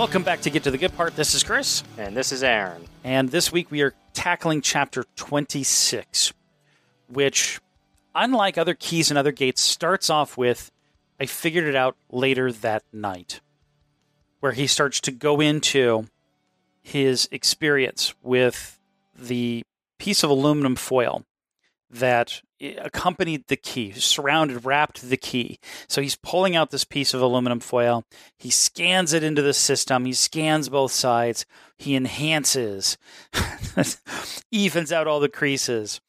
Welcome 0.00 0.22
back 0.22 0.40
to 0.40 0.50
Get 0.50 0.62
to 0.62 0.70
the 0.70 0.78
Good 0.78 0.96
Part. 0.96 1.14
This 1.14 1.34
is 1.34 1.44
Chris. 1.44 1.84
And 1.98 2.16
this 2.16 2.32
is 2.32 2.42
Aaron. 2.42 2.86
And 3.04 3.28
this 3.28 3.52
week 3.52 3.70
we 3.70 3.82
are 3.82 3.92
tackling 4.14 4.62
chapter 4.62 5.04
26, 5.16 6.32
which, 7.06 7.60
unlike 8.14 8.56
other 8.56 8.72
keys 8.72 9.10
and 9.10 9.18
other 9.18 9.30
gates, 9.30 9.60
starts 9.60 10.08
off 10.08 10.38
with 10.38 10.70
I 11.20 11.26
figured 11.26 11.64
it 11.64 11.76
out 11.76 11.98
later 12.10 12.50
that 12.50 12.82
night, 12.94 13.42
where 14.40 14.52
he 14.52 14.66
starts 14.66 15.02
to 15.02 15.10
go 15.10 15.38
into 15.38 16.06
his 16.80 17.28
experience 17.30 18.14
with 18.22 18.80
the 19.14 19.62
piece 19.98 20.24
of 20.24 20.30
aluminum 20.30 20.76
foil 20.76 21.26
that 21.90 22.42
accompanied 22.78 23.48
the 23.48 23.56
key, 23.56 23.92
surrounded, 23.92 24.64
wrapped 24.64 25.02
the 25.02 25.16
key. 25.16 25.58
So 25.88 26.00
he's 26.00 26.16
pulling 26.16 26.54
out 26.54 26.70
this 26.70 26.84
piece 26.84 27.14
of 27.14 27.22
aluminum 27.22 27.60
foil. 27.60 28.04
He 28.38 28.50
scans 28.50 29.12
it 29.12 29.24
into 29.24 29.42
the 29.42 29.54
system. 29.54 30.04
He 30.04 30.12
scans 30.12 30.68
both 30.68 30.92
sides. 30.92 31.46
He 31.78 31.96
enhances, 31.96 32.98
evens 34.50 34.92
out 34.92 35.06
all 35.06 35.20
the 35.20 35.28
creases. 35.28 36.00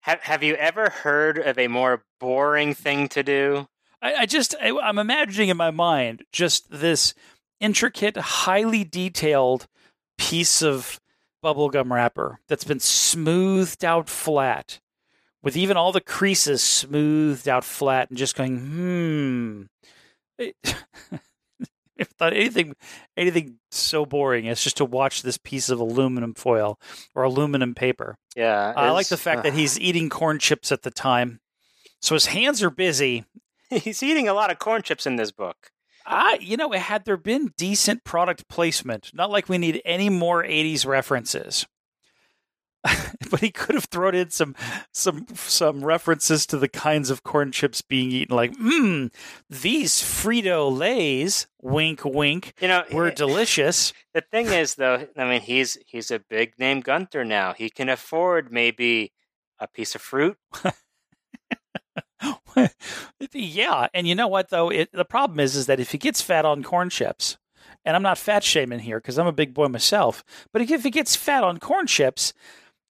Have 0.00 0.20
Have 0.22 0.42
you 0.42 0.54
ever 0.54 0.90
heard 0.90 1.38
of 1.38 1.58
a 1.58 1.68
more 1.68 2.04
boring 2.18 2.74
thing 2.74 3.08
to 3.10 3.22
do? 3.22 3.68
I, 4.00 4.14
I 4.14 4.26
just 4.26 4.54
I, 4.60 4.76
I'm 4.82 4.98
imagining 4.98 5.48
in 5.48 5.56
my 5.56 5.70
mind 5.70 6.24
just 6.32 6.70
this 6.70 7.14
intricate, 7.60 8.16
highly 8.16 8.82
detailed 8.82 9.68
piece 10.18 10.62
of 10.62 11.00
bubblegum 11.44 11.90
wrapper 11.92 12.40
that's 12.48 12.64
been 12.64 12.80
smoothed 12.80 13.84
out 13.84 14.08
flat 14.08 14.80
with 15.42 15.56
even 15.56 15.76
all 15.76 15.92
the 15.92 16.00
creases 16.00 16.62
smoothed 16.62 17.48
out 17.48 17.64
flat 17.64 18.08
and 18.10 18.18
just 18.18 18.36
going, 18.36 18.58
hmm. 18.58 19.62
if 22.02 22.08
thought 22.18 22.32
anything 22.32 22.74
anything 23.16 23.58
so 23.70 24.04
boring 24.04 24.48
as 24.48 24.60
just 24.60 24.78
to 24.78 24.84
watch 24.84 25.22
this 25.22 25.38
piece 25.38 25.68
of 25.68 25.78
aluminum 25.78 26.34
foil 26.34 26.78
or 27.14 27.22
aluminum 27.22 27.74
paper. 27.74 28.16
Yeah. 28.34 28.72
I 28.76 28.90
like 28.90 29.08
the 29.08 29.16
fact 29.16 29.40
uh, 29.40 29.42
that 29.42 29.54
he's 29.54 29.78
eating 29.78 30.08
corn 30.08 30.38
chips 30.38 30.72
at 30.72 30.82
the 30.82 30.90
time. 30.90 31.40
So 32.00 32.14
his 32.14 32.26
hands 32.26 32.62
are 32.62 32.70
busy. 32.70 33.24
He's 33.70 34.02
eating 34.02 34.28
a 34.28 34.34
lot 34.34 34.50
of 34.50 34.58
corn 34.58 34.82
chips 34.82 35.06
in 35.06 35.16
this 35.16 35.32
book. 35.32 35.70
I, 36.04 36.36
you 36.40 36.58
know, 36.58 36.72
had 36.72 37.04
there 37.04 37.16
been 37.16 37.54
decent 37.56 38.04
product 38.04 38.48
placement, 38.48 39.12
not 39.14 39.30
like 39.30 39.48
we 39.48 39.56
need 39.56 39.80
any 39.84 40.10
more 40.10 40.42
80s 40.42 40.84
references. 40.84 41.66
but 43.30 43.40
he 43.40 43.50
could 43.50 43.74
have 43.74 43.84
thrown 43.84 44.14
in 44.14 44.30
some 44.30 44.54
some 44.92 45.26
some 45.34 45.84
references 45.84 46.46
to 46.46 46.58
the 46.58 46.68
kinds 46.68 47.10
of 47.10 47.22
corn 47.22 47.52
chips 47.52 47.80
being 47.80 48.10
eaten, 48.10 48.34
like, 48.34 48.52
mmm, 48.56 49.12
these 49.48 50.02
Frito 50.02 50.76
Lays, 50.76 51.46
wink, 51.60 52.04
wink, 52.04 52.54
you 52.60 52.68
know, 52.68 52.82
were 52.92 53.08
eh, 53.08 53.14
delicious. 53.14 53.92
The 54.14 54.20
thing 54.20 54.46
is, 54.46 54.74
though, 54.74 55.06
I 55.16 55.24
mean, 55.28 55.40
he's 55.40 55.78
he's 55.86 56.10
a 56.10 56.18
big 56.18 56.58
name 56.58 56.80
gunter 56.80 57.24
now. 57.24 57.52
He 57.52 57.70
can 57.70 57.88
afford 57.88 58.52
maybe 58.52 59.12
a 59.60 59.68
piece 59.68 59.94
of 59.94 60.02
fruit. 60.02 60.36
yeah, 63.32 63.86
and 63.94 64.08
you 64.08 64.14
know 64.16 64.28
what 64.28 64.50
though? 64.50 64.70
It, 64.70 64.90
the 64.92 65.04
problem 65.04 65.38
is, 65.38 65.54
is 65.54 65.66
that 65.66 65.80
if 65.80 65.92
he 65.92 65.98
gets 65.98 66.20
fat 66.20 66.44
on 66.44 66.64
corn 66.64 66.90
chips, 66.90 67.38
and 67.84 67.96
I'm 67.96 68.02
not 68.02 68.18
fat 68.18 68.44
shaming 68.44 68.80
here 68.80 68.98
because 68.98 69.18
I'm 69.18 69.26
a 69.26 69.32
big 69.32 69.54
boy 69.54 69.68
myself, 69.68 70.24
but 70.52 70.62
if 70.62 70.82
he 70.82 70.90
gets 70.90 71.16
fat 71.16 71.44
on 71.44 71.58
corn 71.58 71.86
chips, 71.86 72.32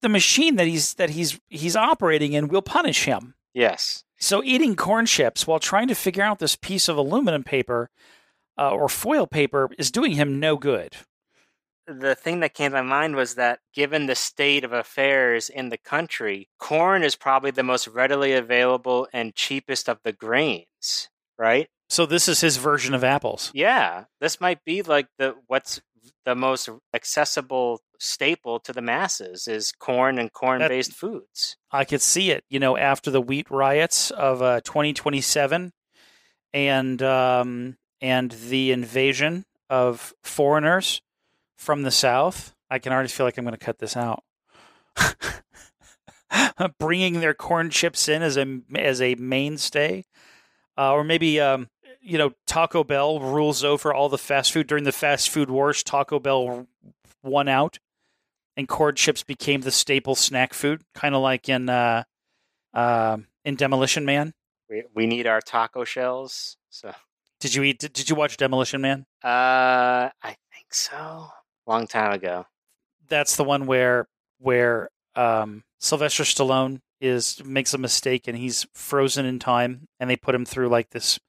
the 0.03 0.09
machine 0.09 0.57
that 0.57 0.67
he's 0.67 0.95
that 0.95 1.11
he's 1.11 1.41
he's 1.49 1.77
operating 1.77 2.33
in 2.33 2.49
will 2.49 2.63
punish 2.63 3.05
him. 3.05 3.35
Yes. 3.55 4.05
So 4.19 4.43
eating 4.45 4.77
corn 4.77 5.07
chips 5.07 5.47
while 5.47 5.59
trying 5.59 5.89
to 5.89 5.95
figure 5.95 6.23
out 6.23 6.39
this 6.39 6.57
piece 6.57 6.89
of 6.89 6.97
aluminum 6.97 7.43
paper 7.43 7.91
uh, 8.59 8.71
or 8.71 8.89
foil 8.89 9.27
paper 9.27 9.71
is 9.79 9.91
doing 9.91 10.13
him 10.13 10.39
no 10.39 10.57
good. 10.57 10.97
The 11.89 12.15
thing 12.15 12.41
that 12.41 12.55
came 12.55 12.71
to 12.71 12.83
my 12.83 12.89
mind 12.89 13.17
was 13.17 13.35
that 13.35 13.59
given 13.75 14.07
the 14.07 14.15
state 14.15 14.63
of 14.63 14.73
affairs 14.73 15.49
in 15.49 15.71
the 15.71 15.77
country, 15.77 16.49
corn 16.59 17.03
is 17.03 17.17
probably 17.17 17.51
the 17.51 17.65
most 17.65 17.89
readily 17.89 18.33
available 18.33 19.09
and 19.13 19.35
cheapest 19.35 19.89
of 19.89 19.99
the 20.05 20.13
grains, 20.13 21.09
right? 21.37 21.69
So 21.89 22.07
this 22.07 22.29
is 22.29 22.41
his 22.41 22.57
version 22.57 22.95
of 22.95 23.03
apples. 23.03 23.51
Yeah, 23.53 24.05
this 24.21 24.41
might 24.41 24.65
be 24.65 24.83
like 24.83 25.09
the 25.19 25.35
what's 25.49 25.83
the 26.25 26.35
most 26.35 26.69
accessible 26.95 27.81
staple 27.99 28.59
to 28.61 28.73
the 28.73 28.83
masses 28.83 29.47
is 29.47 29.73
corn 29.73 30.19
and 30.19 30.33
corn-based 30.33 30.93
foods. 30.93 31.57
I 31.71 31.85
could 31.85 32.03
see 32.03 32.31
it, 32.31 32.45
you 32.49 32.59
know, 32.59 32.77
after 32.77 33.11
the 33.11 33.21
wheat 33.21 33.51
riots 33.51 34.11
of 34.11 34.43
uh, 34.43 34.61
2027 34.63 35.73
and 36.53 37.03
um, 37.03 37.77
and 38.01 38.33
the 38.33 38.73
invasion 38.73 39.45
of 39.71 40.13
foreigners 40.23 41.01
from 41.57 41.83
the 41.83 41.91
south. 41.91 42.55
I 42.69 42.79
can 42.79 42.93
already 42.93 43.09
feel 43.09 43.27
like 43.27 43.39
I'm 43.39 43.45
going 43.45 43.57
to 43.57 43.65
cut 43.65 43.79
this 43.79 43.97
out. 43.97 44.25
Bringing 46.79 47.21
their 47.21 47.35
corn 47.35 47.71
chips 47.71 48.09
in 48.09 48.23
as 48.23 48.37
a 48.37 48.61
as 48.75 49.01
a 49.01 49.15
mainstay, 49.15 50.05
uh, 50.77 50.93
or 50.93 51.05
maybe 51.05 51.41
um, 51.41 51.69
you 52.03 52.19
know, 52.19 52.33
Taco 52.47 52.85
Bell 52.85 53.21
rules 53.21 53.63
over 53.65 53.95
all 53.95 54.09
the 54.09 54.19
fast 54.19 54.53
food 54.53 54.67
during 54.67 54.85
the 54.85 54.93
fast 54.93 55.31
food 55.31 55.49
wars. 55.49 55.83
Taco 55.83 56.19
Bell 56.19 56.67
won 57.23 57.49
out, 57.49 57.79
and 58.57 58.69
corn 58.69 58.97
chips 58.97 59.23
became 59.23 59.61
the 59.61 59.71
staple 59.71 60.15
snack 60.15 60.53
food, 60.53 60.83
kind 60.95 61.15
of 61.15 61.23
like 61.23 61.49
in 61.49 61.69
uh, 61.69 62.03
uh, 62.75 63.19
in 63.45 63.55
Demolition 63.55 64.05
Man. 64.05 64.35
We 64.69 64.85
we 64.95 65.07
need 65.07 65.27
our 65.27 65.41
taco 65.41 65.85
shells. 65.85 66.57
So 66.71 66.93
did 67.41 67.55
you 67.55 67.63
eat? 67.63 67.79
Did, 67.79 67.93
did 67.93 68.11
you 68.11 68.17
watch 68.17 68.37
Demolition 68.37 68.81
Man? 68.81 69.07
Uh, 69.23 70.11
I 70.23 70.37
think 70.53 70.73
so. 70.73 71.29
Long 71.67 71.87
time 71.87 72.13
ago. 72.13 72.47
That's 73.09 73.37
the 73.37 73.45
one 73.45 73.67
where 73.67 74.09
where 74.39 74.91
um, 75.15 75.63
Sylvester 75.79 76.25
Stallone 76.25 76.81
is 77.01 77.43
makes 77.45 77.75
a 77.75 77.79
mistake 77.79 78.27
and 78.27 78.37
he's 78.37 78.67
frozen 78.75 79.25
in 79.25 79.39
time, 79.39 79.87
and 80.01 80.11
they 80.11 80.17
put 80.17 80.35
him 80.35 80.45
through 80.45 80.69
like 80.69 80.91
this 80.91 81.21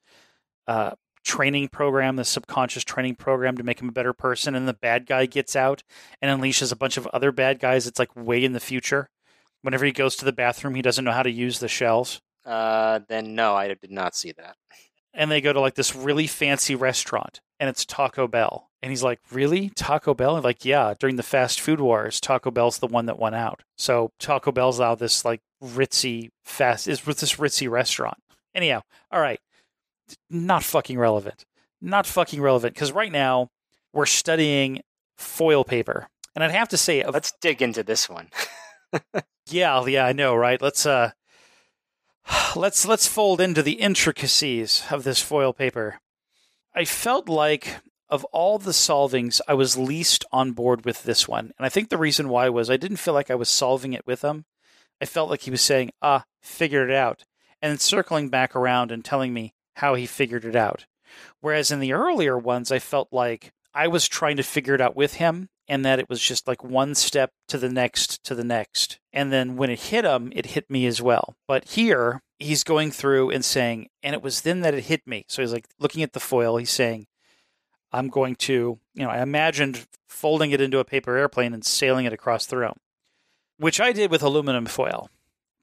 uh, 0.68 0.92
training 1.24 1.70
program, 1.70 2.16
the 2.16 2.26
subconscious 2.26 2.84
training 2.84 3.16
program 3.16 3.58
to 3.58 3.64
make 3.64 3.82
him 3.82 3.90
a 3.90 3.94
better 3.94 4.14
person, 4.14 4.56
and 4.56 4.68
the 4.68 4.74
bad 4.74 5.06
guy 5.06 5.26
gets 5.26 5.56
out 5.56 5.84
and 6.22 6.42
unleashes 6.42 6.72
a 6.72 6.76
bunch 6.76 6.98
of 6.98 7.08
other 7.08 7.32
bad 7.32 7.60
guys. 7.60 7.88
It's 7.88 8.00
like 8.00 8.16
way 8.16 8.44
in 8.44 8.54
the 8.54 8.60
future. 8.60 9.10
Whenever 9.62 9.86
he 9.86 9.92
goes 9.92 10.16
to 10.18 10.26
the 10.26 10.34
bathroom, 10.34 10.76
he 10.76 10.82
doesn't 10.82 11.06
know 11.06 11.12
how 11.12 11.24
to 11.24 11.32
use 11.32 11.60
the 11.60 11.70
shells. 11.70 12.22
Uh, 12.46 13.00
then 13.08 13.36
no, 13.36 13.56
I 13.56 13.70
did 13.70 13.92
not 13.92 14.16
see 14.16 14.34
that. 14.34 14.56
And 15.14 15.32
they 15.32 15.42
go 15.42 15.54
to 15.54 15.60
like 15.60 15.76
this 15.76 15.96
really 15.96 16.28
fancy 16.28 16.76
restaurant, 16.76 17.40
and 17.60 17.70
it's 17.70 17.86
Taco 17.86 18.28
Bell. 18.28 18.70
And 18.82 18.92
he's 18.92 19.04
like, 19.04 19.20
"Really, 19.32 19.70
Taco 19.70 20.14
Bell?" 20.14 20.36
And 20.36 20.44
like, 20.44 20.66
yeah. 20.66 20.94
During 21.00 21.16
the 21.16 21.24
fast 21.24 21.62
food 21.62 21.80
wars, 21.80 22.20
Taco 22.20 22.52
Bell's 22.52 22.80
the 22.80 22.88
one 22.88 23.06
that 23.06 23.20
won 23.20 23.34
out. 23.34 23.62
So 23.78 24.12
Taco 24.20 24.52
Bell's 24.52 24.80
now 24.80 24.96
this 24.96 25.24
like 25.24 25.40
ritzy 25.64 26.30
fast 26.44 26.88
is 26.88 27.06
with 27.06 27.20
this 27.20 27.36
ritzy 27.36 27.70
restaurant. 27.70 28.18
Anyhow, 28.54 28.82
all 29.12 29.22
right 29.22 29.40
not 30.30 30.64
fucking 30.64 30.98
relevant. 30.98 31.46
Not 31.82 32.08
fucking 32.08 32.42
relevant 32.42 32.74
because 32.74 32.92
right 32.92 33.12
now 33.12 33.50
we're 33.92 34.06
studying 34.06 34.82
foil 35.18 35.64
paper, 35.64 36.08
and 36.34 36.44
I'd 36.44 36.52
have 36.52 36.70
to 36.70 36.78
say, 36.78 37.06
let's 37.06 37.34
dig 37.42 37.62
into 37.62 37.84
this 37.84 38.10
one. 38.10 38.30
yeah, 39.48 39.86
yeah, 39.86 40.06
I 40.06 40.14
know, 40.14 40.36
right? 40.36 40.62
Let's 40.62 40.86
uh, 40.86 41.12
let's 42.56 42.86
let's 42.86 43.08
fold 43.08 43.42
into 43.42 43.62
the 43.62 43.74
intricacies 43.74 44.84
of 44.90 45.04
this 45.04 45.22
foil 45.22 45.54
paper. 45.54 46.00
I 46.76 46.86
felt 46.86 47.30
like 47.30 47.82
of 48.10 48.24
all 48.26 48.60
the 48.60 48.72
solvings, 48.72 49.42
I 49.48 49.54
was 49.54 49.78
least 49.78 50.26
on 50.32 50.52
board 50.52 50.86
with 50.86 51.04
this 51.04 51.28
one, 51.28 51.52
and 51.58 51.66
I 51.66 51.70
think 51.70 51.90
the 51.90 51.98
reason 51.98 52.30
why 52.30 52.50
was 52.50 52.70
I 52.70 52.78
didn't 52.78 52.98
feel 52.98 53.14
like 53.14 53.32
I 53.32 53.36
was 53.36 53.50
solving 53.50 53.94
it 53.94 54.06
with 54.06 54.22
him. 54.22 54.46
I 55.02 55.06
felt 55.06 55.30
like 55.30 55.42
he 55.42 55.52
was 55.52 55.62
saying, 55.62 55.92
"Ah, 56.02 56.26
figured 56.42 56.90
it 56.90 56.96
out," 56.96 57.24
and 57.62 57.72
then 57.72 57.80
circling 57.80 58.30
back 58.30 58.56
around 58.56 58.92
and 58.92 59.04
telling 59.04 59.34
me, 59.34 59.54
how 59.76 59.96
he 59.96 60.06
figured 60.06 60.46
it 60.46 60.56
out. 60.56 60.86
Whereas 61.42 61.72
in 61.72 61.80
the 61.80 61.94
earlier 61.94 62.38
ones, 62.38 62.72
I 62.72 62.80
felt 62.80 63.10
like 63.12 63.52
I 63.74 63.88
was 63.88 64.08
trying 64.08 64.38
to 64.38 64.44
figure 64.44 64.76
it 64.76 64.82
out 64.82 64.96
with 64.96 65.16
him 65.16 65.50
and 65.68 65.86
that 65.86 66.00
it 66.00 66.10
was 66.10 66.22
just 66.22 66.48
like 66.48 66.64
one 66.64 66.96
step 66.96 67.32
to 67.48 67.58
the 67.58 67.70
next 67.70 68.24
to 68.26 68.36
the 68.36 68.44
next. 68.44 69.00
And 69.12 69.32
then 69.32 69.56
when 69.56 69.70
it 69.70 69.80
hit 69.80 70.06
him, 70.06 70.32
it 70.36 70.48
hit 70.48 70.70
me 70.70 70.86
as 70.86 71.02
well. 71.02 71.36
But 71.48 71.66
here, 71.70 72.22
he's 72.40 72.64
going 72.64 72.92
through 72.92 73.32
and 73.32 73.44
saying, 73.44 73.90
and 74.02 74.14
it 74.14 74.22
was 74.22 74.42
then 74.42 74.62
that 74.62 74.74
it 74.74 74.86
hit 74.86 75.08
me. 75.08 75.26
So 75.28 75.42
he's 75.42 75.54
like 75.54 75.68
looking 75.80 76.04
at 76.04 76.14
the 76.14 76.20
foil, 76.20 76.58
he's 76.58 76.72
saying, 76.72 77.08
I'm 77.92 78.10
going 78.10 78.36
to, 78.38 78.80
you 78.94 79.04
know, 79.04 79.10
I 79.10 79.22
imagined 79.22 79.88
folding 80.08 80.52
it 80.52 80.62
into 80.62 80.80
a 80.80 80.86
paper 80.86 81.16
airplane 81.16 81.54
and 81.54 81.64
sailing 81.64 82.06
it 82.06 82.14
across 82.14 82.46
the 82.46 82.58
room, 82.58 82.78
which 83.58 83.80
I 83.80 83.92
did 83.92 84.12
with 84.12 84.24
aluminum 84.24 84.66
foil. 84.66 85.10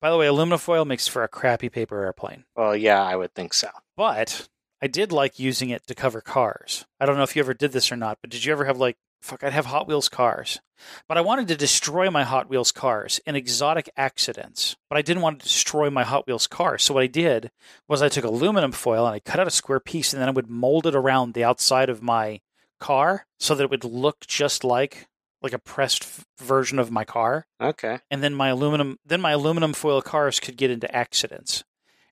By 0.01 0.11
the 0.11 0.17
way, 0.17 0.27
aluminum 0.27 0.59
foil 0.59 0.85
makes 0.85 1.09
for 1.09 1.23
a 1.23 1.29
crappy 1.29 1.69
paper 1.69 2.03
airplane. 2.03 2.45
Well, 2.57 2.75
yeah, 2.75 3.03
I 3.03 3.17
would 3.17 3.35
think 3.35 3.53
so. 3.53 3.69
But 3.97 4.49
I 4.81 4.87
did 4.87 5.13
like 5.13 5.39
using 5.39 5.71
it 5.71 5.87
to 5.87 5.95
cover 5.95 6.21
cars. 6.21 6.87
I 6.99 7.07
don't 7.07 7.17
know 7.17 7.23
if 7.23 7.37
you 7.37 7.41
ever 7.41 7.55
did 7.55 7.73
this 7.73 7.93
or 7.93 7.97
not, 7.97 8.19
but 8.21 8.31
did 8.31 8.45
you 8.45 8.53
ever 8.53 8.65
have 8.65 8.79
like 8.79 8.97
fuck, 9.21 9.45
I'd 9.45 9.53
have 9.53 9.67
Hot 9.67 9.87
Wheels 9.87 10.09
cars. 10.09 10.61
But 11.09 11.19
I 11.19 11.21
wanted 11.21 11.49
to 11.49 11.57
destroy 11.57 12.11
my 12.11 12.25
Hot 12.25 12.49
Wheels 12.49 12.73
cars 12.73 13.21
in 13.27 13.37
exotic 13.37 13.91
accidents. 13.97 14.77
But 14.89 14.97
I 14.97 15.03
didn't 15.03 15.23
want 15.23 15.41
to 15.41 15.47
destroy 15.47 15.91
my 15.91 16.05
Hot 16.05 16.27
Wheels 16.27 16.47
cars. 16.47 16.83
So 16.83 16.95
what 16.95 17.03
I 17.03 17.07
did 17.07 17.51
was 17.87 18.03
I 18.03 18.09
took 18.09 18.25
aluminum 18.25 18.73
foil 18.73 19.07
and 19.07 19.15
I 19.15 19.21
cut 19.21 19.41
out 19.41 19.47
a 19.47 19.51
square 19.51 19.81
piece 19.81 20.13
and 20.13 20.21
then 20.21 20.29
I 20.29 20.33
would 20.33 20.49
mold 20.49 20.87
it 20.87 20.95
around 20.95 21.35
the 21.35 21.45
outside 21.45 21.91
of 21.91 22.03
my 22.03 22.41
car 22.79 23.27
so 23.39 23.55
that 23.55 23.65
it 23.65 23.71
would 23.71 23.85
look 23.85 24.27
just 24.27 24.65
like 24.65 25.07
like 25.43 25.53
a 25.53 25.59
pressed 25.59 26.03
f- 26.03 26.25
version 26.39 26.79
of 26.79 26.91
my 26.91 27.05
car. 27.05 27.47
Okay. 27.61 27.99
And 28.11 28.23
then 28.23 28.35
my 28.35 28.49
aluminum 28.49 28.99
then 29.05 29.21
my 29.21 29.33
aluminum 29.33 29.73
foil 29.73 30.03
cars 30.03 30.41
could 30.41 30.57
get 30.57 30.71
into 30.71 30.95
accidents. 30.95 31.65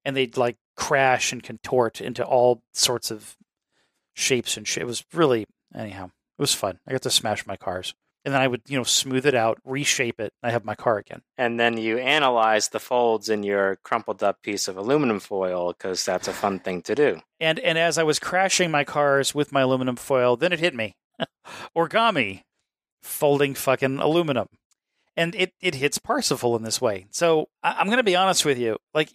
And 0.04 0.16
they'd 0.16 0.36
like 0.36 0.56
crash 0.76 1.32
and 1.32 1.42
contort 1.42 2.00
into 2.00 2.24
all 2.24 2.62
sorts 2.72 3.10
of 3.10 3.36
shapes 4.14 4.56
and 4.56 4.66
shit. 4.66 4.82
It 4.82 4.86
was 4.86 5.04
really 5.12 5.46
anyhow. 5.74 6.06
It 6.06 6.42
was 6.42 6.54
fun. 6.54 6.78
I 6.86 6.92
got 6.92 7.02
to 7.02 7.10
smash 7.10 7.46
my 7.46 7.56
cars. 7.56 7.94
And 8.24 8.34
then 8.34 8.42
I 8.42 8.48
would, 8.48 8.62
you 8.68 8.76
know, 8.76 8.84
smooth 8.84 9.26
it 9.26 9.34
out, 9.34 9.58
reshape 9.64 10.20
it, 10.20 10.32
and 10.42 10.50
I 10.50 10.52
have 10.52 10.64
my 10.64 10.74
car 10.74 10.98
again. 10.98 11.22
And 11.38 11.58
then 11.58 11.78
you 11.78 11.98
analyze 11.98 12.68
the 12.68 12.80
folds 12.80 13.28
in 13.28 13.42
your 13.42 13.76
crumpled 13.76 14.22
up 14.22 14.42
piece 14.42 14.68
of 14.68 14.76
aluminum 14.76 15.20
foil 15.20 15.72
because 15.72 16.04
that's 16.04 16.28
a 16.28 16.32
fun 16.32 16.58
thing 16.58 16.82
to 16.82 16.94
do. 16.94 17.20
And 17.40 17.58
and 17.60 17.78
as 17.78 17.96
I 17.96 18.02
was 18.02 18.18
crashing 18.18 18.70
my 18.70 18.84
cars 18.84 19.34
with 19.34 19.52
my 19.52 19.62
aluminum 19.62 19.96
foil, 19.96 20.36
then 20.36 20.52
it 20.52 20.58
hit 20.58 20.74
me. 20.74 20.96
Origami, 21.76 22.42
folding 23.02 23.54
fucking 23.54 23.98
aluminum. 23.98 24.48
And 25.16 25.34
it, 25.34 25.52
it 25.60 25.74
hits 25.76 25.98
Parzival 25.98 26.56
in 26.56 26.62
this 26.62 26.80
way. 26.80 27.06
So 27.10 27.48
I, 27.62 27.72
I'm 27.72 27.86
going 27.86 27.98
to 27.98 28.04
be 28.04 28.16
honest 28.16 28.44
with 28.44 28.58
you. 28.58 28.76
Like, 28.94 29.10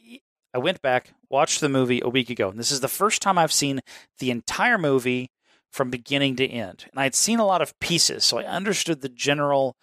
I 0.54 0.58
went 0.58 0.82
back, 0.82 1.14
watched 1.30 1.62
the 1.62 1.70
movie 1.70 2.02
a 2.04 2.10
week 2.10 2.30
ago, 2.30 2.50
and 2.50 2.60
this 2.60 2.72
is 2.72 2.82
the 2.82 2.88
first 2.88 3.22
time 3.22 3.38
I've 3.38 3.54
seen 3.54 3.80
the 4.20 4.32
entire 4.32 4.78
movie 4.78 5.32
from 5.72 5.90
beginning 5.90 6.36
to 6.36 6.48
end. 6.48 6.86
And 6.92 7.00
I'd 7.00 7.16
seen 7.16 7.40
a 7.40 7.46
lot 7.46 7.62
of 7.62 7.78
pieces, 7.80 8.24
so 8.24 8.38
I 8.38 8.44
understood 8.44 9.02
the 9.02 9.10
general 9.10 9.76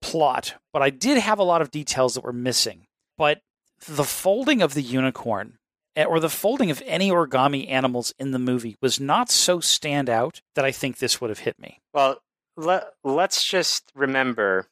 plot, 0.00 0.54
but 0.72 0.82
I 0.82 0.90
did 0.90 1.18
have 1.18 1.38
a 1.38 1.44
lot 1.44 1.62
of 1.62 1.70
details 1.70 2.14
that 2.14 2.24
were 2.24 2.32
missing. 2.32 2.86
But 3.18 3.40
the 3.86 4.04
folding 4.04 4.62
of 4.62 4.74
the 4.74 4.82
unicorn 4.82 5.58
eh, 5.96 6.04
or 6.04 6.20
the 6.20 6.30
folding 6.30 6.70
of 6.70 6.82
any 6.86 7.10
origami 7.10 7.68
animals 7.68 8.14
in 8.18 8.30
the 8.30 8.38
movie 8.38 8.76
was 8.80 8.98
not 8.98 9.30
so 9.30 9.60
stand 9.60 10.08
out 10.08 10.40
that 10.54 10.64
I 10.64 10.72
think 10.72 10.98
this 10.98 11.20
would 11.20 11.30
have 11.30 11.40
hit 11.40 11.58
me. 11.58 11.80
Well, 11.92 12.18
let, 12.56 12.92
let's 13.02 13.46
just 13.46 13.90
remember 13.94 14.68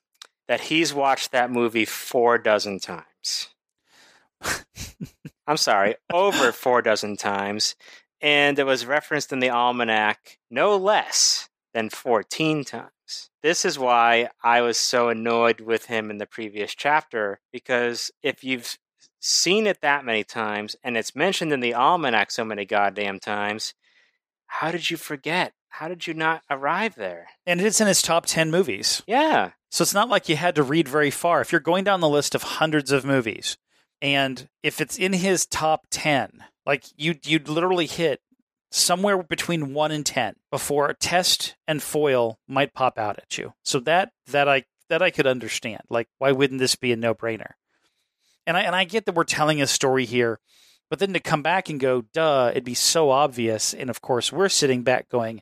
that 0.48 0.62
he's 0.62 0.92
watched 0.92 1.32
that 1.32 1.50
movie 1.50 1.84
four 1.84 2.38
dozen 2.38 2.78
times. 2.78 3.48
I'm 5.46 5.56
sorry, 5.56 5.96
over 6.12 6.52
four 6.52 6.82
dozen 6.82 7.16
times. 7.16 7.74
And 8.20 8.58
it 8.58 8.64
was 8.64 8.86
referenced 8.86 9.32
in 9.32 9.40
the 9.40 9.50
almanac 9.50 10.38
no 10.50 10.76
less 10.76 11.48
than 11.74 11.90
14 11.90 12.64
times. 12.64 12.90
This 13.42 13.64
is 13.64 13.78
why 13.78 14.28
I 14.42 14.60
was 14.60 14.78
so 14.78 15.08
annoyed 15.08 15.60
with 15.60 15.86
him 15.86 16.10
in 16.10 16.18
the 16.18 16.26
previous 16.26 16.74
chapter, 16.74 17.40
because 17.52 18.10
if 18.22 18.44
you've 18.44 18.78
seen 19.20 19.66
it 19.66 19.80
that 19.80 20.04
many 20.04 20.24
times 20.24 20.76
and 20.82 20.96
it's 20.96 21.16
mentioned 21.16 21.52
in 21.52 21.60
the 21.60 21.74
almanac 21.74 22.30
so 22.30 22.44
many 22.44 22.64
goddamn 22.64 23.18
times, 23.18 23.74
how 24.46 24.70
did 24.70 24.90
you 24.90 24.96
forget? 24.96 25.52
How 25.72 25.88
did 25.88 26.06
you 26.06 26.12
not 26.12 26.42
arrive 26.50 26.96
there? 26.96 27.28
And 27.46 27.58
it's 27.58 27.80
in 27.80 27.86
his 27.86 28.02
top 28.02 28.26
10 28.26 28.50
movies. 28.50 29.02
Yeah. 29.06 29.52
So 29.70 29.80
it's 29.80 29.94
not 29.94 30.10
like 30.10 30.28
you 30.28 30.36
had 30.36 30.54
to 30.56 30.62
read 30.62 30.86
very 30.86 31.10
far. 31.10 31.40
If 31.40 31.50
you're 31.50 31.62
going 31.62 31.82
down 31.82 32.00
the 32.00 32.08
list 32.10 32.34
of 32.34 32.42
hundreds 32.42 32.92
of 32.92 33.06
movies, 33.06 33.56
and 34.02 34.50
if 34.62 34.82
it's 34.82 34.98
in 34.98 35.14
his 35.14 35.46
top 35.46 35.86
10, 35.90 36.44
like 36.66 36.84
you 36.96 37.14
you'd 37.24 37.48
literally 37.48 37.86
hit 37.86 38.20
somewhere 38.70 39.22
between 39.22 39.72
1 39.72 39.92
and 39.92 40.04
10 40.04 40.34
before 40.50 40.88
a 40.88 40.94
test 40.94 41.56
and 41.66 41.82
foil 41.82 42.38
might 42.46 42.74
pop 42.74 42.98
out 42.98 43.18
at 43.18 43.38
you. 43.38 43.54
So 43.64 43.80
that 43.80 44.12
that 44.26 44.50
I 44.50 44.64
that 44.90 45.00
I 45.00 45.10
could 45.10 45.26
understand. 45.26 45.82
Like 45.88 46.08
why 46.18 46.32
wouldn't 46.32 46.60
this 46.60 46.76
be 46.76 46.92
a 46.92 46.96
no-brainer? 46.96 47.52
And 48.46 48.58
I 48.58 48.62
and 48.62 48.76
I 48.76 48.84
get 48.84 49.06
that 49.06 49.14
we're 49.14 49.24
telling 49.24 49.62
a 49.62 49.66
story 49.66 50.04
here, 50.04 50.38
but 50.92 50.98
then 50.98 51.14
to 51.14 51.20
come 51.20 51.40
back 51.40 51.70
and 51.70 51.80
go, 51.80 52.02
duh, 52.02 52.50
it'd 52.50 52.64
be 52.64 52.74
so 52.74 53.08
obvious. 53.08 53.72
And 53.72 53.88
of 53.88 54.02
course, 54.02 54.30
we're 54.30 54.50
sitting 54.50 54.82
back 54.82 55.08
going, 55.08 55.40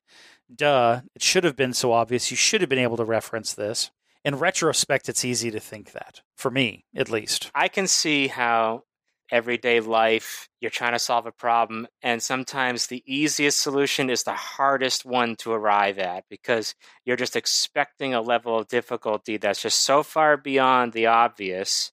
duh, 0.54 1.00
it 1.12 1.24
should 1.24 1.42
have 1.42 1.56
been 1.56 1.72
so 1.72 1.90
obvious. 1.90 2.30
You 2.30 2.36
should 2.36 2.60
have 2.60 2.70
been 2.70 2.78
able 2.78 2.96
to 2.98 3.04
reference 3.04 3.52
this. 3.52 3.90
In 4.24 4.36
retrospect, 4.36 5.08
it's 5.08 5.24
easy 5.24 5.50
to 5.50 5.58
think 5.58 5.90
that, 5.90 6.20
for 6.36 6.52
me 6.52 6.84
at 6.94 7.10
least. 7.10 7.50
I 7.52 7.66
can 7.66 7.88
see 7.88 8.28
how 8.28 8.84
everyday 9.32 9.80
life 9.80 10.48
you're 10.60 10.70
trying 10.70 10.92
to 10.92 11.00
solve 11.00 11.26
a 11.26 11.32
problem 11.32 11.88
and 12.00 12.22
sometimes 12.22 12.86
the 12.86 13.02
easiest 13.04 13.60
solution 13.60 14.08
is 14.08 14.22
the 14.22 14.34
hardest 14.34 15.04
one 15.04 15.34
to 15.34 15.50
arrive 15.50 15.98
at 15.98 16.22
because 16.30 16.76
you're 17.04 17.16
just 17.16 17.34
expecting 17.34 18.14
a 18.14 18.20
level 18.20 18.56
of 18.56 18.68
difficulty 18.68 19.36
that's 19.36 19.62
just 19.62 19.82
so 19.82 20.04
far 20.04 20.36
beyond 20.36 20.92
the 20.92 21.06
obvious 21.06 21.92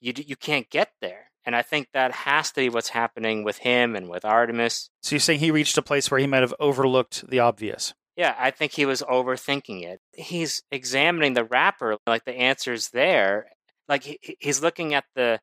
you 0.00 0.12
you 0.16 0.34
can't 0.34 0.70
get 0.70 0.90
there 1.00 1.31
and 1.44 1.54
i 1.56 1.62
think 1.62 1.88
that 1.92 2.12
has 2.12 2.50
to 2.50 2.60
be 2.60 2.68
what's 2.68 2.90
happening 2.90 3.44
with 3.44 3.58
him 3.58 3.94
and 3.96 4.08
with 4.08 4.24
artemis 4.24 4.90
So 5.02 5.14
you're 5.14 5.20
saying 5.20 5.40
he 5.40 5.50
reached 5.50 5.78
a 5.78 5.82
place 5.82 6.10
where 6.10 6.20
he 6.20 6.26
might 6.26 6.42
have 6.42 6.54
overlooked 6.60 7.28
the 7.28 7.38
obvious. 7.40 7.94
yeah 8.16 8.34
i 8.38 8.50
think 8.50 8.72
he 8.72 8.86
was 8.86 9.02
overthinking 9.02 9.82
it 9.84 10.00
he's 10.12 10.62
examining 10.70 11.34
the 11.34 11.44
wrapper 11.44 11.96
like 12.06 12.24
the 12.24 12.36
answer's 12.36 12.90
there 12.90 13.46
like 13.88 14.04
he, 14.04 14.18
he's 14.40 14.62
looking 14.62 14.94
at 14.94 15.04
the 15.14 15.40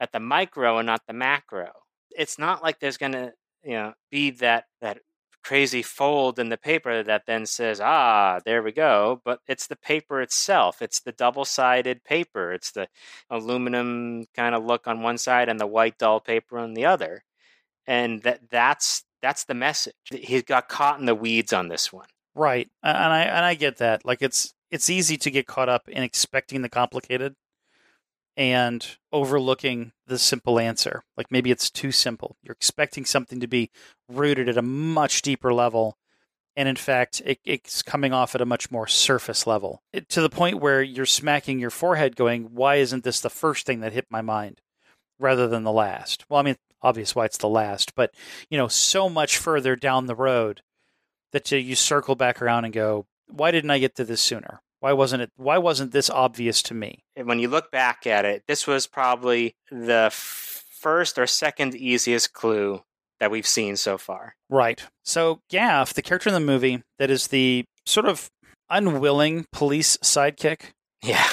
at 0.00 0.12
the 0.12 0.20
micro 0.20 0.78
and 0.78 0.86
not 0.86 1.02
the 1.08 1.12
macro. 1.12 1.70
It's 2.10 2.38
not 2.38 2.62
like 2.62 2.78
there's 2.78 2.96
going 2.96 3.12
to, 3.12 3.32
you 3.64 3.72
know, 3.72 3.92
be 4.12 4.30
that 4.30 4.64
that 4.80 4.98
crazy 5.48 5.80
fold 5.80 6.38
in 6.38 6.50
the 6.50 6.58
paper 6.58 7.02
that 7.02 7.24
then 7.26 7.46
says, 7.46 7.80
"Ah, 7.80 8.38
there 8.44 8.62
we 8.62 8.70
go." 8.70 9.22
But 9.24 9.40
it's 9.48 9.66
the 9.66 9.76
paper 9.76 10.20
itself. 10.20 10.82
It's 10.82 11.00
the 11.00 11.12
double-sided 11.12 12.04
paper. 12.04 12.52
It's 12.52 12.70
the 12.72 12.86
aluminum 13.30 14.26
kind 14.34 14.54
of 14.54 14.66
look 14.66 14.86
on 14.86 15.00
one 15.00 15.16
side 15.16 15.48
and 15.48 15.58
the 15.58 15.66
white 15.66 15.96
dull 15.96 16.20
paper 16.20 16.58
on 16.58 16.74
the 16.74 16.84
other. 16.84 17.24
And 17.86 18.22
that 18.24 18.50
that's 18.50 19.04
that's 19.22 19.44
the 19.44 19.54
message. 19.54 19.94
He 20.10 20.42
got 20.42 20.68
caught 20.68 21.00
in 21.00 21.06
the 21.06 21.14
weeds 21.14 21.54
on 21.54 21.68
this 21.68 21.90
one. 21.90 22.08
Right. 22.34 22.68
And 22.82 23.12
I 23.12 23.22
and 23.22 23.44
I 23.44 23.54
get 23.54 23.78
that. 23.78 24.04
Like 24.04 24.20
it's 24.20 24.52
it's 24.70 24.90
easy 24.90 25.16
to 25.16 25.30
get 25.30 25.46
caught 25.46 25.70
up 25.70 25.88
in 25.88 26.02
expecting 26.02 26.60
the 26.60 26.68
complicated 26.68 27.34
and 28.38 28.98
overlooking 29.12 29.90
the 30.06 30.16
simple 30.16 30.60
answer. 30.60 31.02
Like 31.16 31.26
maybe 31.30 31.50
it's 31.50 31.68
too 31.68 31.90
simple. 31.90 32.36
You're 32.40 32.54
expecting 32.54 33.04
something 33.04 33.40
to 33.40 33.48
be 33.48 33.70
rooted 34.08 34.48
at 34.48 34.56
a 34.56 34.62
much 34.62 35.22
deeper 35.22 35.52
level. 35.52 35.98
And 36.54 36.68
in 36.68 36.76
fact, 36.76 37.20
it, 37.26 37.40
it's 37.44 37.82
coming 37.82 38.12
off 38.12 38.36
at 38.36 38.40
a 38.40 38.46
much 38.46 38.70
more 38.70 38.86
surface 38.86 39.44
level 39.44 39.82
it, 39.92 40.08
to 40.10 40.20
the 40.20 40.30
point 40.30 40.60
where 40.60 40.80
you're 40.80 41.04
smacking 41.04 41.58
your 41.58 41.70
forehead 41.70 42.14
going, 42.14 42.54
why 42.54 42.76
isn't 42.76 43.02
this 43.02 43.20
the 43.20 43.28
first 43.28 43.66
thing 43.66 43.80
that 43.80 43.92
hit 43.92 44.06
my 44.08 44.22
mind 44.22 44.60
rather 45.18 45.48
than 45.48 45.64
the 45.64 45.72
last? 45.72 46.24
Well, 46.28 46.38
I 46.38 46.44
mean, 46.44 46.56
obvious 46.80 47.16
why 47.16 47.24
it's 47.24 47.38
the 47.38 47.48
last, 47.48 47.96
but, 47.96 48.14
you 48.48 48.56
know, 48.56 48.68
so 48.68 49.08
much 49.08 49.36
further 49.36 49.74
down 49.74 50.06
the 50.06 50.14
road 50.14 50.62
that 51.32 51.50
you, 51.50 51.58
you 51.58 51.74
circle 51.74 52.14
back 52.14 52.40
around 52.40 52.64
and 52.64 52.72
go, 52.72 53.06
why 53.26 53.50
didn't 53.50 53.70
I 53.72 53.80
get 53.80 53.96
to 53.96 54.04
this 54.04 54.20
sooner? 54.20 54.60
Why 54.80 54.92
wasn't 54.92 55.22
it? 55.22 55.30
Why 55.36 55.58
wasn't 55.58 55.92
this 55.92 56.08
obvious 56.10 56.62
to 56.64 56.74
me? 56.74 57.04
And 57.16 57.26
when 57.26 57.38
you 57.40 57.48
look 57.48 57.70
back 57.70 58.06
at 58.06 58.24
it, 58.24 58.44
this 58.46 58.66
was 58.66 58.86
probably 58.86 59.54
the 59.70 60.04
f- 60.12 60.64
first 60.80 61.18
or 61.18 61.26
second 61.26 61.74
easiest 61.74 62.32
clue 62.32 62.82
that 63.18 63.30
we've 63.32 63.46
seen 63.46 63.76
so 63.76 63.98
far. 63.98 64.36
Right. 64.48 64.84
So 65.04 65.40
Gaff, 65.50 65.92
the 65.94 66.02
character 66.02 66.28
in 66.28 66.34
the 66.34 66.40
movie 66.40 66.82
that 67.00 67.10
is 67.10 67.28
the 67.28 67.64
sort 67.84 68.06
of 68.06 68.30
unwilling 68.70 69.46
police 69.52 69.96
sidekick, 69.98 70.70
Yeah. 71.02 71.28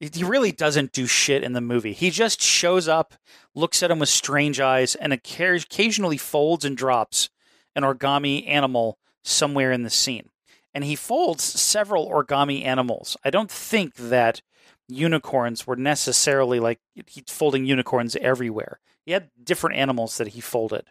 he 0.00 0.22
really 0.22 0.52
doesn't 0.52 0.92
do 0.92 1.06
shit 1.06 1.42
in 1.42 1.54
the 1.54 1.60
movie. 1.62 1.94
He 1.94 2.10
just 2.10 2.42
shows 2.42 2.86
up, 2.88 3.14
looks 3.54 3.82
at 3.82 3.90
him 3.90 3.98
with 4.00 4.10
strange 4.10 4.60
eyes, 4.60 4.94
and 4.94 5.12
occasionally 5.14 6.18
folds 6.18 6.64
and 6.66 6.76
drops 6.76 7.30
an 7.74 7.82
origami 7.84 8.46
animal 8.46 8.98
somewhere 9.24 9.72
in 9.72 9.82
the 9.82 9.90
scene. 9.90 10.28
And 10.72 10.84
he 10.84 10.96
folds 10.96 11.42
several 11.42 12.08
origami 12.08 12.64
animals. 12.64 13.16
I 13.24 13.30
don't 13.30 13.50
think 13.50 13.96
that 13.96 14.42
unicorns 14.88 15.66
were 15.66 15.76
necessarily 15.76 16.60
like 16.60 16.80
he's 17.06 17.24
folding 17.28 17.64
unicorns 17.64 18.16
everywhere. 18.16 18.80
He 19.04 19.12
had 19.12 19.30
different 19.42 19.76
animals 19.76 20.18
that 20.18 20.28
he 20.28 20.40
folded. 20.40 20.84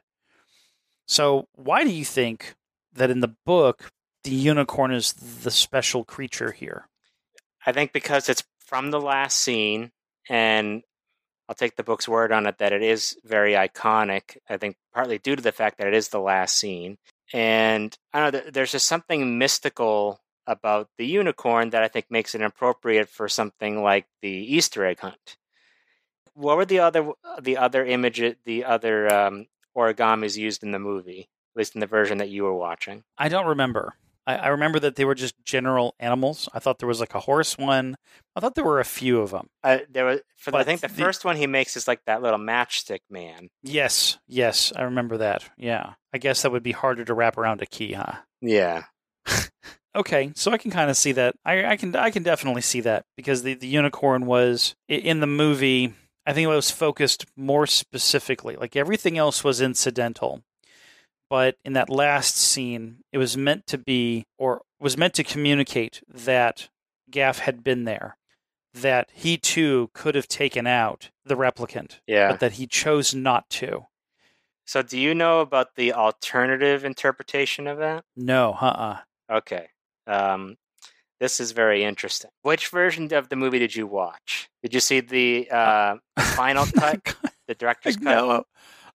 So 1.08 1.48
why 1.54 1.84
do 1.84 1.92
you 1.92 2.06
think 2.06 2.56
that 2.94 3.10
in 3.10 3.20
the 3.20 3.36
book 3.46 3.90
the 4.24 4.32
unicorn 4.32 4.92
is 4.92 5.14
the 5.14 5.52
special 5.52 6.04
creature 6.04 6.52
here? 6.52 6.88
I 7.66 7.72
think 7.72 7.94
because 7.94 8.30
it's 8.30 8.44
from 8.60 8.92
the 8.92 9.02
last 9.02 9.40
scene, 9.40 9.92
and 10.30 10.84
I'll 11.48 11.56
take 11.56 11.76
the 11.76 11.84
book's 11.84 12.08
word 12.08 12.32
on 12.32 12.46
it 12.46 12.60
that 12.60 12.74
it 12.74 12.84
is 12.84 13.18
very 13.26 13.54
iconic. 13.54 14.38
I 14.48 14.58
think 14.58 14.76
partly 14.94 15.18
due 15.18 15.36
to 15.36 15.42
the 15.42 15.52
fact 15.52 15.78
that 15.78 15.88
it 15.88 15.94
is 15.94 16.10
the 16.10 16.20
last 16.20 16.56
scene. 16.56 16.98
And 17.34 17.96
I 18.14 18.20
don't 18.20 18.34
know, 18.46 18.52
there's 18.52 18.72
just 18.72 18.88
something 18.88 19.38
mystical 19.38 20.22
about 20.48 20.90
the 20.98 21.06
unicorn 21.06 21.70
that 21.70 21.84
I 21.84 21.88
think 21.88 22.08
makes 22.10 22.34
it 22.34 22.42
appropriate 22.42 23.08
for 23.08 23.30
something 23.30 23.84
like 23.84 24.08
the 24.22 24.30
Easter 24.30 24.86
egg 24.86 25.00
hunt. 25.00 25.38
What 26.34 26.58
were 26.58 26.66
the 26.66 26.80
other 26.80 27.12
the 27.42 27.58
other 27.58 27.86
image 27.86 28.22
the 28.46 28.66
other 28.66 29.14
um, 29.14 29.48
origamis 29.78 30.38
used 30.38 30.64
in 30.64 30.72
the 30.72 30.80
movie, 30.80 31.30
at 31.54 31.60
least 31.60 31.76
in 31.76 31.82
the 31.82 31.88
version 31.88 32.18
that 32.20 32.30
you 32.30 32.44
were 32.44 32.56
watching? 32.56 33.04
I 33.18 33.30
don't 33.30 33.48
remember. 33.48 33.96
I, 34.30 34.36
I 34.36 34.48
remember 34.50 34.80
that 34.82 34.96
they 34.96 35.06
were 35.06 35.16
just 35.16 35.34
general 35.44 35.96
animals. 36.00 36.48
I 36.54 36.60
thought 36.60 36.78
there 36.80 36.88
was 36.88 37.00
like 37.00 37.16
a 37.16 37.20
horse 37.20 37.58
one. 37.58 37.96
I 38.36 38.40
thought 38.40 38.56
there 38.56 38.64
were 38.64 38.80
a 38.80 38.86
few 38.86 39.20
of 39.22 39.32
them. 39.32 39.48
Uh, 39.64 39.80
there 39.90 40.06
was 40.06 40.20
for 40.38 40.52
the, 40.52 40.58
I 40.58 40.64
think 40.64 40.82
the, 40.82 40.88
the- 40.88 40.94
first 40.94 41.26
one 41.26 41.36
he 41.36 41.48
makes 41.48 41.76
is 41.76 41.88
like 41.88 42.02
that 42.06 42.22
little 42.22 42.40
matchstick 42.40 43.00
man. 43.10 43.48
Yes, 43.64 44.20
yes, 44.28 44.72
I 44.76 44.84
remember 44.84 45.18
that. 45.18 45.50
Yeah, 45.58 45.94
I 46.14 46.18
guess 46.20 46.44
that 46.44 46.52
would 46.52 46.64
be 46.64 46.72
harder 46.74 47.04
to 47.06 47.14
wrap 47.14 47.38
around 47.38 47.62
a 47.62 47.66
key, 47.66 47.94
huh? 47.94 48.14
Yeah, 48.42 48.84
Okay, 49.96 50.32
so 50.36 50.52
I 50.52 50.58
can 50.60 50.70
kind 50.70 50.90
of 50.92 50.98
see 50.98 51.14
that. 51.14 51.34
I, 51.44 51.66
I 51.66 51.76
can 51.76 51.96
I 51.96 52.12
can 52.12 52.22
definitely 52.22 52.62
see 52.62 52.82
that 52.82 53.06
because 53.18 53.42
the, 53.42 53.56
the 53.56 53.68
unicorn 53.68 54.28
was 54.28 54.76
in 54.88 55.20
the 55.20 55.28
movie. 55.28 55.94
I 56.28 56.34
think 56.34 56.46
it 56.46 56.48
was 56.56 56.70
focused 56.70 57.26
more 57.36 57.66
specifically. 57.66 58.56
Like 58.56 58.76
everything 58.76 59.18
else 59.18 59.44
was 59.44 59.62
incidental, 59.62 60.44
but 61.30 61.58
in 61.64 61.74
that 61.74 61.90
last 61.90 62.36
scene, 62.36 62.98
it 63.12 63.18
was 63.18 63.38
meant 63.38 63.68
to 63.68 63.78
be 63.78 64.26
or 64.38 64.62
was 64.80 64.98
meant 64.98 65.14
to 65.16 65.24
communicate 65.24 66.02
that 66.08 66.70
Gaff 67.10 67.40
had 67.40 67.64
been 67.64 67.86
there, 67.86 68.18
that 68.74 69.10
he 69.14 69.38
too 69.38 69.90
could 69.94 70.16
have 70.16 70.28
taken 70.28 70.68
out 70.68 71.10
the 71.26 71.36
replicant, 71.36 72.00
yeah. 72.08 72.32
but 72.32 72.40
that 72.40 72.54
he 72.54 72.68
chose 72.68 73.14
not 73.14 73.50
to. 73.52 73.86
So, 74.66 74.84
do 74.84 75.00
you 75.00 75.16
know 75.16 75.40
about 75.40 75.76
the 75.76 75.94
alternative 75.94 76.86
interpretation 76.86 77.66
of 77.66 77.80
that? 77.80 78.04
No, 78.16 78.56
uh, 78.62 78.66
uh 78.66 78.98
Okay. 79.32 79.68
Um, 80.08 80.58
this 81.20 81.40
is 81.40 81.52
very 81.52 81.84
interesting. 81.84 82.32
Which 82.44 82.70
version 82.70 83.14
of 83.14 83.30
the 83.30 83.36
movie 83.36 83.60
did 83.60 83.76
you 83.76 83.86
watch? 83.86 84.50
Did 84.64 84.74
you 84.74 84.80
see 84.80 85.02
the 85.02 85.50
uh, 85.52 85.96
final 86.20 86.66
cut, 86.78 87.16
the 87.48 87.56
director's 87.56 87.98
cut? 87.98 88.04
No, 88.04 88.44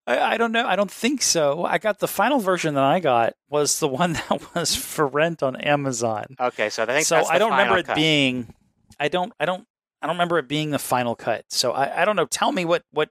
I, 0.06 0.34
I 0.34 0.36
don't 0.36 0.52
know. 0.52 0.66
I 0.66 0.76
don't 0.76 0.90
think 0.90 1.22
so. 1.22 1.64
I 1.64 1.78
got 1.78 1.98
the 1.98 2.08
final 2.08 2.38
version 2.38 2.74
that 2.74 2.84
I 2.84 3.00
got 3.00 3.34
was 3.48 3.78
the 3.80 3.88
one 3.88 4.12
that 4.28 4.54
was 4.54 4.76
for 4.76 5.06
rent 5.06 5.42
on 5.42 5.56
Amazon. 5.56 6.36
Okay, 6.38 6.70
so 6.70 6.82
I 6.82 6.86
think 6.86 7.06
so 7.06 7.24
I 7.24 7.38
don't 7.38 7.52
remember 7.52 7.82
final 7.82 7.92
it 7.92 7.96
being. 7.96 8.54
I 9.00 9.08
don't. 9.08 9.32
I 9.40 9.44
don't. 9.44 9.66
I 10.02 10.06
don't 10.06 10.16
remember 10.16 10.38
it 10.38 10.48
being 10.48 10.70
the 10.70 10.78
final 10.78 11.14
cut. 11.14 11.46
So 11.48 11.72
I, 11.72 12.02
I 12.02 12.04
don't 12.04 12.16
know. 12.16 12.26
Tell 12.26 12.52
me 12.52 12.64
what 12.64 12.82
what. 12.90 13.08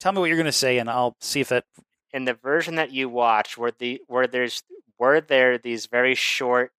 Tell 0.00 0.12
me 0.12 0.20
what 0.20 0.26
you're 0.26 0.36
going 0.36 0.46
to 0.46 0.52
say, 0.52 0.78
and 0.78 0.88
I'll 0.88 1.16
see 1.20 1.40
if 1.40 1.48
that. 1.48 1.64
in 2.12 2.24
the 2.24 2.34
version 2.34 2.76
that 2.76 2.92
you 2.92 3.08
watched. 3.08 3.58
Were 3.58 3.72
the 3.76 4.00
were 4.08 4.26
there's 4.26 4.62
were 4.98 5.20
there 5.20 5.58
these 5.58 5.86
very 5.86 6.14
short 6.14 6.72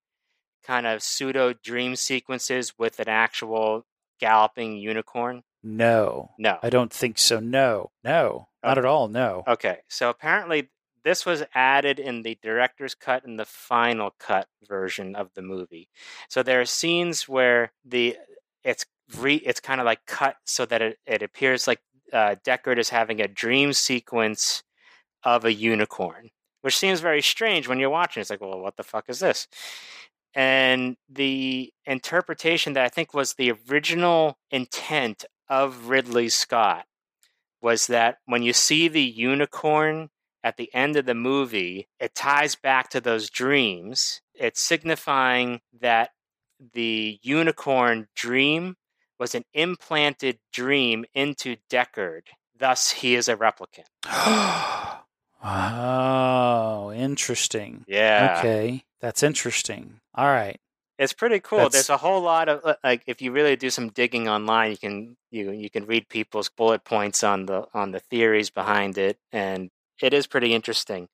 kind 0.64 0.88
of 0.88 1.04
pseudo 1.04 1.54
dream 1.54 1.96
sequences 1.96 2.74
with 2.78 3.00
an 3.00 3.10
actual 3.10 3.86
galloping 4.20 4.78
unicorn? 4.78 5.44
No, 5.62 6.32
No. 6.38 6.58
I 6.64 6.70
don't 6.70 6.92
think 6.92 7.18
so. 7.18 7.40
No, 7.40 7.92
no, 8.04 8.48
not 8.64 8.78
at 8.78 8.86
all. 8.86 9.08
No. 9.08 9.44
Okay, 9.48 9.80
so 9.88 10.10
apparently 10.10 10.70
this 11.04 11.26
was 11.26 11.44
added 11.54 12.00
in 12.00 12.22
the 12.24 12.38
director's 12.42 12.96
cut 12.96 13.26
and 13.26 13.40
the 13.40 13.46
final 13.46 14.14
cut 14.20 14.48
version 14.68 15.16
of 15.16 15.34
the 15.34 15.42
movie. 15.42 15.90
So 16.30 16.44
there 16.44 16.62
are 16.62 16.66
scenes 16.66 17.28
where 17.28 17.72
the 17.86 18.18
it's 18.64 18.86
re, 19.18 19.36
it's 19.36 19.60
kind 19.60 19.80
of 19.82 19.86
like 19.86 20.06
cut 20.06 20.38
so 20.46 20.66
that 20.66 20.82
it, 20.82 21.00
it 21.06 21.22
appears 21.22 21.68
like 21.68 21.80
uh, 22.12 22.36
Deckard 22.46 22.78
is 22.78 22.90
having 22.90 23.22
a 23.22 23.28
dream 23.28 23.74
sequence 23.74 24.64
of 25.24 25.46
a 25.46 25.54
unicorn, 25.54 26.30
which 26.62 26.78
seems 26.78 27.00
very 27.00 27.22
strange 27.22 27.68
when 27.68 27.80
you're 27.80 27.90
watching. 27.90 28.22
It's 28.22 28.30
like, 28.30 28.42
well, 28.42 28.60
what 28.60 28.78
the 28.78 28.84
fuck 28.84 29.06
is 29.10 29.20
this? 29.20 29.48
And 30.36 30.96
the 31.10 31.74
interpretation 31.86 32.74
that 32.74 32.86
I 32.86 32.90
think 32.90 33.14
was 33.14 33.34
the 33.34 33.54
original 33.70 34.38
intent 34.52 35.26
of 35.50 35.88
Ridley 35.88 36.30
Scott 36.30 36.86
was 37.62 37.88
that 37.88 38.18
when 38.26 38.44
you 38.44 38.54
see 38.54 38.88
the 38.88 39.02
unicorn 39.02 40.10
at 40.44 40.58
the 40.58 40.74
end 40.74 40.96
of 40.96 41.06
the 41.06 41.16
movie, 41.16 41.88
it 42.00 42.16
ties 42.16 42.56
back 42.56 42.90
to 42.90 43.02
those 43.02 43.30
dreams. 43.30 44.22
It's 44.34 44.62
signifying 44.62 45.62
that 45.82 46.12
the 46.74 47.20
unicorn 47.22 48.08
dream 48.16 48.76
was 49.20 49.36
an 49.36 49.44
implanted 49.54 50.40
dream 50.54 51.06
into 51.14 51.58
Deckard. 51.70 52.28
Thus, 52.58 52.92
he 52.92 53.16
is 53.16 53.28
a 53.28 53.36
replicant. 53.36 53.86
oh, 55.44 56.92
interesting. 56.94 57.84
Yeah. 57.88 58.36
Okay, 58.40 58.84
that's 59.02 59.24
interesting. 59.24 60.00
All 60.16 60.28
right. 60.28 60.60
It's 61.00 61.14
pretty 61.14 61.40
cool. 61.40 61.60
That's- 61.60 61.74
There's 61.74 61.90
a 61.90 61.98
whole 61.98 62.22
lot 62.22 62.50
of 62.50 62.62
uh, 62.64 62.76
like 62.84 63.04
if 63.08 63.22
you 63.22 63.32
really 63.32 63.56
do 63.56 63.72
some 63.72 63.90
digging 63.90 64.28
online, 64.30 64.72
you 64.72 64.78
can 64.78 65.18
you 65.32 65.52
you 65.52 65.70
can 65.72 65.86
read 65.88 66.10
people's 66.10 66.50
bullet 66.50 66.84
points 66.84 67.24
on 67.24 67.46
the 67.48 67.66
on 67.74 67.92
the 67.92 68.02
theories 68.02 68.52
behind 68.52 68.98
it, 68.98 69.18
and 69.32 69.72
it 70.02 70.14
is 70.14 70.28
pretty 70.28 70.54
interesting. 70.54 71.08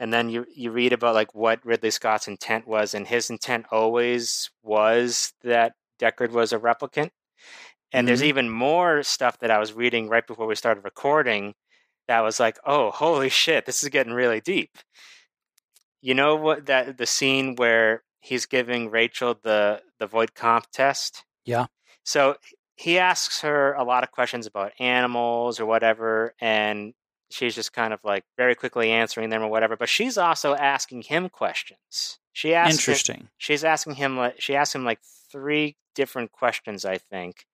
And 0.00 0.12
then 0.12 0.30
you 0.30 0.46
you 0.54 0.70
read 0.72 0.92
about 0.94 1.14
like 1.14 1.34
what 1.34 1.64
Ridley 1.66 1.90
Scott's 1.90 2.28
intent 2.28 2.66
was, 2.66 2.94
and 2.94 3.06
his 3.06 3.30
intent 3.30 3.66
always 3.72 4.50
was 4.62 5.32
that 5.42 5.74
Deckard 6.00 6.30
was 6.32 6.52
a 6.54 6.58
replicant. 6.58 7.10
And 7.92 8.08
there's 8.08 8.22
Mhm. 8.22 8.26
even 8.26 8.50
more 8.50 9.02
stuff 9.04 9.38
that 9.40 9.50
I 9.52 9.58
was 9.58 9.72
reading 9.74 10.08
right 10.10 10.26
before 10.26 10.46
we 10.46 10.56
started 10.56 10.84
recording 10.84 11.54
that 12.08 12.20
was 12.22 12.40
like, 12.40 12.58
oh, 12.66 12.90
holy 12.92 13.28
shit, 13.30 13.66
this 13.66 13.82
is 13.82 13.88
getting 13.90 14.12
really 14.14 14.40
deep. 14.40 14.78
You 16.02 16.14
know 16.14 16.36
what 16.36 16.66
that 16.66 16.98
the 16.98 17.06
scene 17.06 17.56
where 17.56 18.02
he's 18.26 18.46
giving 18.46 18.90
Rachel 18.90 19.38
the 19.42 19.82
the 19.98 20.06
Voight-Kampff 20.06 20.64
test? 20.72 21.24
Yeah. 21.44 21.66
So 22.04 22.36
he 22.76 22.98
asks 22.98 23.40
her 23.42 23.72
a 23.74 23.84
lot 23.84 24.02
of 24.04 24.10
questions 24.10 24.46
about 24.46 24.72
animals 24.78 25.58
or 25.60 25.66
whatever, 25.66 26.34
and 26.40 26.92
she's 27.30 27.54
just 27.54 27.72
kind 27.72 27.92
of 27.92 28.00
like 28.04 28.24
very 28.36 28.54
quickly 28.54 28.90
answering 28.90 29.30
them 29.30 29.42
or 29.42 29.48
whatever. 29.48 29.76
But 29.76 29.88
she's 29.88 30.18
also 30.18 30.54
asking 30.54 31.02
him 31.02 31.28
questions. 31.28 32.18
She 32.32 32.54
asks 32.54 32.70
him- 32.86 32.92
Interesting. 32.92 33.28
she's 33.38 33.64
asking 33.64 33.94
him 33.94 34.16
like 34.18 34.40
she 34.40 34.54
asked 34.56 34.74
him 34.74 34.84
like 34.84 35.00
three 35.32 35.76
different 35.94 36.30
questions 36.30 36.84
i 36.84 36.98
think 36.98 37.46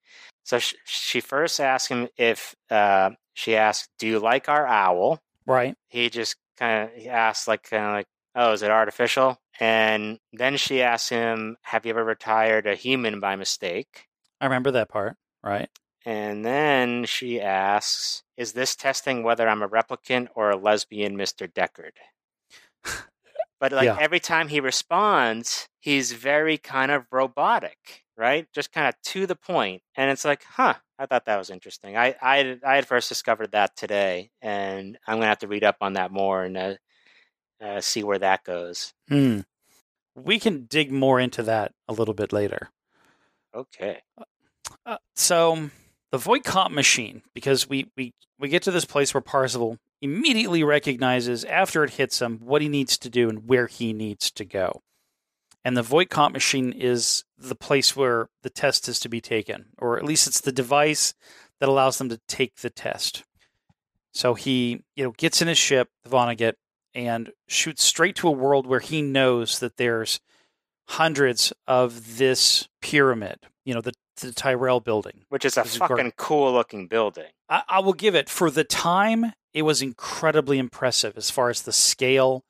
so 0.43 0.59
sh- 0.59 0.75
she 0.85 1.21
first 1.21 1.61
asked 1.61 1.87
him 1.89 2.09
if 2.17 2.57
uh, 2.71 3.11
she 3.35 3.55
asked 3.57 3.89
do 4.01 4.07
you 4.09 4.19
like 4.19 4.49
our 4.49 4.67
owl 4.67 5.21
Right. 5.47 5.77
he 5.89 6.11
just 6.11 6.35
kind 6.59 6.83
of 6.91 6.97
he 7.01 7.09
asked 7.09 7.47
like 7.47 7.63
kind 7.71 7.85
of 7.85 7.93
like 7.93 8.07
oh 8.35 8.53
is 8.53 8.63
it 8.63 8.71
artificial 8.73 9.39
and 9.61 10.19
then 10.33 10.57
she 10.57 10.83
asks 10.83 11.09
him 11.09 11.57
have 11.63 11.85
you 11.87 11.91
ever 11.91 12.05
retired 12.05 12.67
a 12.67 12.75
human 12.75 13.21
by 13.21 13.37
mistake 13.37 14.07
I 14.41 14.47
remember 14.47 14.71
that 14.73 14.89
part. 14.89 15.17
Right. 15.45 15.69
and 16.07 16.45
then 16.45 17.05
she 17.05 17.41
asks 17.41 18.23
is 18.37 18.53
this 18.53 18.75
testing 18.77 19.23
whether 19.23 19.49
i'm 19.49 19.63
a 19.63 19.69
replicant 19.69 20.29
or 20.35 20.51
a 20.51 20.57
lesbian 20.57 21.17
mr 21.17 21.47
deckard 21.53 21.93
but 23.61 23.73
like 23.73 23.85
Yeah. 23.87 23.97
every 24.01 24.21
time 24.21 24.49
he 24.49 24.61
responds 24.61 25.69
he's 25.81 26.13
very 26.13 26.59
kind 26.59 26.91
of 26.91 27.07
robotic 27.13 28.03
right 28.17 28.47
just 28.53 28.73
kind 28.73 28.89
of 28.89 28.95
to 29.03 29.27
the 29.27 29.37
point. 29.37 29.83
and 29.97 30.11
it's 30.11 30.25
like 30.25 30.43
huh 30.45 30.75
i 30.99 31.07
thought 31.07 31.25
that 31.27 31.39
was 31.39 31.51
interesting 31.51 31.97
i 31.97 32.15
i, 32.21 32.59
I 32.65 32.75
had 32.77 32.87
first 32.87 33.09
discovered 33.09 33.53
that 33.53 33.77
today 33.77 34.31
and 34.41 34.99
i'm 35.07 35.17
gonna 35.17 35.27
have 35.27 35.39
to 35.41 35.49
read 35.49 35.65
up 35.65 35.77
on 35.81 35.95
that 35.95 36.11
more 36.13 36.43
and 36.45 36.57
uh, 36.57 36.75
uh, 37.63 37.81
see 37.81 38.03
where 38.03 38.19
that 38.19 38.45
goes 38.45 38.93
Hmm. 39.09 39.41
We 40.15 40.39
can 40.39 40.67
dig 40.67 40.93
more 40.93 41.19
into 41.19 41.43
that 41.45 41.73
a 41.89 41.93
little 41.93 42.15
bit 42.15 42.33
later. 42.33 42.71
okay 43.55 44.01
Uh, 44.85 44.97
so 45.15 45.71
the 46.11 46.19
Voight-Kampff 46.19 46.71
machine, 46.71 47.23
because 47.35 47.69
we, 47.69 47.91
we, 47.97 48.13
we 48.39 48.49
get 48.49 48.63
to 48.65 48.71
this 48.71 48.85
place 48.85 49.15
where 49.15 49.23
Parzival 49.23 49.79
immediately 50.03 50.63
recognizes 50.63 51.45
after 51.45 51.85
it 51.85 51.91
hits 51.91 52.21
him 52.21 52.39
what 52.43 52.61
he 52.61 52.69
needs 52.69 52.99
to 52.99 53.09
do 53.09 53.31
and 53.31 53.49
where 53.49 53.67
he 53.67 53.93
needs 53.95 54.31
to 54.33 54.45
go. 54.45 54.83
And 55.65 55.77
the 55.77 55.83
Voight-Kampff 55.83 56.33
machine 56.33 56.73
is 56.73 57.25
the 57.39 57.55
place 57.55 57.97
where 57.97 58.29
the 58.43 58.51
test 58.51 58.89
is 58.89 59.01
to 59.01 59.09
be 59.09 59.21
taken, 59.21 59.67
or 59.79 59.97
at 59.97 60.05
least 60.05 60.27
it's 60.27 60.41
the 60.41 60.53
device 60.53 61.15
that 61.61 61.69
allows 61.69 61.99
them 61.99 62.09
to 62.09 62.21
take 62.29 62.57
the 62.57 62.71
test. 62.71 63.25
So 64.13 64.35
he, 64.35 64.83
you 64.97 65.05
know, 65.05 65.13
gets 65.17 65.41
in 65.41 65.49
his 65.49 65.59
ship, 65.59 65.89
the 66.05 66.11
Vonnegut, 66.11 66.55
and 66.95 67.33
shoots 67.49 67.83
straight 67.83 68.17
to 68.17 68.29
a 68.29 68.33
world 68.33 68.67
where 68.67 68.81
he 68.81 69.03
knows 69.03 69.59
that 69.61 69.77
there's 69.77 70.21
hundreds 70.89 71.53
of 71.67 72.19
this 72.19 72.69
pyramid, 72.81 73.39
you 73.65 73.73
know, 73.75 73.81
the, 73.81 73.93
the 74.21 74.33
Tyrell 74.33 74.81
building. 74.81 75.25
which 75.29 75.45
is 75.45 75.57
a 75.57 75.63
is 75.63 75.79
gar- 75.79 75.89
fucking 75.89 76.13
cool 76.17 76.53
looking 76.53 76.87
building 76.87 77.29
I, 77.49 77.63
I 77.69 77.79
will 77.81 77.93
give 77.93 78.15
it 78.15 78.29
for 78.29 78.51
the 78.51 78.65
time, 78.65 79.33
it 79.55 79.63
was 79.63 79.83
incredibly 79.83 80.59
impressive 80.59 81.17
as 81.17 81.31
far 81.31 81.51
as 81.51 81.63
the 81.63 81.73
scale 81.73 82.45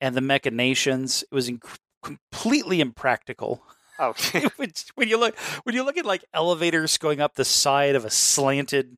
and 0.00 0.14
the 0.14 0.20
machinations. 0.20 1.22
It 1.22 1.34
was 1.34 1.48
inc- 1.50 1.78
completely 2.02 2.80
impractical. 2.80 3.62
Oh. 3.66 3.70
Okay. 4.00 4.48
when 4.96 5.08
you 5.08 5.16
look 5.16 5.38
when 5.62 5.76
you 5.76 5.84
look 5.84 5.96
at 5.96 6.04
like 6.04 6.24
elevators 6.34 6.98
going 6.98 7.20
up 7.20 7.36
the 7.36 7.44
side 7.44 7.94
of 7.94 8.04
a 8.04 8.10
slanted 8.10 8.96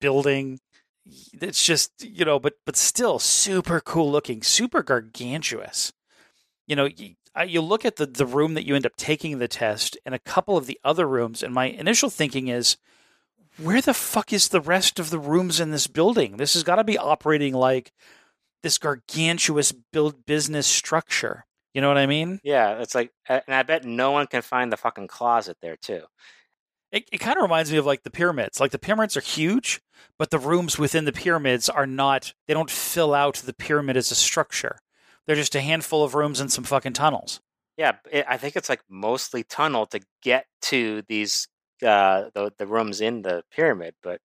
building, 0.00 0.60
it's 1.06 1.64
just 1.64 2.04
you 2.04 2.24
know, 2.24 2.38
but 2.38 2.54
but 2.64 2.76
still 2.76 3.18
super 3.18 3.80
cool 3.80 4.10
looking, 4.10 4.42
super 4.42 4.82
gargantuous. 4.82 5.92
You 6.66 6.76
know, 6.76 6.86
you, 6.86 7.14
you 7.46 7.60
look 7.60 7.84
at 7.84 7.96
the 7.96 8.06
the 8.06 8.26
room 8.26 8.54
that 8.54 8.64
you 8.64 8.74
end 8.74 8.86
up 8.86 8.96
taking 8.96 9.38
the 9.38 9.48
test, 9.48 9.96
and 10.04 10.14
a 10.14 10.20
couple 10.20 10.56
of 10.56 10.66
the 10.66 10.80
other 10.84 11.06
rooms, 11.06 11.42
and 11.42 11.52
my 11.52 11.66
initial 11.66 12.10
thinking 12.10 12.48
is, 12.48 12.76
where 13.62 13.80
the 13.80 13.94
fuck 13.94 14.32
is 14.32 14.48
the 14.48 14.60
rest 14.60 14.98
of 14.98 15.10
the 15.10 15.18
rooms 15.18 15.60
in 15.60 15.70
this 15.70 15.86
building? 15.86 16.36
This 16.36 16.54
has 16.54 16.62
got 16.62 16.76
to 16.76 16.84
be 16.84 16.98
operating 16.98 17.54
like 17.54 17.92
this 18.62 18.78
gargantuous 18.78 19.72
build 19.72 20.24
business 20.26 20.66
structure. 20.66 21.44
You 21.74 21.80
know 21.80 21.88
what 21.88 21.98
I 21.98 22.06
mean? 22.06 22.40
Yeah, 22.44 22.78
it's 22.78 22.94
like, 22.94 23.10
and 23.28 23.42
I 23.48 23.62
bet 23.64 23.84
no 23.84 24.12
one 24.12 24.28
can 24.28 24.42
find 24.42 24.72
the 24.72 24.76
fucking 24.76 25.08
closet 25.08 25.56
there 25.60 25.76
too. 25.76 26.02
It, 26.94 27.08
it 27.12 27.18
kind 27.18 27.36
of 27.36 27.42
reminds 27.42 27.72
me 27.72 27.78
of 27.78 27.86
like 27.86 28.04
the 28.04 28.10
pyramids. 28.10 28.60
Like 28.60 28.70
the 28.70 28.78
pyramids 28.78 29.16
are 29.16 29.20
huge, 29.20 29.80
but 30.18 30.30
the 30.30 30.38
rooms 30.38 30.78
within 30.78 31.04
the 31.04 31.12
pyramids 31.12 31.68
are 31.68 31.86
not, 31.86 32.32
they 32.46 32.54
don't 32.54 32.70
fill 32.70 33.14
out 33.14 33.34
the 33.34 33.52
pyramid 33.52 33.96
as 33.96 34.10
a 34.10 34.14
structure. 34.14 34.78
They're 35.26 35.36
just 35.36 35.56
a 35.56 35.60
handful 35.60 36.04
of 36.04 36.14
rooms 36.14 36.38
and 36.38 36.52
some 36.52 36.64
fucking 36.64 36.92
tunnels. 36.92 37.40
Yeah, 37.76 37.96
it, 38.10 38.24
I 38.28 38.36
think 38.36 38.54
it's 38.54 38.68
like 38.68 38.82
mostly 38.88 39.42
tunnel 39.42 39.86
to 39.86 40.00
get 40.22 40.46
to 40.62 41.02
these 41.08 41.48
uh 41.84 42.30
the 42.32 42.52
the 42.56 42.66
rooms 42.68 43.00
in 43.00 43.22
the 43.22 43.42
pyramid, 43.50 43.94
but 44.00 44.20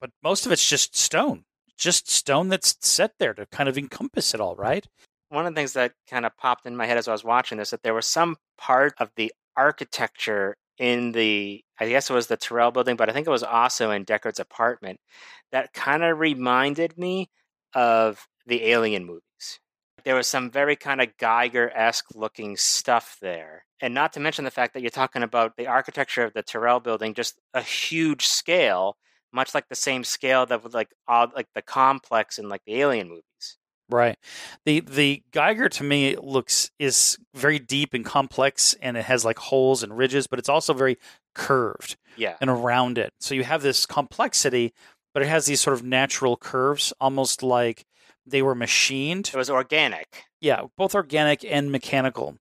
but 0.00 0.10
most 0.22 0.44
of 0.44 0.50
it's 0.50 0.68
just 0.68 0.96
stone. 0.96 1.44
Just 1.78 2.10
stone 2.10 2.48
that's 2.48 2.76
set 2.80 3.12
there 3.20 3.32
to 3.34 3.46
kind 3.46 3.68
of 3.68 3.78
encompass 3.78 4.34
it 4.34 4.40
all, 4.40 4.56
right? 4.56 4.84
one 5.30 5.46
of 5.46 5.54
the 5.54 5.58
things 5.58 5.74
that 5.74 5.92
kind 6.08 6.24
of 6.24 6.36
popped 6.36 6.66
in 6.66 6.76
my 6.76 6.86
head 6.86 6.96
as 6.96 7.08
I 7.08 7.12
was 7.12 7.24
watching 7.24 7.58
this 7.58 7.70
that 7.70 7.82
there 7.82 7.94
was 7.94 8.06
some 8.06 8.36
part 8.56 8.94
of 8.98 9.10
the 9.16 9.32
architecture 9.56 10.56
in 10.78 11.12
the 11.12 11.62
I 11.80 11.88
guess 11.88 12.10
it 12.10 12.14
was 12.14 12.26
the 12.26 12.36
Tyrell 12.36 12.70
building, 12.70 12.96
but 12.96 13.08
I 13.08 13.12
think 13.12 13.26
it 13.26 13.30
was 13.30 13.42
also 13.42 13.90
in 13.90 14.04
Deckard's 14.04 14.40
apartment 14.40 15.00
that 15.52 15.72
kind 15.72 16.02
of 16.02 16.18
reminded 16.18 16.98
me 16.98 17.30
of 17.74 18.26
the 18.46 18.64
Alien 18.64 19.04
movies. 19.04 19.60
There 20.04 20.14
was 20.14 20.26
some 20.26 20.50
very 20.50 20.76
kind 20.76 21.00
of 21.00 21.16
Giger 21.18 21.70
esque 21.74 22.06
looking 22.14 22.56
stuff 22.56 23.16
there. 23.20 23.64
And 23.80 23.94
not 23.94 24.12
to 24.14 24.20
mention 24.20 24.44
the 24.44 24.50
fact 24.50 24.74
that 24.74 24.80
you're 24.80 24.90
talking 24.90 25.22
about 25.22 25.56
the 25.56 25.66
architecture 25.66 26.24
of 26.24 26.32
the 26.32 26.42
Tyrell 26.42 26.80
building, 26.80 27.14
just 27.14 27.38
a 27.54 27.62
huge 27.62 28.26
scale, 28.26 28.96
much 29.32 29.54
like 29.54 29.68
the 29.68 29.74
same 29.74 30.04
scale 30.04 30.46
that 30.46 30.62
would 30.62 30.74
like 30.74 30.88
all 31.06 31.28
like 31.34 31.48
the 31.54 31.62
complex 31.62 32.38
in 32.38 32.48
like 32.48 32.62
the 32.66 32.80
Alien 32.80 33.08
movies. 33.08 33.58
Right. 33.90 34.16
The 34.66 34.80
the 34.80 35.22
Giger 35.32 35.70
to 35.70 35.84
me 35.84 36.16
looks 36.16 36.70
is 36.78 37.18
very 37.34 37.58
deep 37.58 37.94
and 37.94 38.04
complex 38.04 38.74
and 38.82 38.96
it 38.96 39.04
has 39.04 39.24
like 39.24 39.38
holes 39.38 39.82
and 39.82 39.96
ridges, 39.96 40.26
but 40.26 40.38
it's 40.38 40.48
also 40.48 40.74
very 40.74 40.98
curved. 41.34 41.96
Yeah. 42.16 42.36
And 42.40 42.50
around 42.50 42.98
it. 42.98 43.12
So 43.20 43.34
you 43.34 43.44
have 43.44 43.62
this 43.62 43.86
complexity, 43.86 44.74
but 45.14 45.22
it 45.22 45.28
has 45.28 45.46
these 45.46 45.60
sort 45.60 45.74
of 45.74 45.84
natural 45.84 46.36
curves, 46.36 46.92
almost 47.00 47.42
like 47.42 47.86
they 48.26 48.42
were 48.42 48.54
machined. 48.54 49.28
It 49.28 49.36
was 49.36 49.50
organic. 49.50 50.24
Yeah, 50.40 50.62
both 50.76 50.94
organic 50.94 51.44
and 51.44 51.72
mechanical. 51.72 52.36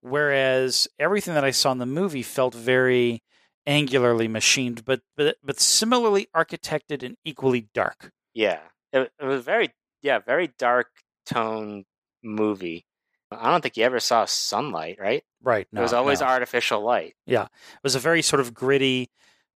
Whereas 0.00 0.88
everything 0.98 1.34
that 1.34 1.44
I 1.44 1.50
saw 1.50 1.72
in 1.72 1.78
the 1.78 1.86
movie 1.86 2.22
felt 2.22 2.54
very 2.54 3.22
angularly 3.66 4.28
machined, 4.28 4.84
but 4.84 5.00
but 5.16 5.36
but 5.42 5.60
similarly 5.60 6.28
architected 6.34 7.02
and 7.02 7.16
equally 7.24 7.68
dark. 7.74 8.10
Yeah. 8.34 8.60
It, 8.92 9.10
it 9.18 9.24
was 9.24 9.44
very 9.44 9.70
yeah, 10.02 10.18
very 10.18 10.48
dark 10.58 10.88
tone 11.26 11.84
movie. 12.22 12.84
I 13.30 13.50
don't 13.50 13.62
think 13.62 13.76
you 13.76 13.84
ever 13.84 14.00
saw 14.00 14.24
sunlight, 14.26 14.98
right? 15.00 15.24
Right. 15.42 15.66
No, 15.72 15.80
it 15.80 15.84
was 15.84 15.92
always 15.92 16.20
no. 16.20 16.26
artificial 16.26 16.82
light. 16.82 17.14
Yeah. 17.26 17.44
It 17.44 17.82
was 17.82 17.94
a 17.94 18.00
very 18.00 18.22
sort 18.22 18.40
of 18.40 18.52
gritty, 18.52 19.10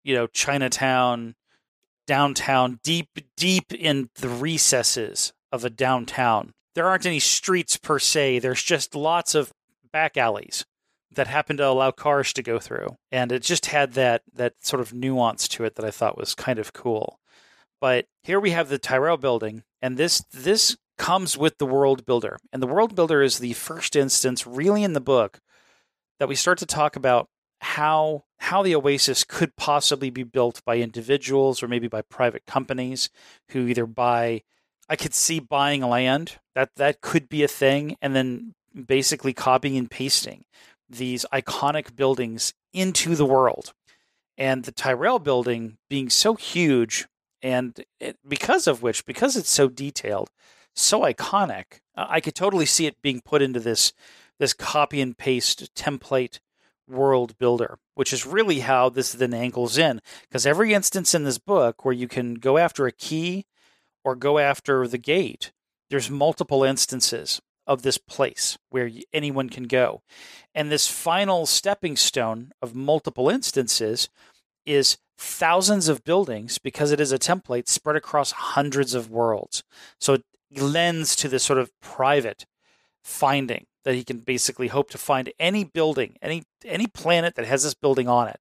you 0.03 0.15
know, 0.15 0.27
Chinatown, 0.27 1.35
downtown, 2.07 2.79
deep, 2.83 3.09
deep 3.35 3.73
in 3.73 4.09
the 4.15 4.29
recesses 4.29 5.33
of 5.51 5.65
a 5.65 5.69
downtown. 5.69 6.53
There 6.73 6.87
aren't 6.87 7.05
any 7.05 7.19
streets 7.19 7.77
per 7.77 7.99
se. 7.99 8.39
There's 8.39 8.63
just 8.63 8.95
lots 8.95 9.35
of 9.35 9.53
back 9.91 10.17
alleys 10.17 10.65
that 11.11 11.27
happen 11.27 11.57
to 11.57 11.67
allow 11.67 11.91
cars 11.91 12.33
to 12.33 12.43
go 12.43 12.59
through. 12.59 12.97
And 13.11 13.31
it 13.31 13.41
just 13.41 13.67
had 13.67 13.93
that 13.93 14.23
that 14.33 14.53
sort 14.61 14.81
of 14.81 14.93
nuance 14.93 15.47
to 15.49 15.63
it 15.63 15.75
that 15.75 15.85
I 15.85 15.91
thought 15.91 16.17
was 16.17 16.35
kind 16.35 16.59
of 16.59 16.73
cool. 16.73 17.19
But 17.81 18.05
here 18.23 18.39
we 18.39 18.51
have 18.51 18.69
the 18.69 18.77
Tyrell 18.77 19.17
building, 19.17 19.63
and 19.81 19.97
this 19.97 20.23
this 20.31 20.77
comes 20.97 21.37
with 21.37 21.57
the 21.57 21.65
world 21.65 22.05
builder. 22.05 22.37
And 22.53 22.61
the 22.61 22.67
world 22.67 22.95
builder 22.95 23.21
is 23.21 23.39
the 23.39 23.53
first 23.53 23.95
instance 23.95 24.47
really 24.47 24.83
in 24.83 24.93
the 24.93 25.01
book 25.01 25.39
that 26.19 26.29
we 26.29 26.35
start 26.35 26.57
to 26.59 26.65
talk 26.65 26.95
about 26.95 27.27
how 27.61 28.23
how 28.39 28.61
the 28.61 28.75
oasis 28.75 29.23
could 29.23 29.55
possibly 29.55 30.09
be 30.09 30.23
built 30.23 30.61
by 30.65 30.77
individuals 30.77 31.63
or 31.63 31.67
maybe 31.67 31.87
by 31.87 32.01
private 32.01 32.45
companies 32.45 33.09
who 33.49 33.67
either 33.67 33.85
buy 33.85 34.41
I 34.87 34.95
could 34.95 35.13
see 35.13 35.39
buying 35.39 35.81
land 35.81 36.37
that 36.53 36.75
that 36.75 37.01
could 37.01 37.27
be 37.27 37.43
a 37.43 37.47
thing 37.47 37.97
and 38.01 38.15
then 38.15 38.53
basically 38.85 39.33
copying 39.33 39.77
and 39.77 39.89
pasting 39.89 40.45
these 40.89 41.25
iconic 41.33 41.95
buildings 41.95 42.53
into 42.73 43.15
the 43.15 43.25
world. 43.25 43.73
And 44.37 44.63
the 44.63 44.71
Tyrell 44.71 45.19
building 45.19 45.77
being 45.89 46.09
so 46.09 46.35
huge 46.35 47.07
and 47.45 47.85
it, 47.99 48.17
because 48.27 48.67
of 48.67 48.81
which 48.81 49.05
because 49.05 49.35
it's 49.37 49.49
so 49.49 49.67
detailed 49.67 50.29
so 50.73 51.01
iconic 51.01 51.79
i 51.95 52.19
could 52.19 52.35
totally 52.35 52.65
see 52.65 52.85
it 52.85 53.01
being 53.01 53.21
put 53.21 53.41
into 53.41 53.59
this 53.59 53.93
this 54.39 54.53
copy 54.53 54.99
and 54.99 55.17
paste 55.17 55.73
template 55.75 56.39
world 56.87 57.37
builder 57.37 57.77
which 57.95 58.13
is 58.13 58.25
really 58.25 58.59
how 58.59 58.89
this 58.89 59.13
then 59.13 59.33
angles 59.33 59.77
in. 59.77 60.01
Because 60.21 60.45
every 60.45 60.73
instance 60.73 61.15
in 61.15 61.23
this 61.23 61.39
book 61.39 61.83
where 61.83 61.93
you 61.93 62.07
can 62.07 62.35
go 62.35 62.57
after 62.57 62.85
a 62.85 62.91
key 62.91 63.45
or 64.03 64.15
go 64.15 64.37
after 64.37 64.87
the 64.87 64.99
gate 64.99 65.51
there's 65.89 66.09
multiple 66.09 66.63
instances 66.63 67.41
of 67.67 67.83
this 67.83 67.97
place 67.97 68.57
where 68.69 68.89
anyone 69.13 69.49
can 69.49 69.65
go. 69.65 70.01
And 70.53 70.71
this 70.71 70.87
final 70.87 71.45
stepping 71.45 71.95
stone 71.95 72.51
of 72.61 72.75
multiple 72.75 73.29
instances 73.29 74.09
is 74.65 74.97
thousands 75.17 75.87
of 75.87 76.03
buildings 76.03 76.57
because 76.57 76.91
it 76.91 76.99
is 76.99 77.11
a 77.11 77.19
template 77.19 77.67
spread 77.67 77.95
across 77.95 78.31
hundreds 78.31 78.93
of 78.93 79.09
worlds. 79.09 79.63
So 79.99 80.13
it 80.13 80.23
lends 80.51 81.15
to 81.17 81.29
this 81.29 81.43
sort 81.43 81.59
of 81.59 81.71
private 81.81 82.45
finding 83.03 83.65
that 83.83 83.95
he 83.95 84.03
can 84.03 84.19
basically 84.19 84.67
hope 84.67 84.89
to 84.89 84.97
find 84.97 85.31
any 85.39 85.63
building, 85.63 86.17
any 86.21 86.43
any 86.65 86.87
planet 86.87 87.35
that 87.35 87.45
has 87.45 87.63
this 87.63 87.75
building 87.75 88.07
on 88.07 88.27
it 88.27 88.39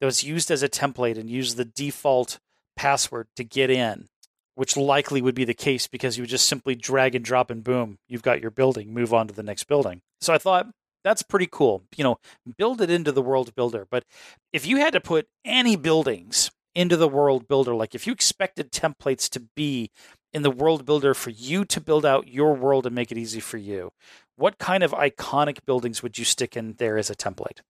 that 0.00 0.06
was 0.06 0.24
used 0.24 0.50
as 0.50 0.62
a 0.62 0.68
template 0.68 1.18
and 1.18 1.28
use 1.28 1.54
the 1.54 1.64
default 1.64 2.38
password 2.76 3.26
to 3.36 3.44
get 3.44 3.70
in, 3.70 4.08
which 4.54 4.76
likely 4.76 5.20
would 5.20 5.34
be 5.34 5.44
the 5.44 5.54
case 5.54 5.86
because 5.88 6.16
you 6.16 6.22
would 6.22 6.30
just 6.30 6.46
simply 6.46 6.74
drag 6.74 7.14
and 7.14 7.24
drop 7.24 7.50
and 7.50 7.64
boom, 7.64 7.98
you've 8.08 8.22
got 8.22 8.40
your 8.40 8.50
building, 8.50 8.94
move 8.94 9.12
on 9.12 9.28
to 9.28 9.34
the 9.34 9.42
next 9.42 9.64
building. 9.64 10.00
So 10.20 10.32
I 10.32 10.38
thought 10.38 10.68
that's 11.04 11.22
pretty 11.22 11.48
cool. 11.50 11.82
You 11.96 12.04
know, 12.04 12.18
build 12.56 12.80
it 12.80 12.90
into 12.90 13.12
the 13.12 13.22
world 13.22 13.54
builder. 13.54 13.86
But 13.90 14.04
if 14.52 14.66
you 14.66 14.78
had 14.78 14.92
to 14.92 15.00
put 15.00 15.26
any 15.44 15.76
buildings 15.76 16.50
into 16.74 16.96
the 16.96 17.08
world 17.08 17.48
builder, 17.48 17.74
like 17.74 17.94
if 17.94 18.06
you 18.06 18.12
expected 18.12 18.72
templates 18.72 19.28
to 19.30 19.40
be 19.54 19.90
in 20.32 20.42
the 20.42 20.50
world 20.50 20.86
builder 20.86 21.14
for 21.14 21.30
you 21.30 21.64
to 21.66 21.80
build 21.80 22.06
out 22.06 22.28
your 22.28 22.54
world 22.54 22.86
and 22.86 22.94
make 22.94 23.12
it 23.12 23.18
easy 23.18 23.40
for 23.40 23.58
you, 23.58 23.90
what 24.36 24.58
kind 24.58 24.82
of 24.82 24.92
iconic 24.92 25.58
buildings 25.66 26.02
would 26.02 26.18
you 26.18 26.24
stick 26.24 26.56
in 26.56 26.74
there 26.78 26.96
as 26.96 27.10
a 27.10 27.14
template? 27.14 27.60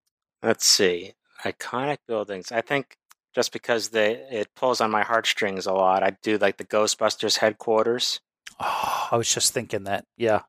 Let's 0.43 0.65
see. 0.65 1.13
Iconic 1.45 1.99
buildings. 2.07 2.53
I 2.53 2.61
think 2.61 2.97
just 3.35 3.53
because 3.53 3.89
they 3.89 4.13
it 4.31 4.49
pulls 4.55 4.81
on 4.81 4.91
my 4.91 5.03
heartstrings 5.03 5.67
a 5.67 5.73
lot, 5.73 6.03
I 6.03 6.17
do 6.23 6.39
like 6.39 6.59
the 6.59 6.65
Ghostbusters 6.65 7.39
headquarters. 7.39 8.21
Oh, 8.61 9.09
I 9.11 9.17
was 9.17 9.33
just 9.33 9.53
thinking 9.53 9.85
that. 9.85 10.05
Yeah. 10.17 10.43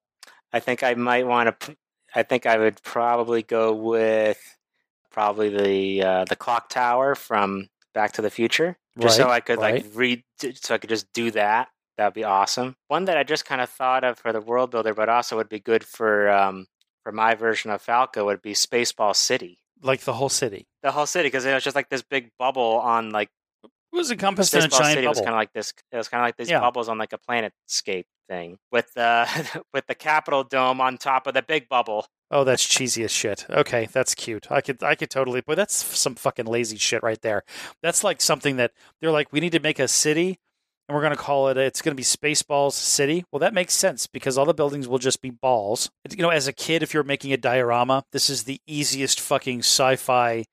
I 0.52 0.60
think 0.60 0.84
I 0.84 0.94
might 0.94 1.26
want 1.26 1.60
to 1.60 1.76
I 2.16 2.24
think 2.24 2.46
I 2.46 2.58
would 2.58 2.82
probably 2.84 3.42
go 3.44 3.74
with 3.74 4.40
probably 5.12 5.50
the 5.50 6.04
uh, 6.06 6.26
the 6.26 6.36
clock 6.36 6.70
tower 6.70 7.16
from 7.16 7.68
Back 7.94 8.14
to 8.14 8.22
the 8.22 8.30
Future, 8.30 8.78
just 9.00 9.20
right, 9.20 9.26
so 9.26 9.30
I 9.32 9.40
could 9.40 9.60
right. 9.60 9.84
like 9.84 9.86
read, 9.96 10.24
so 10.56 10.76
I 10.76 10.78
could 10.78 10.90
just 10.90 11.12
do 11.14 11.32
that. 11.32 11.70
That'd 11.98 12.14
be 12.16 12.24
awesome. 12.24 12.76
One 12.88 13.06
that 13.06 13.18
I 13.18 13.24
just 13.24 13.46
kind 13.46 13.62
of 13.62 13.70
thought 13.70 14.04
of 14.04 14.18
for 14.18 14.34
the 14.34 14.42
world 14.42 14.72
builder, 14.72 14.94
but 14.94 15.10
also 15.10 15.36
would 15.38 15.50
be 15.50 15.60
good 15.60 15.84
for 15.84 16.30
um, 16.32 16.66
for 17.04 17.12
my 17.12 17.36
version 17.36 17.70
of 17.72 17.82
Falco 17.82 18.26
would 18.26 18.42
be 18.42 18.54
Spaceball 18.54 19.16
City, 19.16 19.60
like 19.82 20.02
the 20.02 20.14
whole 20.14 20.30
city. 20.30 20.68
The 20.82 20.92
whole 20.92 21.06
city, 21.06 21.28
because 21.28 21.46
it 21.46 21.54
was 21.54 21.64
just 21.64 21.76
like 21.76 21.90
this 21.90 22.02
big 22.02 22.30
bubble 22.40 22.80
on 22.84 23.12
like 23.12 23.30
it 23.64 23.70
was 23.96 24.10
encompassed 24.12 24.54
in 24.56 24.64
a 24.64 24.68
giant 24.68 24.86
City 24.86 25.02
bubble. 25.02 25.10
was 25.10 25.20
kind 25.20 25.30
of 25.30 25.36
like 25.36 25.54
this. 25.54 25.74
It 25.92 25.98
was 25.98 26.08
kind 26.10 26.22
of 26.22 26.28
like 26.28 26.38
these 26.38 26.50
Yeah. 26.50 26.60
bubbles 26.62 26.90
on 26.90 26.98
like 26.98 27.14
a 27.14 27.20
planetscape 27.20 28.06
thing 28.28 28.58
with 28.72 28.94
the 28.94 29.62
with 29.74 29.88
the 29.88 29.96
Capitol 29.96 30.44
dome 30.44 30.82
on 30.82 30.98
top 30.98 31.28
of 31.28 31.34
the 31.34 31.42
big 31.42 31.70
bubble. 31.70 32.08
Oh, 32.32 32.44
that's 32.44 32.66
cheesy 32.66 33.04
as 33.04 33.12
shit. 33.12 33.46
Okay, 33.50 33.88
that's 33.92 34.16
cute. 34.16 34.52
I 34.52 34.62
could 34.62 34.82
I 34.84 34.96
could 34.96 35.10
totally 35.10 35.42
but 35.42 35.56
that's 35.56 35.76
some 35.76 36.16
fucking 36.16 36.46
lazy 36.46 36.78
shit 36.78 37.04
right 37.04 37.22
there. 37.22 37.44
That's 37.82 38.04
like 38.04 38.22
something 38.22 38.58
that 38.58 38.72
they're 39.00 39.12
like 39.12 39.32
we 39.32 39.40
need 39.40 39.52
to 39.54 39.60
make 39.60 39.80
a 39.80 39.88
city 39.88 40.40
and 40.88 40.96
we're 40.96 41.02
going 41.02 41.16
to 41.16 41.22
call 41.22 41.48
it 41.48 41.58
it's 41.58 41.82
going 41.82 41.96
to 41.96 42.00
be 42.00 42.04
Spaceballs 42.04 42.74
City. 42.74 43.26
Well, 43.32 43.40
that 43.40 43.54
makes 43.54 43.74
sense 43.74 44.08
because 44.08 44.38
all 44.38 44.46
the 44.46 44.54
buildings 44.54 44.88
will 44.88 45.00
just 45.00 45.22
be 45.22 45.30
balls. 45.30 45.90
You 46.10 46.24
know, 46.24 46.30
as 46.30 46.48
a 46.48 46.54
kid, 46.54 46.84
if 46.84 46.94
you're 46.94 47.04
making 47.04 47.34
a 47.34 47.38
diorama, 47.38 48.04
this 48.12 48.30
is 48.30 48.44
the 48.44 48.62
easiest 48.68 49.20
fucking 49.20 49.60
sci-fi 49.60 50.46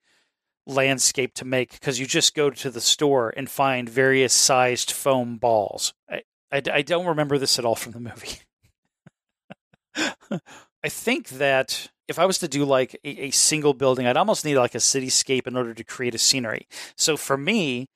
landscape 0.67 1.33
to 1.35 1.45
make 1.45 1.71
because 1.71 1.99
you 1.99 2.05
just 2.05 2.35
go 2.35 2.49
to 2.49 2.69
the 2.69 2.81
store 2.81 3.33
and 3.35 3.49
find 3.49 3.89
various 3.89 4.33
sized 4.33 4.91
foam 4.91 5.37
balls. 5.37 5.93
Eh, 6.09 6.19
I, 6.51 6.61
I, 6.71 6.81
don't 6.81 7.05
remember 7.05 7.37
this 7.37 7.57
at 7.57 7.65
all 7.65 7.75
from 7.75 7.93
the 7.93 7.99
movie. 7.99 8.39
I 10.83 10.89
think 10.89 11.29
that 11.29 11.89
if 12.07 12.19
I 12.19 12.25
was 12.25 12.39
to 12.39 12.47
do 12.47 12.65
like 12.65 12.99
a, 13.03 13.25
a, 13.25 13.31
single 13.31 13.73
building, 13.73 14.05
I'd 14.05 14.17
almost 14.17 14.43
need 14.43 14.57
like 14.57 14.75
a 14.75 14.79
cityscape 14.79 15.47
in 15.47 15.55
order 15.55 15.73
to 15.73 15.83
create 15.83 16.15
a 16.15 16.17
scenery. 16.17 16.67
So 16.97 17.15
for 17.15 17.37
me, 17.37 17.87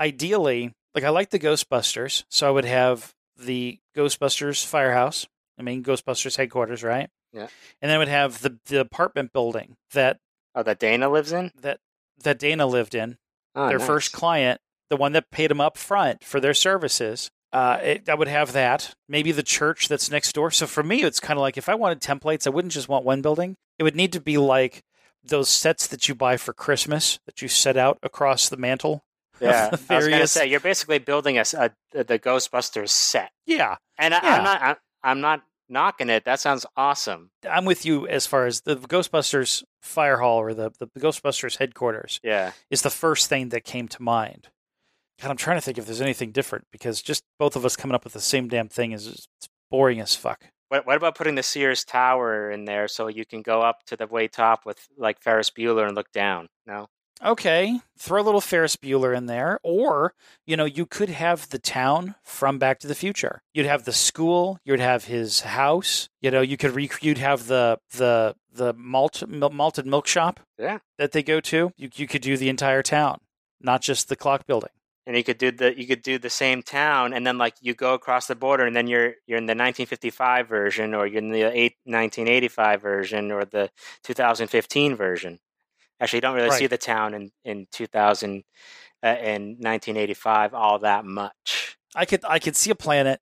ideally, 0.00 0.72
like 0.94 1.04
I 1.04 1.10
like 1.10 1.30
the 1.30 1.38
Ghostbusters, 1.38 2.24
so 2.28 2.46
I 2.46 2.50
would 2.50 2.64
have 2.64 3.14
the 3.36 3.78
Ghostbusters 3.96 4.64
firehouse, 4.64 5.26
I 5.58 5.62
mean 5.62 5.82
Ghostbusters 5.82 6.36
headquarters, 6.36 6.82
right? 6.82 7.10
Yeah. 7.32 7.48
And 7.80 7.90
then 7.90 7.96
I 7.96 7.98
would 7.98 8.08
have 8.08 8.42
the 8.42 8.58
the 8.66 8.80
apartment 8.80 9.32
building 9.32 9.76
that 9.92 10.18
oh 10.54 10.62
that 10.62 10.78
Dana 10.78 11.08
lives 11.08 11.32
in 11.32 11.50
that 11.60 11.80
that 12.22 12.38
Dana 12.38 12.66
lived 12.66 12.94
in. 12.94 13.18
oh, 13.54 13.68
their 13.68 13.78
nice. 13.78 13.86
first 13.86 14.12
client, 14.12 14.60
the 14.90 14.96
one 14.96 15.12
that 15.12 15.30
paid 15.30 15.50
them 15.50 15.60
up 15.60 15.76
front 15.76 16.24
for 16.24 16.40
their 16.40 16.54
services. 16.54 17.30
Uh, 17.52 17.78
it, 17.82 18.08
I 18.08 18.14
would 18.14 18.28
have 18.28 18.52
that. 18.52 18.94
Maybe 19.08 19.30
the 19.30 19.42
church 19.42 19.88
that's 19.88 20.10
next 20.10 20.32
door. 20.32 20.50
So 20.50 20.66
for 20.66 20.82
me, 20.82 21.02
it's 21.02 21.20
kind 21.20 21.38
of 21.38 21.42
like 21.42 21.58
if 21.58 21.68
I 21.68 21.74
wanted 21.74 22.00
templates, 22.00 22.46
I 22.46 22.50
wouldn't 22.50 22.72
just 22.72 22.88
want 22.88 23.04
one 23.04 23.20
building. 23.22 23.56
It 23.78 23.82
would 23.82 23.96
need 23.96 24.12
to 24.14 24.20
be 24.20 24.38
like 24.38 24.82
those 25.24 25.48
sets 25.48 25.86
that 25.88 26.08
you 26.08 26.14
buy 26.14 26.36
for 26.36 26.52
Christmas 26.52 27.18
that 27.26 27.42
you 27.42 27.48
set 27.48 27.76
out 27.76 27.98
across 28.02 28.48
the 28.48 28.56
mantle. 28.56 29.04
Yeah, 29.40 29.70
the 29.70 29.94
I 29.94 29.96
was 29.96 30.08
gonna 30.08 30.26
say 30.26 30.46
you're 30.46 30.60
basically 30.60 30.98
building 30.98 31.38
a 31.38 31.44
the 31.92 32.18
Ghostbusters 32.18 32.90
set, 32.90 33.30
Yeah, 33.46 33.76
and 33.98 34.14
I, 34.14 34.20
Yeah. 34.22 34.34
I'm 34.36 34.44
not 34.44 34.62
I, 34.62 34.76
I'm 35.02 35.20
not 35.20 35.42
knocking 35.68 36.10
it. 36.10 36.24
That 36.24 36.38
sounds 36.38 36.64
awesome. 36.76 37.30
I'm 37.48 37.64
with 37.64 37.84
you 37.84 38.06
as 38.06 38.26
far 38.26 38.46
as 38.46 38.60
the 38.60 38.76
Ghostbusters 38.76 39.64
fire 39.80 40.18
hall 40.18 40.38
or 40.38 40.54
the, 40.54 40.70
the 40.78 40.86
Ghostbusters 41.00 41.56
headquarters 41.58 42.20
Yeah, 42.22 42.52
is 42.70 42.82
the 42.82 42.90
first 42.90 43.28
thing 43.28 43.48
that 43.50 43.64
came 43.64 43.88
to 43.88 44.02
mind. 44.02 44.48
God, 45.20 45.30
I'm 45.30 45.36
trying 45.36 45.56
to 45.56 45.60
think 45.60 45.78
if 45.78 45.86
there's 45.86 46.00
anything 46.00 46.32
different 46.32 46.66
because 46.72 47.00
just 47.02 47.22
both 47.38 47.54
of 47.56 47.64
us 47.64 47.76
coming 47.76 47.94
up 47.94 48.04
with 48.04 48.12
the 48.12 48.20
same 48.20 48.48
damn 48.48 48.68
thing 48.68 48.92
is 48.92 49.06
it's 49.06 49.28
boring 49.70 50.00
as 50.00 50.14
fuck. 50.16 50.44
What, 50.68 50.86
what 50.86 50.96
about 50.96 51.14
putting 51.16 51.34
the 51.34 51.42
Sears 51.42 51.84
Tower 51.84 52.50
in 52.50 52.64
there 52.64 52.88
so 52.88 53.06
you 53.08 53.24
can 53.26 53.42
go 53.42 53.60
up 53.60 53.84
to 53.86 53.96
the 53.96 54.06
way 54.06 54.26
top 54.26 54.64
with 54.64 54.88
like 54.96 55.20
Ferris 55.20 55.50
Bueller 55.50 55.86
and 55.86 55.94
look 55.94 56.10
down? 56.12 56.48
No. 56.66 56.86
Okay, 57.24 57.78
throw 57.96 58.20
a 58.20 58.24
little 58.24 58.40
Ferris 58.40 58.74
Bueller 58.74 59.16
in 59.16 59.26
there, 59.26 59.60
or 59.62 60.12
you 60.44 60.56
know, 60.56 60.64
you 60.64 60.86
could 60.86 61.08
have 61.10 61.48
the 61.50 61.58
town 61.60 62.16
from 62.24 62.58
Back 62.58 62.80
to 62.80 62.88
the 62.88 62.96
Future. 62.96 63.42
You'd 63.54 63.66
have 63.66 63.84
the 63.84 63.92
school. 63.92 64.58
You'd 64.64 64.80
have 64.80 65.04
his 65.04 65.40
house. 65.40 66.08
You 66.20 66.32
know, 66.32 66.40
you 66.40 66.56
could 66.56 66.74
rec- 66.74 67.00
you'd 67.04 67.18
have 67.18 67.46
the 67.46 67.78
the 67.92 68.34
the 68.50 68.72
malt 68.72 69.22
mil- 69.28 69.50
malted 69.50 69.86
milk 69.86 70.08
shop 70.08 70.40
Yeah. 70.58 70.78
that 70.98 71.12
they 71.12 71.22
go 71.22 71.38
to. 71.40 71.70
You 71.76 71.90
you 71.94 72.08
could 72.08 72.22
do 72.22 72.36
the 72.36 72.48
entire 72.48 72.82
town, 72.82 73.18
not 73.60 73.82
just 73.82 74.08
the 74.08 74.16
clock 74.16 74.44
building. 74.46 74.70
And 75.06 75.16
you 75.16 75.24
could 75.24 75.38
do 75.38 75.50
the 75.50 75.76
you 75.76 75.86
could 75.86 76.02
do 76.02 76.18
the 76.18 76.30
same 76.30 76.62
town, 76.62 77.12
and 77.12 77.26
then 77.26 77.36
like 77.36 77.54
you 77.60 77.74
go 77.74 77.94
across 77.94 78.28
the 78.28 78.36
border, 78.36 78.64
and 78.64 78.76
then 78.76 78.86
you're 78.86 79.14
you're 79.26 79.38
in 79.38 79.46
the 79.46 79.52
1955 79.52 80.48
version, 80.48 80.94
or 80.94 81.06
you're 81.06 81.18
in 81.18 81.30
the 81.30 81.42
eight, 81.42 81.74
1985 81.84 82.80
version, 82.80 83.32
or 83.32 83.44
the 83.44 83.70
2015 84.04 84.94
version. 84.94 85.40
Actually, 86.00 86.18
you 86.18 86.20
don't 86.22 86.36
really 86.36 86.50
see 86.50 86.68
the 86.68 86.78
town 86.78 87.14
in 87.14 87.32
in 87.44 87.66
2000 87.72 88.44
uh, 89.02 89.08
in 89.08 89.56
1985 89.58 90.54
all 90.54 90.78
that 90.78 91.04
much. 91.04 91.76
I 91.94 92.04
could 92.04 92.24
I 92.24 92.38
could 92.38 92.56
see 92.56 92.70
a 92.70 92.76
planet 92.76 93.20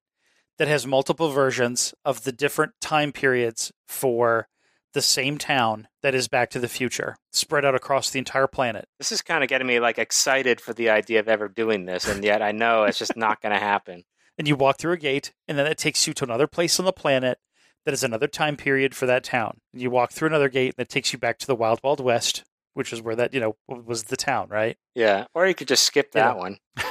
that 0.59 0.69
has 0.69 0.87
multiple 0.87 1.31
versions 1.31 1.95
of 2.05 2.25
the 2.25 2.33
different 2.33 2.73
time 2.81 3.13
periods 3.13 3.73
for 3.89 4.49
the 4.93 5.03
same 5.03 5.39
town 5.39 5.89
that 6.03 6.15
is 6.15 6.29
Back 6.29 6.51
to 6.51 6.59
the 6.59 6.69
Future, 6.69 7.17
spread 7.33 7.65
out 7.65 7.75
across 7.75 8.11
the 8.11 8.19
entire 8.19 8.47
planet. 8.47 8.87
This 8.99 9.13
is 9.13 9.23
kind 9.23 9.43
of 9.45 9.49
getting 9.49 9.67
me 9.67 9.81
like 9.81 9.99
excited 9.99 10.61
for 10.61 10.73
the 10.73 10.91
idea 10.91 11.21
of 11.21 11.29
ever 11.29 11.49
doing 11.49 11.85
this, 11.87 12.07
and 12.09 12.25
yet 12.25 12.43
I 12.43 12.53
know 12.53 12.85
it's 12.85 12.99
just 12.99 13.17
not 13.17 13.41
going 13.41 13.53
to 13.55 13.61
happen. 13.61 14.05
and 14.39 14.49
you 14.49 14.57
walk 14.57 14.79
through 14.79 14.93
a 14.93 14.97
gate, 14.99 15.33
and 15.49 15.59
then 15.59 15.67
it 15.67 15.79
takes 15.79 16.07
you 16.07 16.13
to 16.15 16.25
another 16.25 16.47
place 16.47 16.79
on 16.79 16.87
the 16.87 16.93
planet 16.93 17.39
that 17.85 17.95
is 17.95 18.05
another 18.05 18.27
time 18.27 18.57
period 18.57 18.95
for 18.95 19.07
that 19.07 19.25
town. 19.25 19.59
And 19.73 19.81
you 19.81 19.91
walk 19.91 20.13
through 20.13 20.29
another 20.29 20.49
gate, 20.49 20.75
and 20.77 20.83
it 20.85 20.89
takes 20.91 21.13
you 21.13 21.19
back 21.19 21.39
to 21.39 21.47
the 21.47 21.55
Wild 21.57 21.81
Wild 21.83 22.01
West, 22.01 22.45
which 22.75 22.93
is 22.93 23.01
where 23.03 23.17
that 23.17 23.33
you 23.33 23.41
know 23.41 23.57
was 23.69 24.05
the 24.05 24.17
town, 24.17 24.49
right? 24.49 24.77
Yeah, 24.95 25.27
or 25.35 25.47
you 25.47 25.55
could 25.55 25.69
just 25.69 25.85
skip 25.85 26.13
that 26.13 26.35
Yeah. 26.35 26.41
one. 26.41 26.59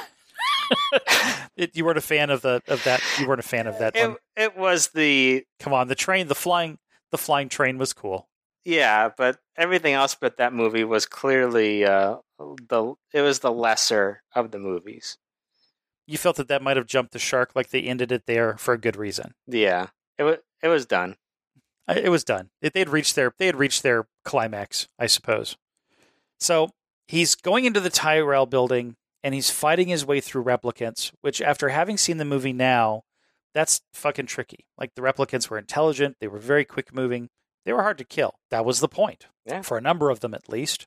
it, 1.56 1.76
you 1.76 1.84
weren't 1.84 1.98
a 1.98 2.02
fan 2.02 2.30
of 2.30 2.42
the 2.42 2.62
of 2.68 2.82
that. 2.84 3.02
You 3.18 3.26
weren't 3.26 3.40
a 3.40 3.44
fan 3.44 3.66
of 3.66 3.78
that 3.78 3.96
It 3.96 4.16
it 4.36 4.56
was 4.56 4.88
the 4.88 5.44
Come 5.58 5.72
on, 5.72 5.88
the 5.88 5.94
train, 5.94 6.28
the 6.28 6.34
flying, 6.34 6.78
the 7.10 7.18
flying 7.18 7.48
train 7.48 7.78
was 7.78 7.92
cool. 7.92 8.28
yeah, 8.64 9.10
but 9.16 9.38
everything 9.56 9.94
else 9.94 10.14
but 10.14 10.36
that 10.38 10.52
movie 10.52 10.84
was 10.84 11.06
clearly 11.06 11.84
uh, 11.84 12.16
the 12.38 12.94
it 13.12 13.22
was 13.22 13.40
the 13.40 13.52
lesser 13.52 14.22
of 14.34 14.50
the 14.50 14.58
movies. 14.58 15.18
You 16.06 16.18
felt 16.18 16.36
that 16.36 16.48
that 16.48 16.62
might 16.62 16.76
have 16.76 16.86
jumped 16.86 17.12
the 17.12 17.18
shark, 17.18 17.52
like 17.54 17.70
they 17.70 17.82
ended 17.82 18.10
it 18.10 18.26
there 18.26 18.56
for 18.56 18.74
a 18.74 18.78
good 18.78 18.96
reason. 18.96 19.34
Yeah, 19.46 19.88
it 20.18 20.24
was 20.24 20.36
it 20.62 20.68
was 20.68 20.86
done. 20.86 21.16
It 21.88 22.10
was 22.10 22.22
done. 22.24 22.50
They 22.62 22.70
had 22.74 22.88
reached 22.88 23.14
their 23.16 23.32
they 23.38 23.46
had 23.46 23.56
reached 23.56 23.82
their 23.82 24.06
climax, 24.24 24.88
I 24.98 25.06
suppose. 25.06 25.56
So 26.38 26.70
he's 27.08 27.34
going 27.34 27.64
into 27.64 27.80
the 27.80 27.90
Tyrell 27.90 28.46
building 28.46 28.96
and 29.22 29.34
he's 29.34 29.50
fighting 29.50 29.88
his 29.88 30.06
way 30.06 30.20
through 30.20 30.44
replicants, 30.44 31.12
which 31.20 31.42
after 31.42 31.68
having 31.70 31.96
seen 31.98 32.16
the 32.18 32.24
movie 32.24 32.52
now, 32.52 33.02
that's 33.54 33.80
fucking 33.92 34.26
tricky. 34.26 34.66
Like 34.78 34.94
the 34.94 35.02
replicants 35.02 35.48
were 35.48 35.58
intelligent, 35.58 36.16
they 36.20 36.28
were 36.28 36.38
very 36.38 36.64
quick 36.64 36.94
moving, 36.94 37.28
they 37.64 37.72
were 37.72 37.82
hard 37.82 37.98
to 37.98 38.04
kill. 38.04 38.34
That 38.50 38.64
was 38.64 38.80
the 38.80 38.88
point. 38.88 39.26
Yeah. 39.46 39.62
For 39.62 39.76
a 39.76 39.82
number 39.82 40.10
of 40.10 40.20
them 40.20 40.34
at 40.34 40.48
least. 40.48 40.86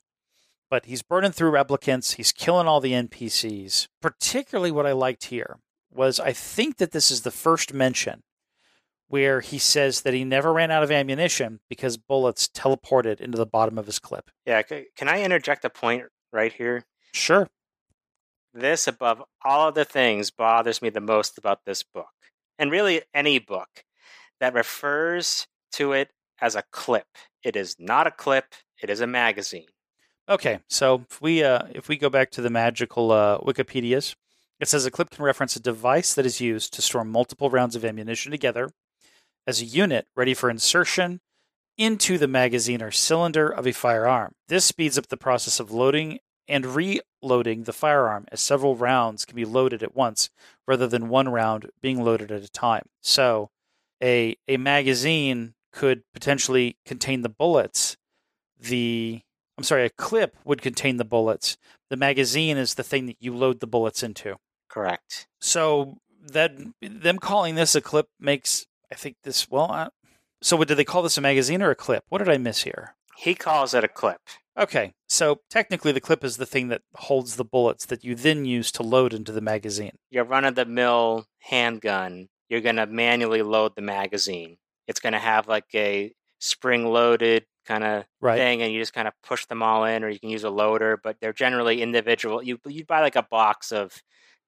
But 0.70 0.86
he's 0.86 1.02
burning 1.02 1.32
through 1.32 1.52
replicants, 1.52 2.14
he's 2.14 2.32
killing 2.32 2.66
all 2.66 2.80
the 2.80 2.92
NPCs. 2.92 3.88
Particularly 4.00 4.70
what 4.70 4.86
I 4.86 4.92
liked 4.92 5.24
here 5.26 5.58
was 5.92 6.18
I 6.18 6.32
think 6.32 6.78
that 6.78 6.90
this 6.90 7.10
is 7.10 7.22
the 7.22 7.30
first 7.30 7.72
mention 7.72 8.22
where 9.08 9.40
he 9.40 9.58
says 9.58 10.00
that 10.00 10.14
he 10.14 10.24
never 10.24 10.52
ran 10.52 10.70
out 10.70 10.82
of 10.82 10.90
ammunition 10.90 11.60
because 11.68 11.96
bullets 11.96 12.48
teleported 12.48 13.20
into 13.20 13.38
the 13.38 13.46
bottom 13.46 13.78
of 13.78 13.86
his 13.86 13.98
clip. 13.98 14.30
Yeah, 14.46 14.62
can 14.62 15.08
I 15.08 15.22
interject 15.22 15.64
a 15.64 15.70
point 15.70 16.04
right 16.32 16.52
here? 16.52 16.84
Sure. 17.12 17.48
This, 18.52 18.88
above 18.88 19.22
all 19.44 19.68
other 19.68 19.84
things, 19.84 20.30
bothers 20.30 20.80
me 20.80 20.88
the 20.88 21.00
most 21.00 21.38
about 21.38 21.60
this 21.64 21.82
book, 21.82 22.08
and 22.58 22.70
really 22.70 23.02
any 23.14 23.38
book 23.38 23.84
that 24.40 24.54
refers 24.54 25.46
to 25.72 25.92
it 25.92 26.10
as 26.40 26.54
a 26.54 26.64
clip. 26.70 27.06
It 27.42 27.56
is 27.56 27.76
not 27.78 28.06
a 28.06 28.10
clip. 28.10 28.54
It 28.82 28.90
is 28.90 29.00
a 29.00 29.06
magazine. 29.06 29.66
Okay, 30.28 30.60
so 30.68 31.04
if 31.10 31.20
we 31.20 31.44
uh, 31.44 31.66
if 31.72 31.88
we 31.88 31.96
go 31.96 32.08
back 32.08 32.30
to 32.32 32.40
the 32.40 32.50
magical 32.50 33.12
uh, 33.12 33.38
Wikipedia's, 33.38 34.16
it 34.58 34.68
says 34.68 34.86
a 34.86 34.90
clip 34.90 35.10
can 35.10 35.24
reference 35.24 35.54
a 35.56 35.60
device 35.60 36.14
that 36.14 36.24
is 36.24 36.40
used 36.40 36.72
to 36.74 36.82
store 36.82 37.04
multiple 37.04 37.50
rounds 37.50 37.76
of 37.76 37.84
ammunition 37.84 38.30
together 38.30 38.70
as 39.46 39.60
a 39.60 39.66
unit 39.66 40.06
ready 40.16 40.32
for 40.32 40.48
insertion 40.48 41.20
into 41.76 42.16
the 42.16 42.28
magazine 42.28 42.80
or 42.80 42.90
cylinder 42.90 43.48
of 43.48 43.66
a 43.66 43.72
firearm. 43.72 44.32
This 44.48 44.64
speeds 44.64 44.96
up 44.96 45.08
the 45.08 45.16
process 45.16 45.60
of 45.60 45.72
loading 45.72 46.20
and 46.48 46.66
reloading 46.66 47.64
the 47.64 47.72
firearm 47.72 48.26
as 48.30 48.40
several 48.40 48.76
rounds 48.76 49.24
can 49.24 49.36
be 49.36 49.44
loaded 49.44 49.82
at 49.82 49.94
once 49.94 50.30
rather 50.66 50.86
than 50.86 51.08
one 51.08 51.28
round 51.28 51.70
being 51.80 52.02
loaded 52.02 52.30
at 52.30 52.42
a 52.42 52.50
time. 52.50 52.86
So, 53.00 53.50
a 54.02 54.36
a 54.48 54.56
magazine 54.56 55.54
could 55.72 56.02
potentially 56.12 56.76
contain 56.84 57.22
the 57.22 57.28
bullets. 57.28 57.96
The 58.58 59.20
I'm 59.56 59.64
sorry, 59.64 59.84
a 59.84 59.90
clip 59.90 60.36
would 60.44 60.62
contain 60.62 60.96
the 60.96 61.04
bullets. 61.04 61.56
The 61.90 61.96
magazine 61.96 62.56
is 62.56 62.74
the 62.74 62.82
thing 62.82 63.06
that 63.06 63.16
you 63.20 63.34
load 63.34 63.60
the 63.60 63.66
bullets 63.66 64.02
into. 64.02 64.36
Correct. 64.68 65.26
So 65.40 65.98
that 66.32 66.52
them 66.80 67.18
calling 67.18 67.54
this 67.54 67.74
a 67.74 67.80
clip 67.80 68.08
makes 68.18 68.66
I 68.90 68.94
think 68.96 69.16
this 69.22 69.50
well. 69.50 69.70
Uh, 69.70 69.88
so 70.42 70.56
what 70.56 70.68
did 70.68 70.76
they 70.76 70.84
call 70.84 71.02
this 71.02 71.18
a 71.18 71.20
magazine 71.20 71.62
or 71.62 71.70
a 71.70 71.76
clip? 71.76 72.04
What 72.08 72.18
did 72.18 72.28
I 72.28 72.38
miss 72.38 72.62
here? 72.62 72.94
He 73.16 73.34
calls 73.34 73.74
it 73.74 73.84
a 73.84 73.88
clip. 73.88 74.20
Okay, 74.56 74.94
so 75.08 75.40
technically 75.50 75.92
the 75.92 76.00
clip 76.00 76.22
is 76.24 76.36
the 76.36 76.46
thing 76.46 76.68
that 76.68 76.82
holds 76.96 77.36
the 77.36 77.44
bullets 77.44 77.86
that 77.86 78.04
you 78.04 78.14
then 78.14 78.44
use 78.44 78.70
to 78.72 78.82
load 78.82 79.12
into 79.12 79.32
the 79.32 79.40
magazine. 79.40 79.98
Your 80.10 80.24
run 80.24 80.44
of 80.44 80.54
the 80.54 80.64
mill 80.64 81.26
handgun, 81.38 82.28
you're 82.48 82.60
going 82.60 82.76
to 82.76 82.86
manually 82.86 83.42
load 83.42 83.74
the 83.74 83.82
magazine. 83.82 84.58
It's 84.86 85.00
going 85.00 85.12
to 85.12 85.18
have 85.18 85.48
like 85.48 85.74
a 85.74 86.14
spring 86.38 86.86
loaded 86.86 87.46
kind 87.66 87.84
of 87.84 88.04
Right. 88.20 88.36
thing, 88.36 88.62
and 88.62 88.72
you 88.72 88.80
just 88.80 88.92
kind 88.92 89.08
of 89.08 89.14
push 89.22 89.46
them 89.46 89.62
all 89.62 89.84
in, 89.84 90.04
or 90.04 90.08
you 90.08 90.20
can 90.20 90.28
use 90.30 90.44
a 90.44 90.50
loader, 90.50 90.96
but 91.02 91.18
they're 91.20 91.32
generally 91.32 91.82
individual. 91.82 92.42
You, 92.42 92.58
you 92.66 92.84
buy 92.84 93.00
like 93.00 93.16
a 93.16 93.22
box 93.22 93.72
of 93.72 94.02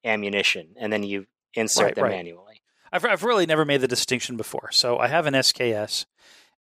ammunition 0.05 0.75
and 0.79 0.93
then 0.93 1.03
you 1.03 1.27
insert 1.55 1.95
Right, 1.95 1.95
them 1.95 2.07
right. 2.07 2.09
manually. 2.09 2.61
I've 2.93 3.05
I've 3.05 3.25
really 3.25 3.47
never 3.47 3.65
made 3.65 3.81
the 3.83 3.89
distinction 3.89 4.37
before. 4.37 4.71
So 4.73 4.99
I 4.99 5.09
have 5.09 5.27
an 5.27 5.35
SKS, 5.35 6.07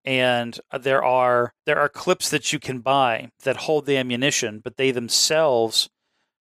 and 0.05 0.59
uh, 0.71 0.79
there 0.79 1.03
are 1.05 1.53
there 1.67 1.79
are 1.79 1.89
clips 1.89 2.29
that 2.31 2.53
you 2.53 2.59
can 2.59 2.81
buy 2.81 3.31
that 3.45 3.57
hold 3.57 3.87
the 3.87 3.97
ammunition, 3.97 4.61
but 4.63 4.77
they 4.77 4.91
themselves 4.91 5.89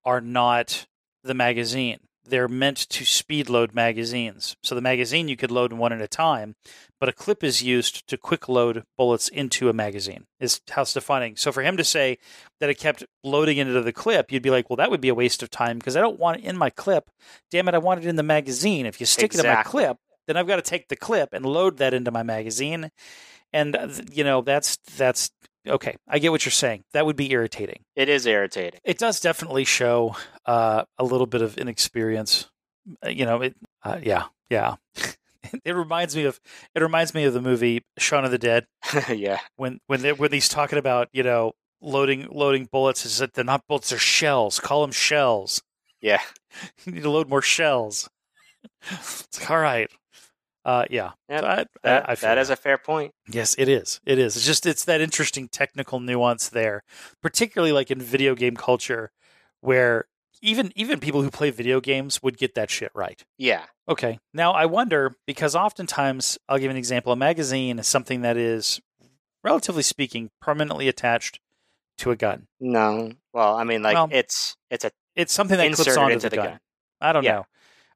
are 0.04 0.20
not 0.20 0.86
the 1.24 1.34
magazine. 1.34 1.98
they're 2.24 2.48
meant 2.48 2.76
to 2.88 3.04
speed 3.04 3.48
load 3.48 3.74
magazines. 3.74 4.56
So 4.62 4.74
the 4.74 4.80
magazine 4.80 5.28
you 5.28 5.36
could 5.36 5.50
load 5.50 5.72
one 5.72 5.92
at 5.92 6.00
a 6.00 6.08
time, 6.08 6.54
but 7.00 7.08
a 7.08 7.12
clip 7.12 7.42
is 7.42 7.62
used 7.62 8.06
to 8.08 8.16
quick 8.16 8.48
load 8.48 8.84
bullets 8.96 9.28
into 9.28 9.68
a 9.68 9.72
magazine, 9.72 10.24
is 10.38 10.60
how 10.70 10.82
it's 10.82 10.94
defining. 10.94 11.36
So 11.36 11.50
for 11.50 11.62
him 11.62 11.76
to 11.76 11.84
say 11.84 12.18
that 12.60 12.70
it 12.70 12.78
kept 12.78 13.04
loading 13.24 13.58
into 13.58 13.80
the 13.82 13.92
clip, 13.92 14.30
you'd 14.30 14.42
be 14.42 14.50
like, 14.50 14.70
well, 14.70 14.76
that 14.76 14.90
would 14.90 15.00
be 15.00 15.08
a 15.08 15.14
waste 15.14 15.42
of 15.42 15.50
time 15.50 15.78
because 15.78 15.96
I 15.96 16.00
don't 16.00 16.18
want 16.20 16.38
it 16.38 16.44
in 16.44 16.56
my 16.56 16.70
clip. 16.70 17.10
Damn 17.50 17.68
it, 17.68 17.74
I 17.74 17.78
want 17.78 18.04
it 18.04 18.08
in 18.08 18.16
the 18.16 18.22
magazine. 18.22 18.86
If 18.86 19.00
you 19.00 19.06
stick 19.06 19.34
it 19.34 19.40
in 19.40 19.46
my 19.46 19.62
clip, 19.64 19.96
then 20.28 20.36
I've 20.36 20.46
got 20.46 20.56
to 20.56 20.62
take 20.62 20.88
the 20.88 20.96
clip 20.96 21.30
and 21.32 21.44
load 21.44 21.78
that 21.78 21.92
into 21.94 22.12
my 22.12 22.22
magazine. 22.22 22.90
And, 23.52 24.08
you 24.12 24.24
know, 24.24 24.40
that's, 24.40 24.76
that's, 24.96 25.30
okay. 25.68 25.96
I 26.08 26.18
get 26.18 26.30
what 26.32 26.44
you're 26.44 26.50
saying. 26.52 26.84
That 26.92 27.06
would 27.06 27.16
be 27.16 27.30
irritating 27.30 27.84
It 27.94 28.08
is 28.08 28.26
irritating. 28.26 28.80
it 28.84 28.98
does 28.98 29.20
definitely 29.20 29.64
show 29.64 30.16
uh, 30.46 30.84
a 30.98 31.04
little 31.04 31.26
bit 31.26 31.42
of 31.42 31.56
inexperience. 31.58 32.50
Uh, 33.04 33.10
You 33.10 33.24
know, 33.26 33.42
it. 33.42 33.54
Uh, 33.84 33.98
yeah, 34.02 34.24
yeah. 34.50 34.74
it 35.64 35.72
reminds 35.72 36.16
me 36.16 36.24
of 36.24 36.40
it 36.74 36.82
reminds 36.82 37.14
me 37.14 37.24
of 37.24 37.32
the 37.34 37.40
movie 37.40 37.84
Shaun 37.98 38.24
of 38.24 38.30
the 38.30 38.38
Dead 38.38 38.66
yeah. 39.08 39.38
when 39.56 39.78
when 39.86 40.02
they, 40.02 40.12
when 40.12 40.32
he's 40.32 40.48
talking 40.48 40.78
about 40.78 41.08
you 41.12 41.22
know 41.22 41.52
loading 41.80 42.26
loading 42.30 42.68
bullets. 42.72 43.04
Is 43.06 43.18
that 43.18 43.34
they're 43.34 43.44
not 43.44 43.66
bullets? 43.68 43.90
They're 43.90 43.98
shells. 44.00 44.58
Call 44.60 44.80
them 44.82 44.92
shells. 44.92 45.62
Yeah. 46.00 46.20
You 46.84 46.92
need 46.92 47.02
to 47.04 47.10
load 47.10 47.28
more 47.28 47.40
shells. 47.42 48.08
it's 48.90 49.40
like, 49.40 49.50
all 49.50 49.58
right. 49.58 49.90
Uh, 50.64 50.84
yeah. 50.90 51.10
Yep, 51.28 51.40
So 51.40 51.46
I, 51.46 51.64
That, 51.82 52.08
I, 52.08 52.12
I 52.12 52.14
that 52.16 52.38
is 52.38 52.50
a 52.50 52.56
fair 52.56 52.78
point. 52.78 53.12
Yes, 53.28 53.54
it 53.58 53.68
is. 53.68 54.00
It 54.06 54.18
is. 54.18 54.36
It's 54.36 54.46
just 54.46 54.64
it's 54.66 54.84
that 54.84 55.00
interesting 55.00 55.48
technical 55.48 55.98
nuance 56.00 56.48
there, 56.48 56.82
particularly 57.20 57.72
like 57.72 57.90
in 57.90 58.00
video 58.00 58.34
game 58.34 58.54
culture, 58.56 59.10
where 59.60 60.06
even 60.40 60.72
even 60.76 61.00
people 61.00 61.22
who 61.22 61.30
play 61.30 61.50
video 61.50 61.80
games 61.80 62.22
would 62.22 62.36
get 62.38 62.54
that 62.54 62.70
shit 62.70 62.90
right. 62.94 63.24
Yeah. 63.38 63.64
Okay. 63.88 64.20
Now 64.32 64.52
I 64.52 64.66
wonder 64.66 65.14
because 65.26 65.56
oftentimes 65.56 66.38
I'll 66.48 66.58
give 66.58 66.70
an 66.70 66.76
example. 66.76 67.12
A 67.12 67.16
magazine 67.16 67.78
is 67.80 67.86
something 67.88 68.22
that 68.22 68.36
is, 68.36 68.80
relatively 69.42 69.82
speaking, 69.82 70.30
permanently 70.40 70.86
attached 70.88 71.40
to 71.98 72.10
a 72.12 72.16
gun. 72.16 72.46
No. 72.60 73.12
Well, 73.32 73.56
I 73.56 73.64
mean, 73.64 73.82
like 73.82 73.94
Well, 73.94 74.08
it's 74.12 74.56
it's 74.70 74.84
a 74.84 74.92
It's 75.16 75.32
something 75.32 75.58
that 75.58 75.72
clips 75.72 75.96
onto 75.96 76.14
into 76.14 76.26
the, 76.26 76.30
the 76.30 76.36
gun. 76.36 76.46
gun. 76.46 76.60
I 77.00 77.12
don't 77.12 77.24
Yeah. 77.24 77.32
know. 77.32 77.46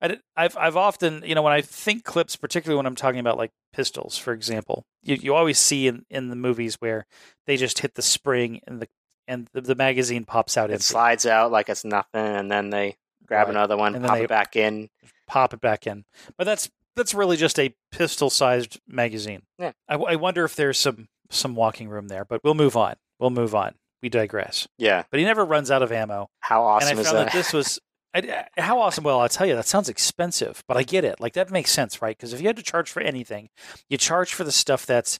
I, 0.03 0.17
have 0.37 0.57
I've 0.57 0.77
often, 0.77 1.23
you 1.27 1.35
know, 1.35 1.43
when 1.43 1.53
I 1.53 1.61
think 1.63 2.05
clips, 2.05 2.37
particularly 2.37 2.77
when 2.77 2.87
I'm 2.87 2.95
talking 2.97 3.21
about 3.21 3.37
like 3.39 3.51
pistols, 3.73 4.17
for 4.19 4.33
example, 4.33 4.85
you, 5.03 5.17
you 5.17 5.35
always 5.35 5.59
see 5.59 5.87
in, 5.87 6.05
in 6.11 6.29
the 6.29 6.37
movies 6.37 6.77
where 6.81 7.07
they 7.47 7.57
just 7.57 7.79
hit 7.81 7.95
the 7.95 8.03
spring 8.03 8.61
and 8.67 8.81
the 8.81 8.89
and 9.29 9.49
the, 9.53 9.61
the 9.61 9.75
magazine 9.75 10.25
pops 10.25 10.57
out 10.57 10.71
It 10.71 10.75
empty. 10.75 10.85
slides 10.85 11.27
out 11.27 11.51
like 11.51 11.69
it's 11.69 11.85
nothing, 11.85 12.21
and 12.25 12.51
then 12.51 12.71
they 12.71 12.97
grab 13.27 13.47
Right. 13.49 13.57
another 13.57 13.77
one, 13.77 13.95
And 13.97 14.05
pop 14.05 14.19
it 14.19 14.29
back 14.29 14.55
in. 14.55 14.89
pop 15.27 15.53
it 15.53 15.61
back 15.61 15.87
in. 15.87 16.05
But 16.39 16.45
that's 16.45 16.71
that's 16.95 17.13
really 17.13 17.37
just 17.37 17.59
a 17.59 17.75
pistol-sized 17.91 18.81
magazine. 18.89 19.43
Yeah. 19.59 19.73
I, 19.89 19.95
I 19.97 20.17
wonder 20.17 20.45
if 20.45 20.55
there's 20.57 20.79
some 20.79 21.09
some 21.31 21.55
walking 21.57 21.89
room 21.89 22.09
there, 22.09 22.25
but 22.25 22.41
we'll 22.45 22.55
move 22.55 22.77
on. 22.77 22.95
We'll 23.19 23.31
move 23.31 23.55
on. 23.55 23.75
We 24.03 24.09
digress. 24.09 24.69
Yeah. 24.79 25.03
But 25.11 25.19
he 25.19 25.27
never 25.27 25.45
runs 25.45 25.71
out 25.73 25.83
of 25.83 25.91
ammo. 25.91 26.29
How 26.41 26.63
awesome 26.63 26.91
and 26.91 26.99
I 26.99 27.01
is 27.01 27.07
found 27.09 27.19
that? 27.19 27.25
that 27.33 27.37
this 27.37 27.53
was 27.53 27.81
I, 28.15 28.21
uh, 28.21 28.63
how 28.63 28.81
awesome. 28.81 29.05
Well, 29.05 29.21
I'll 29.21 29.29
tell 29.29 29.47
you, 29.47 29.55
that 29.55 29.67
sounds 29.67 29.89
expensive, 29.89 30.63
but 30.67 30.77
I 30.77 30.83
get 30.83 31.05
it. 31.05 31.21
Like 31.21 31.35
that 31.35 31.51
makes 31.51 31.71
sense, 31.71 32.01
right? 32.01 32.17
Because 32.17 32.33
if 32.33 32.41
you 32.41 32.47
had 32.47 32.57
to 32.57 32.63
charge 32.63 32.91
for 32.91 33.01
anything, 33.01 33.49
you 33.89 33.99
charge 33.99 34.33
for 34.33 34.45
the 34.45 34.53
stuff 34.53 34.87
that's 34.87 35.19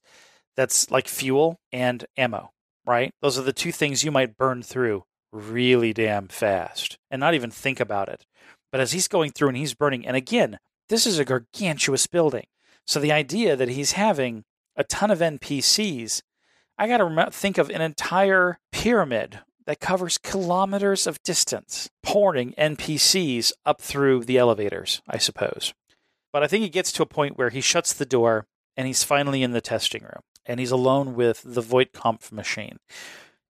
that's 0.57 0.91
like 0.91 1.09
fuel 1.09 1.61
and 1.73 2.07
ammo, 2.17 2.53
right? 2.87 3.13
Those 3.21 3.39
are 3.39 3.43
the 3.43 3.53
two 3.53 3.73
things 3.73 4.05
you 4.05 4.11
might 4.11 4.37
burn 4.37 4.63
through 4.63 5.05
really 5.33 5.93
damn 5.93 6.29
fast 6.29 6.99
and 7.11 7.21
not 7.21 7.35
even 7.35 7.51
think 7.51 7.79
about 7.81 8.09
it. 8.09 8.25
But 8.73 8.81
as 8.81 8.93
he's 8.93 9.09
going 9.09 9.33
through 9.33 9.49
and 9.49 9.57
he's 9.57 9.75
burning, 9.75 10.07
and 10.07 10.17
again, 10.17 10.59
this 10.89 11.07
is 11.07 11.19
a 11.19 11.25
gargantuous 11.25 12.07
building. 12.07 12.47
So 12.87 13.01
the 13.01 13.13
idea 13.13 13.57
that 13.57 13.69
he's 13.69 13.93
having 13.93 14.45
a 14.77 14.85
ton 14.85 15.11
of 15.11 15.19
NPCs, 15.19 16.23
I 16.79 16.89
got 16.89 16.99
to 16.99 17.31
think 17.31 17.59
of 17.59 17.71
an 17.71 17.81
entire 17.81 18.59
pyramid 18.73 19.41
that 19.67 19.81
covers 19.81 20.19
kilometers 20.19 21.07
of 21.07 21.23
distance, 21.23 21.91
pouring 22.03 22.53
NPCs 22.53 23.53
up 23.65 23.81
through 23.81 24.25
the 24.25 24.39
elevators, 24.39 25.03
I 25.09 25.19
suppose. 25.19 25.75
But 26.33 26.43
I 26.43 26.47
think 26.47 26.63
he 26.63 26.69
gets 26.69 26.93
to 26.93 27.03
a 27.03 27.07
point 27.07 27.37
where 27.37 27.51
he 27.51 27.61
shuts 27.61 27.93
the 27.93 28.07
door 28.07 28.47
and 28.77 28.87
he's 28.87 29.03
finally 29.03 29.43
in 29.43 29.53
the 29.53 29.61
testing 29.61 30.03
room 30.03 30.23
and 30.45 30.61
he's 30.61 30.71
alone 30.71 31.15
with 31.15 31.43
the 31.45 31.63
Voigtkampf 31.63 32.31
machine. 32.31 32.79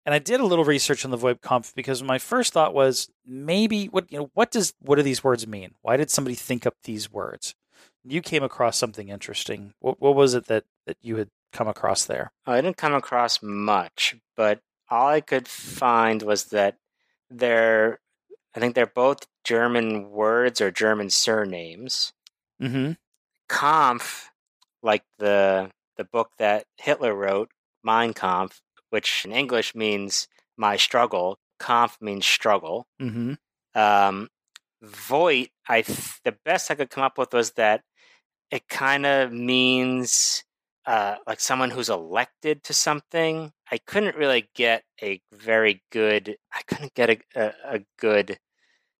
And 0.04 0.14
I 0.14 0.20
did 0.20 0.40
a 0.40 0.46
little 0.46 0.64
research 0.64 1.04
on 1.04 1.10
the 1.10 1.18
Voigtkampf 1.18 1.74
because 1.74 2.02
my 2.02 2.18
first 2.18 2.52
thought 2.52 2.72
was 2.72 3.10
maybe 3.26 3.86
what 3.86 4.10
you 4.10 4.18
know 4.18 4.30
what 4.34 4.52
does 4.52 4.72
what 4.80 4.96
do 4.96 5.02
these 5.02 5.24
words 5.24 5.46
mean? 5.46 5.72
Why 5.82 5.96
did 5.96 6.10
somebody 6.10 6.36
think 6.36 6.64
up 6.64 6.74
these 6.84 7.12
words? 7.12 7.54
You 8.04 8.22
came 8.22 8.44
across 8.44 8.78
something 8.78 9.08
interesting. 9.08 9.74
What, 9.80 10.00
what 10.00 10.14
was 10.14 10.34
it 10.34 10.46
that, 10.46 10.62
that 10.86 10.96
you 11.02 11.16
had 11.16 11.28
come 11.52 11.66
across 11.66 12.04
there? 12.04 12.30
I 12.46 12.60
didn't 12.60 12.76
come 12.76 12.94
across 12.94 13.42
much, 13.42 14.14
but 14.36 14.60
all 14.90 15.08
I 15.08 15.20
could 15.20 15.48
find 15.48 16.22
was 16.22 16.46
that 16.46 16.76
they're, 17.30 17.98
I 18.54 18.60
think 18.60 18.74
they're 18.74 18.86
both 18.86 19.26
German 19.44 20.10
words 20.10 20.60
or 20.60 20.70
German 20.70 21.10
surnames. 21.10 22.12
Mm-hmm. 22.62 22.92
Kampf, 23.48 24.30
like 24.82 25.04
the 25.18 25.70
the 25.96 26.04
book 26.04 26.30
that 26.38 26.66
Hitler 26.76 27.14
wrote, 27.14 27.50
Mein 27.82 28.12
Kampf, 28.12 28.60
which 28.90 29.24
in 29.24 29.32
English 29.32 29.74
means 29.74 30.28
my 30.56 30.76
struggle. 30.76 31.38
Kampf 31.58 31.98
means 32.00 32.26
struggle. 32.26 32.86
Mm-hmm. 33.00 33.34
Um, 33.74 34.28
Voigt, 34.82 35.48
I 35.68 35.82
th- 35.82 36.20
the 36.24 36.36
best 36.44 36.70
I 36.70 36.74
could 36.74 36.90
come 36.90 37.04
up 37.04 37.18
with 37.18 37.32
was 37.32 37.52
that 37.52 37.82
it 38.50 38.68
kind 38.68 39.06
of 39.06 39.32
means 39.32 40.44
uh, 40.86 41.16
like 41.26 41.40
someone 41.40 41.70
who's 41.70 41.88
elected 41.88 42.62
to 42.64 42.74
something. 42.74 43.52
I 43.70 43.78
couldn't 43.78 44.16
really 44.16 44.48
get 44.54 44.84
a 45.02 45.20
very 45.32 45.82
good. 45.90 46.36
I 46.52 46.62
couldn't 46.66 46.94
get 46.94 47.10
a, 47.10 47.18
a, 47.34 47.52
a 47.76 47.80
good 47.98 48.38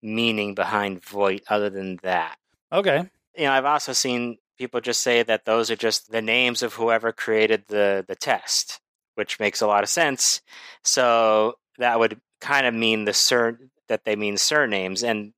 meaning 0.02 0.54
behind 0.54 1.04
Voigt 1.04 1.42
other 1.48 1.70
than 1.70 1.98
that. 2.02 2.36
Okay. 2.72 3.08
You 3.36 3.44
know, 3.44 3.52
I've 3.52 3.64
also 3.64 3.92
seen 3.92 4.38
people 4.58 4.80
just 4.80 5.02
say 5.02 5.22
that 5.22 5.44
those 5.44 5.70
are 5.70 5.76
just 5.76 6.10
the 6.10 6.22
names 6.22 6.62
of 6.62 6.74
whoever 6.74 7.12
created 7.12 7.64
the 7.68 8.04
the 8.06 8.16
test, 8.16 8.80
which 9.14 9.38
makes 9.38 9.60
a 9.60 9.66
lot 9.66 9.82
of 9.82 9.88
sense. 9.88 10.40
So 10.82 11.54
that 11.78 11.98
would 11.98 12.20
kind 12.40 12.66
of 12.66 12.74
mean 12.74 13.04
the 13.04 13.12
sur 13.12 13.58
that 13.88 14.04
they 14.04 14.16
mean 14.16 14.36
surnames 14.36 15.02
and 15.02 15.32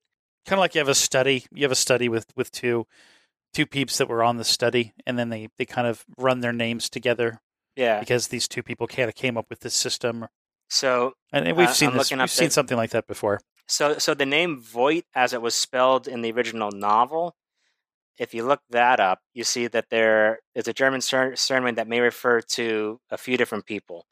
kind 0.47 0.59
of 0.59 0.61
like 0.61 0.75
you 0.75 0.79
have 0.81 0.89
a 0.89 0.95
study 0.95 1.45
you 1.53 1.63
have 1.63 1.73
a 1.73 1.77
study 1.77 2.09
with 2.09 2.27
with 2.35 2.51
two 2.51 2.87
two 3.53 3.67
peeps 3.67 3.99
that 3.99 4.09
were 4.09 4.23
on 4.23 4.37
the 4.37 4.45
study 4.45 4.93
and 5.07 5.19
then 5.19 5.29
they 5.29 5.49
they 5.59 5.65
kind 5.65 5.87
of 5.87 6.05
run 6.17 6.41
their 6.41 6.53
names 6.53 6.89
together 6.89 7.41
yeah. 7.85 8.01
because 8.01 8.29
these 8.29 8.47
two 8.49 8.63
people 8.63 8.87
kind 8.87 9.09
of 9.09 9.15
came 9.15 9.37
up 9.41 9.47
with 9.51 9.61
this 9.61 9.75
system 9.75 10.27
So 10.69 11.15
and, 11.33 11.47
and 11.49 11.57
we've 11.57 11.69
Uh, 11.69 11.73
seen 11.73 11.93
this 11.95 12.11
we've 12.13 12.31
seen 12.31 12.49
the- 12.49 12.59
something 12.59 12.77
like 12.83 12.91
that 12.97 13.07
before 13.07 13.41
So, 13.67 13.99
so 13.99 14.15
the 14.15 14.27
name 14.39 14.61
Voight, 14.61 15.05
as 15.15 15.33
it 15.37 15.43
was 15.43 15.55
spelled 15.55 16.05
in 16.09 16.23
the 16.23 16.33
original 16.33 16.71
novel, 16.73 17.25
if 18.25 18.35
you 18.35 18.43
look 18.51 18.63
that 18.71 18.99
up, 18.99 19.21
you 19.39 19.45
see 19.45 19.67
that 19.69 19.87
there 19.91 20.41
is 20.55 20.67
a 20.67 20.73
German 20.73 21.01
sur- 21.01 21.37
surname 21.37 21.75
that 21.77 21.87
may 21.87 22.01
refer 22.01 22.41
to 22.59 22.99
a 23.11 23.19
few 23.25 23.37
different 23.37 23.65
people. 23.67 24.07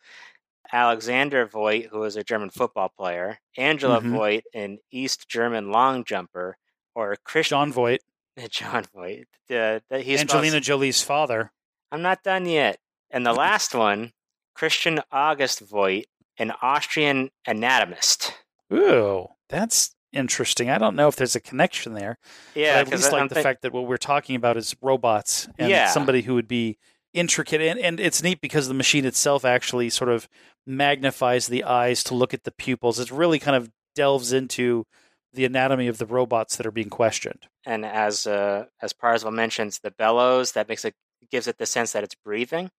Alexander 0.73 1.47
Voigt, 1.47 1.87
who 1.91 2.01
was 2.01 2.17
a 2.17 2.25
German 2.25 2.51
football 2.51 2.91
player, 2.99 3.39
Angela 3.57 4.01
Mhm. 4.01 4.11
Voigt, 4.13 4.45
an 4.55 4.79
East 4.91 5.29
German 5.29 5.71
long 5.71 6.05
jumper, 6.05 6.59
or 6.95 7.17
Christian 7.25 7.57
jon 7.57 7.73
voight 7.73 8.03
Jon 8.51 8.85
Voight. 8.95 9.27
Uh, 9.51 9.81
that 9.91 10.03
he 10.03 10.17
spells- 10.17 10.21
angelina 10.35 10.61
jolie's 10.61 11.03
father 11.03 11.53
I'm 11.93 12.03
not 12.03 12.23
done 12.23 12.47
yet. 12.47 12.79
And 13.17 13.25
the 13.25 13.33
last 13.33 13.75
one, 13.75 14.13
Christian 14.55 15.01
August 15.11 15.61
Voigt, 15.61 16.05
an 16.39 16.53
Austrian 16.61 17.31
anatomist. 17.47 18.35
ooh 18.71 19.27
that's 19.49 19.95
interesting 20.13 20.69
i 20.69 20.77
don't 20.77 20.97
know 20.97 21.09
if 21.09 21.17
there's 21.17 21.37
a 21.37 21.41
connection 21.41 21.95
there 21.95 22.19
Yeah, 22.55 22.83
but 22.83 22.93
at 22.93 22.99
least 22.99 23.13
like 23.13 23.23
I'm 23.23 23.29
the 23.29 23.35
think- 23.37 23.45
fact 23.45 23.63
that 23.63 23.73
what 23.73 23.87
we're 23.87 23.97
talking 23.97 24.35
about 24.37 24.57
is 24.57 24.75
robots 24.83 25.49
and 25.59 25.71
Yeah. 25.71 25.89
somebody 25.89 26.23
who 26.23 26.35
would 26.35 26.49
be 26.49 26.77
intricate 27.15 27.61
and, 27.63 27.79
and 27.79 28.01
it's 28.01 28.23
neat 28.23 28.41
because 28.41 28.67
the 28.69 28.75
machine 28.75 29.05
itself 29.07 29.45
actually 29.45 29.89
sort 29.91 30.11
of 30.11 30.29
magnifies 30.67 31.47
the 31.47 31.65
eyes 31.65 32.03
to 32.05 32.15
look 32.15 32.35
at 32.35 32.45
the 32.45 32.51
pupils 32.53 32.99
it 32.99 33.11
really 33.11 33.39
kind 33.39 33.57
of 33.57 33.71
delves 33.95 34.33
into 34.33 34.85
the 35.33 35.45
anatomy 35.45 35.87
of 35.87 35.99
the 35.99 36.07
robots 36.07 36.57
that 36.57 36.67
are 36.67 36.73
being 36.73 36.91
questioned 36.91 37.47
and 37.65 37.85
as 37.87 38.27
uh, 38.27 38.65
as 38.83 38.93
Parzival 38.93 39.33
mentions, 39.33 39.79
the 39.81 39.91
bellows 39.91 40.53
that 40.53 40.69
makes 40.69 40.85
it 40.85 40.95
gives 41.31 41.47
it 41.49 41.59
the 41.59 41.67
sense 41.67 41.93
that 41.93 42.05
it's 42.05 42.15
breathing. 42.15 42.71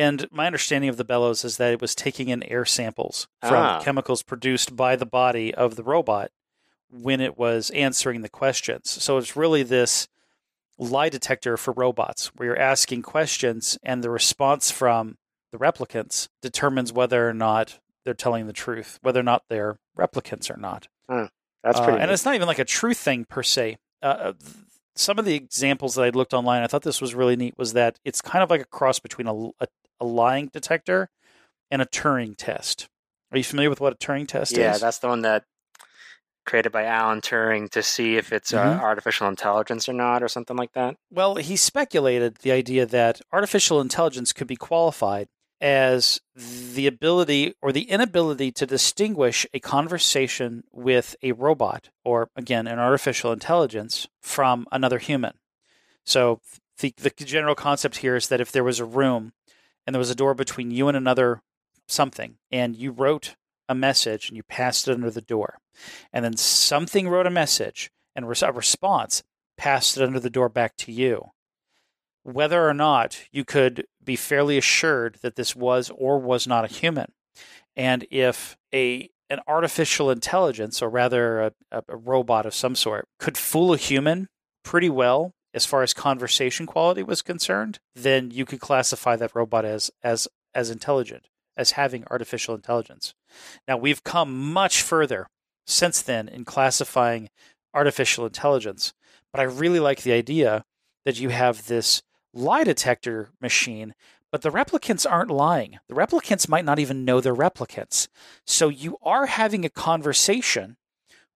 And 0.00 0.26
my 0.30 0.46
understanding 0.46 0.88
of 0.90 0.96
the 0.96 1.04
bellows 1.04 1.44
is 1.44 1.56
that 1.58 1.72
it 1.72 1.80
was 1.80 1.94
taking 1.94 2.28
in 2.28 2.42
air 2.44 2.64
samples 2.64 3.28
from 3.40 3.54
Ah. 3.54 3.80
chemicals 3.82 4.22
produced 4.22 4.74
by 4.76 4.96
the 4.96 5.06
body 5.06 5.54
of 5.54 5.76
the 5.76 5.82
robot 5.84 6.30
when 6.90 7.20
it 7.20 7.36
was 7.38 7.70
answering 7.70 8.22
the 8.22 8.28
questions 8.28 8.90
so 8.90 9.16
it's 9.18 9.36
really 9.36 9.62
this 9.62 10.08
lie 10.78 11.08
detector 11.08 11.56
for 11.56 11.72
robots 11.72 12.28
where 12.34 12.46
you're 12.48 12.58
asking 12.58 13.02
questions 13.02 13.78
and 13.82 14.02
the 14.02 14.10
response 14.10 14.70
from 14.70 15.16
the 15.52 15.58
replicants 15.58 16.28
determines 16.42 16.92
whether 16.92 17.28
or 17.28 17.34
not 17.34 17.78
they're 18.04 18.14
telling 18.14 18.46
the 18.46 18.52
truth, 18.52 18.98
whether 19.02 19.20
or 19.20 19.24
not 19.24 19.42
they're 19.50 19.76
replicants 19.98 20.48
or 20.50 20.56
not. 20.56 20.88
Hmm. 21.08 21.24
That's 21.62 21.78
Uh, 21.78 21.84
pretty. 21.84 22.00
and 22.00 22.10
it's 22.10 22.24
not 22.24 22.34
even 22.34 22.46
like 22.48 22.58
a 22.58 22.64
true 22.64 22.94
thing 22.94 23.26
per 23.26 23.42
se. 23.42 23.76
Uh, 24.02 24.06
Uh, 24.06 24.32
th- 24.32 24.54
some 24.96 25.18
of 25.18 25.24
the 25.26 25.34
examples 25.34 25.94
that 25.96 26.02
I 26.04 26.08
looked 26.10 26.32
online, 26.32 26.62
I 26.62 26.66
thought 26.66 26.82
this 26.82 27.00
was 27.02 27.14
really 27.14 27.36
neat. 27.36 27.54
Was 27.58 27.74
that 27.74 27.98
it's 28.04 28.22
kind 28.22 28.42
of 28.42 28.48
like 28.48 28.60
a 28.62 28.64
cross 28.64 28.98
between 29.00 29.26
a, 29.26 29.34
a, 29.34 29.66
a 30.00 30.04
lying 30.04 30.48
detector 30.52 31.10
and 31.70 31.80
a 31.82 31.86
Turing 31.86 32.34
test. 32.36 32.88
Are 33.32 33.38
you 33.38 33.44
familiar 33.44 33.70
with 33.70 33.80
what 33.80 33.92
a 33.92 33.96
Turing 33.96 34.26
test 34.26 34.52
yeah, 34.52 34.70
is? 34.72 34.80
Yeah, 34.80 34.86
that's 34.86 34.98
the 34.98 35.08
one 35.08 35.22
that 35.22 35.44
created 36.46 36.72
by 36.72 36.84
Alan 36.84 37.20
Turing 37.20 37.70
to 37.70 37.82
see 37.82 38.16
if 38.16 38.32
it's 38.32 38.52
uh, 38.52 38.60
Mhm. 38.60 38.80
artificial 38.80 39.28
intelligence 39.28 39.88
or 39.88 39.92
not, 39.92 40.22
or 40.22 40.28
something 40.28 40.56
like 40.56 40.72
that. 40.72 40.96
Well, 41.10 41.36
he 41.36 41.56
speculated 41.56 42.36
the 42.38 42.50
idea 42.50 42.86
that 42.86 43.20
artificial 43.32 43.80
intelligence 43.80 44.32
could 44.32 44.46
be 44.48 44.56
qualified 44.56 45.28
as 45.60 46.20
the 46.34 46.86
ability 46.86 47.54
or 47.60 47.70
the 47.70 47.82
inability 47.90 48.50
to 48.52 48.66
distinguish 48.66 49.46
a 49.52 49.60
conversation 49.60 50.64
with 50.72 51.14
a 51.22 51.32
robot 51.32 51.90
or, 52.04 52.30
again, 52.34 52.66
an 52.66 52.78
artificial 52.78 53.30
intelligence 53.30 54.08
from 54.22 54.66
another 54.72 54.98
human. 54.98 55.34
So, 56.04 56.40
the, 56.78 56.94
the 56.96 57.10
general 57.10 57.54
concept 57.54 57.98
here 57.98 58.16
is 58.16 58.28
that 58.28 58.40
if 58.40 58.50
there 58.50 58.64
was 58.64 58.80
a 58.80 58.86
room 58.86 59.34
and 59.90 59.94
there 59.96 59.98
was 59.98 60.10
a 60.10 60.14
door 60.14 60.34
between 60.34 60.70
you 60.70 60.86
and 60.86 60.96
another 60.96 61.42
something, 61.88 62.36
and 62.52 62.76
you 62.76 62.92
wrote 62.92 63.34
a 63.68 63.74
message 63.74 64.28
and 64.28 64.36
you 64.36 64.44
passed 64.44 64.86
it 64.86 64.92
under 64.92 65.10
the 65.10 65.20
door, 65.20 65.58
and 66.12 66.24
then 66.24 66.36
something 66.36 67.08
wrote 67.08 67.26
a 67.26 67.30
message 67.30 67.90
and 68.14 68.24
a 68.24 68.52
response 68.52 69.24
passed 69.58 69.96
it 69.96 70.04
under 70.04 70.20
the 70.20 70.30
door 70.30 70.48
back 70.48 70.76
to 70.76 70.92
you. 70.92 71.32
Whether 72.22 72.68
or 72.68 72.72
not 72.72 73.24
you 73.32 73.44
could 73.44 73.84
be 74.00 74.14
fairly 74.14 74.56
assured 74.56 75.18
that 75.22 75.34
this 75.34 75.56
was 75.56 75.90
or 75.92 76.20
was 76.20 76.46
not 76.46 76.64
a 76.64 76.72
human, 76.72 77.10
and 77.74 78.06
if 78.12 78.56
a 78.72 79.10
an 79.28 79.40
artificial 79.48 80.08
intelligence, 80.08 80.80
or 80.80 80.88
rather 80.88 81.40
a, 81.40 81.52
a, 81.72 81.96
robot 81.96 82.46
of 82.46 82.54
some 82.54 82.76
sort, 82.76 83.08
could 83.18 83.36
fool 83.36 83.74
a 83.74 83.76
human 83.76 84.28
pretty 84.62 84.88
well 84.88 85.34
as 85.52 85.66
far 85.66 85.82
as 85.82 85.92
conversation 85.92 86.66
quality 86.66 87.02
was 87.02 87.22
concerned, 87.22 87.78
then 87.94 88.30
you 88.30 88.44
could 88.44 88.60
classify 88.60 89.16
that 89.16 89.34
robot 89.34 89.64
as 89.64 89.90
as 90.02 90.28
as 90.54 90.70
intelligent, 90.70 91.28
as 91.56 91.72
having 91.72 92.04
artificial 92.10 92.54
intelligence. 92.54 93.14
Now 93.66 93.76
we've 93.76 94.04
come 94.04 94.52
much 94.52 94.82
further 94.82 95.28
since 95.66 96.02
then 96.02 96.28
in 96.28 96.44
classifying 96.44 97.28
artificial 97.74 98.26
intelligence. 98.26 98.92
But 99.32 99.40
I 99.40 99.44
really 99.44 99.80
like 99.80 100.02
the 100.02 100.12
idea 100.12 100.64
that 101.04 101.20
you 101.20 101.28
have 101.28 101.66
this 101.66 102.02
lie 102.34 102.64
detector 102.64 103.30
machine, 103.40 103.94
but 104.32 104.42
the 104.42 104.50
replicants 104.50 105.10
aren't 105.10 105.30
lying. 105.30 105.78
The 105.88 105.94
replicants 105.94 106.48
might 106.48 106.64
not 106.64 106.78
even 106.78 107.04
know 107.04 107.20
they're 107.20 107.34
replicants. 107.34 108.08
So 108.46 108.68
you 108.68 108.96
are 109.02 109.26
having 109.26 109.64
a 109.64 109.70
conversation 109.70 110.76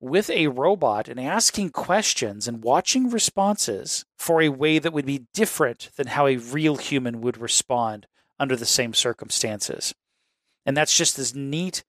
with 0.01 0.29
a 0.31 0.49
robot 0.49 1.09
and 1.09 1.19
asking 1.19 1.71
questions 1.71 2.47
and 2.47 2.63
watching 2.63 3.11
responses 3.11 4.05
for 4.19 4.43
a 4.43 4.49
way 4.49 4.79
that 4.79 4.93
would 4.93 5.07
be 5.07 5.27
different 5.33 5.91
than 5.97 6.09
how 6.09 6.27
a 6.27 6.37
real 6.37 6.77
human 6.77 7.21
would 7.21 7.39
respond 7.39 8.07
under 8.39 8.57
the 8.57 8.67
same 8.67 8.93
circumstances. 8.93 9.95
And 10.67 10.77
that's 10.77 10.97
just 10.97 11.17
this 11.17 11.35
neat 11.35 11.85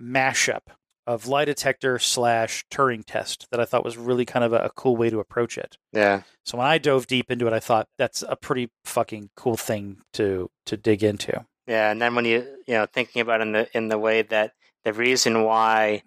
mashup 0.00 0.62
of 1.06 1.26
lie 1.26 1.44
detector 1.44 1.98
slash 1.98 2.64
Turing 2.70 3.04
test 3.04 3.46
that 3.50 3.60
I 3.60 3.64
thought 3.64 3.84
was 3.84 3.96
really 3.96 4.24
kind 4.24 4.44
of 4.44 4.52
a, 4.52 4.58
a 4.58 4.70
cool 4.70 4.96
way 4.96 5.10
to 5.10 5.18
approach 5.18 5.58
it. 5.58 5.76
Yeah, 5.92 6.22
So 6.44 6.58
when 6.58 6.66
I 6.66 6.78
dove 6.78 7.06
deep 7.06 7.30
into 7.30 7.46
it, 7.46 7.52
I 7.52 7.58
thought 7.60 7.88
that's 7.98 8.22
a 8.28 8.36
pretty 8.36 8.70
fucking 8.84 9.30
cool 9.36 9.56
thing 9.56 9.98
to 10.14 10.50
to 10.66 10.76
dig 10.76 11.02
into. 11.02 11.44
yeah. 11.66 11.90
And 11.90 12.00
then 12.00 12.14
when 12.14 12.24
you 12.24 12.46
you 12.66 12.74
know 12.74 12.86
thinking 12.86 13.22
about 13.22 13.40
in 13.40 13.52
the 13.52 13.68
in 13.76 13.88
the 13.88 13.98
way 13.98 14.22
that 14.22 14.52
the 14.84 14.92
reason 14.92 15.42
why 15.42 16.02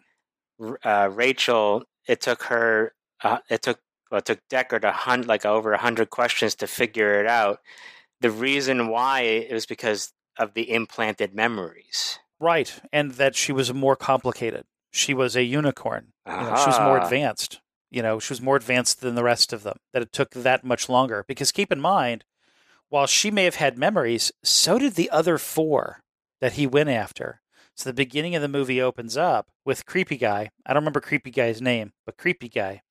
uh, 0.84 1.10
Rachel 1.12 1.84
it 2.08 2.22
took 2.22 2.44
her 2.44 2.94
uh, 3.24 3.40
it 3.50 3.62
took 3.62 3.80
well, 4.12 4.20
it 4.20 4.26
took 4.26 4.40
Deckard 4.50 4.84
a 4.84 4.92
hundred 4.92 5.28
like 5.28 5.46
over 5.46 5.74
a 5.74 5.78
hundred 5.78 6.10
questions 6.10 6.56
to 6.56 6.68
figure 6.68 7.20
it 7.20 7.28
out. 7.28 7.60
The 8.22 8.32
reason 8.32 8.88
why 8.88 9.22
it 9.22 9.52
was 9.52 9.66
because 9.66 10.14
of 10.38 10.54
the 10.54 10.72
implanted 10.72 11.34
memories. 11.34 12.20
Right, 12.40 12.82
and 12.92 13.14
that 13.14 13.36
she 13.36 13.52
was 13.52 13.74
more 13.74 13.96
complicated. 13.96 14.66
She 14.92 15.14
was 15.14 15.36
a 15.36 15.44
unicorn. 15.44 16.14
You 16.28 16.34
know, 16.34 16.56
she 16.58 16.70
was 16.70 16.80
more 16.80 17.00
advanced. 17.00 17.62
You 17.90 18.02
know, 18.02 18.20
she 18.20 18.32
was 18.32 18.42
more 18.42 18.56
advanced 18.56 19.02
than 19.02 19.16
the 19.16 19.24
rest 19.24 19.54
of 19.54 19.64
them. 19.64 19.78
That 19.94 20.02
it 20.02 20.12
took 20.12 20.32
that 20.32 20.64
much 20.64 20.90
longer. 20.90 21.26
Because 21.28 21.52
keep 21.52 21.72
in 21.72 21.80
mind, 21.80 22.26
while 22.90 23.08
she 23.08 23.32
may 23.32 23.46
have 23.46 23.56
had 23.56 23.78
memories, 23.78 24.32
so 24.44 24.78
did 24.78 24.94
the 24.94 25.10
other 25.10 25.38
four 25.38 26.02
that 26.42 26.54
he 26.54 26.68
went 26.68 26.90
after. 26.90 27.42
So 27.76 27.90
the 27.90 27.94
beginning 27.94 28.36
of 28.36 28.42
the 28.42 28.48
movie 28.48 28.82
opens 28.82 29.18
up 29.18 29.48
with 29.66 29.86
Creepy 29.86 30.18
Guy. 30.18 30.50
I 30.66 30.74
don't 30.74 30.84
remember 30.84 31.00
Creepy 31.02 31.32
Guy's 31.32 31.62
name, 31.62 31.94
but 32.06 32.18
Creepy 32.18 32.50
Guy. 32.50 32.82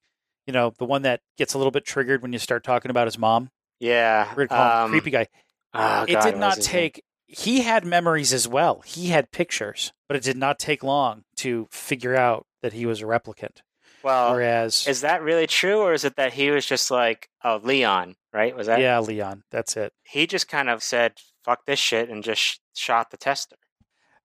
You 0.46 0.52
know, 0.52 0.72
the 0.78 0.84
one 0.84 1.02
that 1.02 1.20
gets 1.38 1.54
a 1.54 1.58
little 1.58 1.70
bit 1.70 1.84
triggered 1.84 2.20
when 2.22 2.32
you 2.32 2.38
start 2.40 2.64
talking 2.64 2.90
about 2.90 3.06
his 3.06 3.16
mom. 3.18 3.50
Yeah, 3.78 4.28
We're 4.36 4.46
gonna 4.46 4.60
call 4.60 4.78
him 4.78 4.84
um, 4.86 4.90
Creepy 4.90 5.10
Guy. 5.10 5.26
oh, 5.74 6.02
it 6.08 6.14
God, 6.14 6.22
did 6.24 6.36
not 6.38 6.60
take 6.60 7.02
he 7.26 7.62
had 7.62 7.86
memories 7.86 8.30
as 8.34 8.46
well 8.46 8.82
he 8.84 9.08
had 9.08 9.30
pictures 9.30 9.90
but 10.06 10.16
it 10.18 10.22
did 10.22 10.36
not 10.36 10.58
take 10.58 10.82
long 10.82 11.22
to 11.36 11.66
figure 11.70 12.14
out 12.14 12.44
that 12.60 12.74
he 12.74 12.84
was 12.84 13.00
a 13.00 13.04
replicant 13.04 13.62
Well, 14.02 14.32
whereas 14.32 14.86
is 14.86 15.00
that 15.00 15.22
really 15.22 15.46
true, 15.46 15.78
or 15.80 15.94
is 15.94 16.04
it 16.04 16.16
that 16.16 16.34
he 16.34 16.50
was 16.50 16.66
just 16.66 16.90
like, 16.90 17.28
oh, 17.42 17.58
Leon, 17.62 18.16
right? 18.34 18.54
Was 18.54 18.66
that? 18.66 18.80
yeah 18.80 19.00
leon 19.00 19.44
that's 19.50 19.76
it 19.78 19.94
He 20.04 20.26
just 20.26 20.46
kind 20.46 20.68
of 20.68 20.82
said, 20.82 21.14
"Fuck 21.42 21.64
this 21.64 21.78
shit," 21.78 22.10
and 22.10 22.22
just 22.22 22.40
sh- 22.42 22.58
shot 22.74 23.10
the 23.10 23.16
tester. 23.16 23.56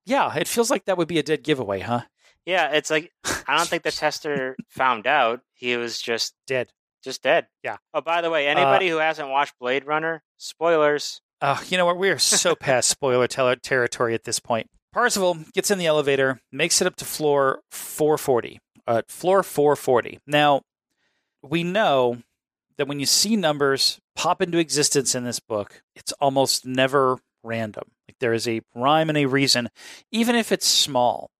Yeah 0.08 0.34
it 0.36 0.48
feels 0.48 0.70
like 0.70 0.84
that 0.86 0.96
would 0.98 1.08
be 1.08 1.18
a 1.18 1.22
dead 1.22 1.42
giveaway 1.44 1.80
huh 1.80 2.02
Yeah, 2.46 2.70
it's 2.72 2.90
like 2.90 3.12
I 3.46 3.56
don't 3.56 3.68
think 3.68 3.82
the 3.82 3.90
tester 3.92 4.56
found 4.68 5.06
out. 5.06 5.40
He 5.54 5.76
was 5.76 6.00
just 6.00 6.34
dead 6.46 6.68
just 7.04 7.22
dead. 7.22 7.46
Yeah. 7.62 7.76
Oh, 7.94 8.00
by 8.00 8.20
the 8.22 8.30
way, 8.30 8.48
Uh, 8.48 8.50
anybody 8.50 8.88
who 8.88 8.96
hasn't 8.96 9.28
watched 9.28 9.54
Blade 9.60 9.86
Runner, 9.86 10.22
spoilers. 10.36 11.20
oh 11.42 11.62
you 11.68 11.76
know 11.78 11.86
what 11.86 11.98
we're 11.98 12.18
so 12.18 12.54
past 12.56 12.88
spoiler 12.96 13.28
territory 13.28 14.14
at 14.14 14.24
this 14.24 14.40
point 14.40 14.66
parzival 14.92 15.36
gets 15.54 15.70
in 15.70 15.78
the 15.78 15.86
elevator 15.86 16.40
makes 16.50 16.80
it 16.80 16.86
up 16.86 16.96
to 16.96 17.04
floor 17.04 17.60
440 17.70 18.58
uh, 18.86 19.02
floor 19.06 19.42
440 19.42 20.18
now 20.26 20.62
we 21.42 21.62
know 21.62 22.18
that 22.78 22.88
when 22.88 22.98
you 22.98 23.06
see 23.06 23.36
numbers 23.36 24.00
pop 24.16 24.40
into 24.40 24.58
existence 24.58 25.14
in 25.14 25.24
this 25.24 25.40
book, 25.40 25.82
it's 25.96 26.12
almost 26.20 26.64
never 26.64 27.18
random. 27.42 27.84
Like 28.08 28.18
there 28.20 28.32
is 28.32 28.48
a 28.48 28.62
rhyme 28.74 29.08
and 29.08 29.18
a 29.18 29.26
reason, 29.26 29.68
even 30.10 30.34
if 30.34 30.52
it's 30.52 30.66
small. 30.66 31.30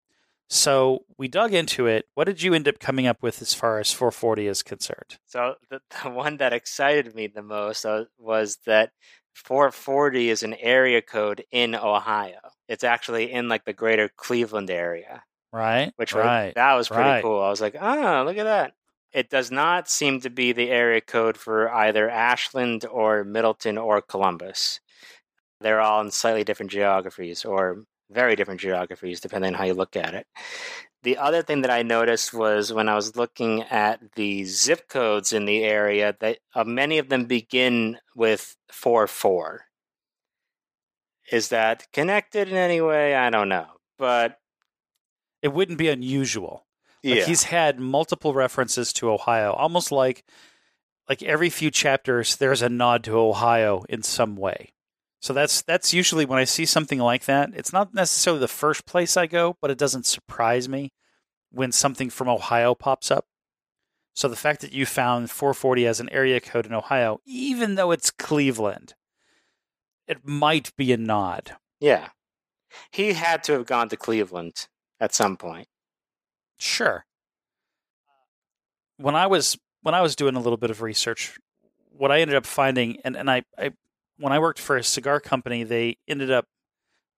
So 0.51 1.05
we 1.19 1.29
dug 1.29 1.53
into 1.53 1.87
it. 1.87 2.07
What 2.15 2.25
did 2.25 2.43
you 2.43 2.55
end 2.55 2.69
up 2.69 2.79
coming 2.79 3.07
up 3.07 3.23
with 3.23 3.43
as 3.43 3.53
far 3.53 3.79
as 3.79 3.93
440 3.93 4.47
is 4.47 4.63
concerned? 4.63 5.19
So 5.27 5.57
the, 5.71 5.81
the 6.03 6.11
one 6.11 6.39
that 6.39 6.55
excited 6.55 7.15
me 7.15 7.27
the 7.27 7.43
most 7.43 7.85
uh, 7.85 8.05
was 8.19 8.59
that 8.65 8.93
440 9.35 10.31
is 10.31 10.43
an 10.43 10.55
area 10.55 11.03
code 11.03 11.45
in 11.53 11.75
Ohio. 11.75 12.41
It's 12.67 12.85
actually 12.85 13.31
in 13.31 13.49
like 13.49 13.65
the 13.65 13.73
greater 13.73 14.09
Cleveland 14.17 14.71
area. 14.71 15.23
Right? 15.51 15.93
which 15.97 16.15
was, 16.15 16.25
right. 16.27 16.55
that 16.57 16.75
was 16.75 16.89
pretty 16.89 17.03
right. 17.03 17.23
cool. 17.23 17.41
I 17.41 17.49
was 17.49 17.61
like, 17.61 17.75
ah, 17.81 18.23
look 18.23 18.37
at 18.37 18.45
that. 18.45 18.75
It 19.13 19.31
does 19.31 19.51
not 19.51 19.89
seem 19.89 20.21
to 20.21 20.31
be 20.31 20.53
the 20.53 20.71
area 20.71 21.01
code 21.01 21.39
for 21.39 21.73
either 21.73 22.11
Ashland 22.11 22.85
or 22.85 23.25
Middletown 23.25 23.79
or 23.79 24.03
Columbus. 24.03 24.81
They're 25.61 25.81
all 25.81 26.01
in 26.01 26.11
slightly 26.11 26.45
different 26.45 26.71
geographies 26.71 27.45
or 27.45 27.85
very 28.11 28.37
different 28.37 28.61
geographies, 28.61 29.21
depending 29.21 29.55
on 29.55 29.59
how 29.59 29.65
you 29.65 29.75
look 29.75 29.97
at 29.97 30.15
it. 30.15 30.27
The 31.03 31.19
other 31.19 31.43
thing 31.43 31.63
that 31.63 31.71
I 31.71 31.83
noticed 31.83 32.35
was 32.35 32.73
when 32.73 32.89
I 32.89 32.95
was 32.95 33.17
looking 33.17 33.63
at 33.63 34.01
the 34.15 34.45
zip 34.45 34.89
codes 34.89 35.33
in 35.33 35.45
the 35.45 35.63
area, 35.63 36.17
that 36.21 36.39
uh, 36.55 36.65
many 36.65 36.99
of 36.99 37.09
them 37.09 37.27
begin 37.27 37.99
with 38.17 38.57
4 38.73 39.07
4. 39.07 39.65
Is 41.31 41.49
that 41.51 41.87
connected 41.93 42.49
in 42.49 42.57
any 42.57 42.81
way? 42.81 43.15
I 43.15 43.31
don't 43.31 43.49
know. 43.49 43.67
But 43.99 44.39
It 45.43 45.53
wouldn't 45.53 45.79
be 45.79 45.89
unusual. 45.89 46.67
Like 47.05 47.19
yeah. 47.19 47.25
he's 47.27 47.45
had 47.45 47.79
multiple 47.79 48.35
references 48.35 48.93
to 48.95 49.11
Ohio, 49.11 49.53
almost 49.53 49.93
like 49.93 50.25
like 51.09 51.23
every 51.23 51.49
few 51.49 51.71
chapters 51.71 52.37
there's 52.37 52.61
a 52.61 52.69
nod 52.69 53.05
to 53.05 53.17
Ohio 53.17 53.85
in 53.89 54.03
some 54.03 54.37
way. 54.37 54.73
So 55.21 55.33
that's 55.33 55.63
that's 55.63 55.93
usually 55.93 56.25
when 56.25 56.39
I 56.39 56.45
see 56.45 56.65
something 56.65 56.99
like 56.99 57.25
that. 57.25 57.51
It's 57.55 57.73
not 57.73 57.93
necessarily 57.93 58.41
the 58.41 58.49
first 58.49 58.87
place 58.87 59.17
I 59.17 59.27
go, 59.27 59.57
but 59.61 59.71
it 59.71 59.79
doesn't 59.79 60.07
surprise 60.07 60.69
me 60.69 60.93
when 61.51 61.73
something 61.73 62.11
from 62.11 62.29
Ohio 62.29 62.75
pops 62.75 63.11
up. 63.11 63.27
So 64.15 64.29
the 64.29 64.37
fact 64.37 64.61
that 64.63 64.73
you 64.73 64.87
found 64.87 65.31
440 65.31 65.87
as 65.87 66.01
an 66.01 66.09
area 66.11 66.41
code 66.41 66.67
in 66.67 66.75
Ohio, 66.75 67.21
even 67.25 67.75
though 67.77 67.91
it's 67.91 68.11
Cleveland, 68.11 68.95
it 70.07 70.27
might 70.27 70.75
be 70.77 70.93
a 70.93 70.97
nod. 70.97 71.57
Yeah. 71.81 72.09
He 72.91 73.13
had 73.13 73.43
to 73.45 73.53
have 73.53 73.67
gone 73.67 73.89
to 73.91 73.97
Cleveland 73.97 74.67
at 75.01 75.15
some 75.15 75.37
point. 75.37 75.69
Sure. 76.59 77.05
When 78.97 79.15
I 79.15 79.27
was 79.27 79.57
when 79.83 79.95
I 79.95 80.03
was 80.03 80.17
doing 80.17 80.35
a 80.35 80.41
little 80.41 80.57
bit 80.57 80.71
of 80.71 80.83
research, 80.83 81.39
what 81.91 82.11
I 82.11 82.21
ended 82.21 82.37
up 82.37 82.47
finding, 82.47 82.99
and, 83.05 83.17
and 83.17 83.31
I, 83.31 83.43
I 83.57 83.71
when 84.19 84.33
I 84.33 84.39
worked 84.39 84.59
for 84.59 84.77
a 84.77 84.83
cigar 84.83 85.21
company, 85.21 85.65
they 85.65 85.99
ended 86.07 86.31
up 86.31 86.47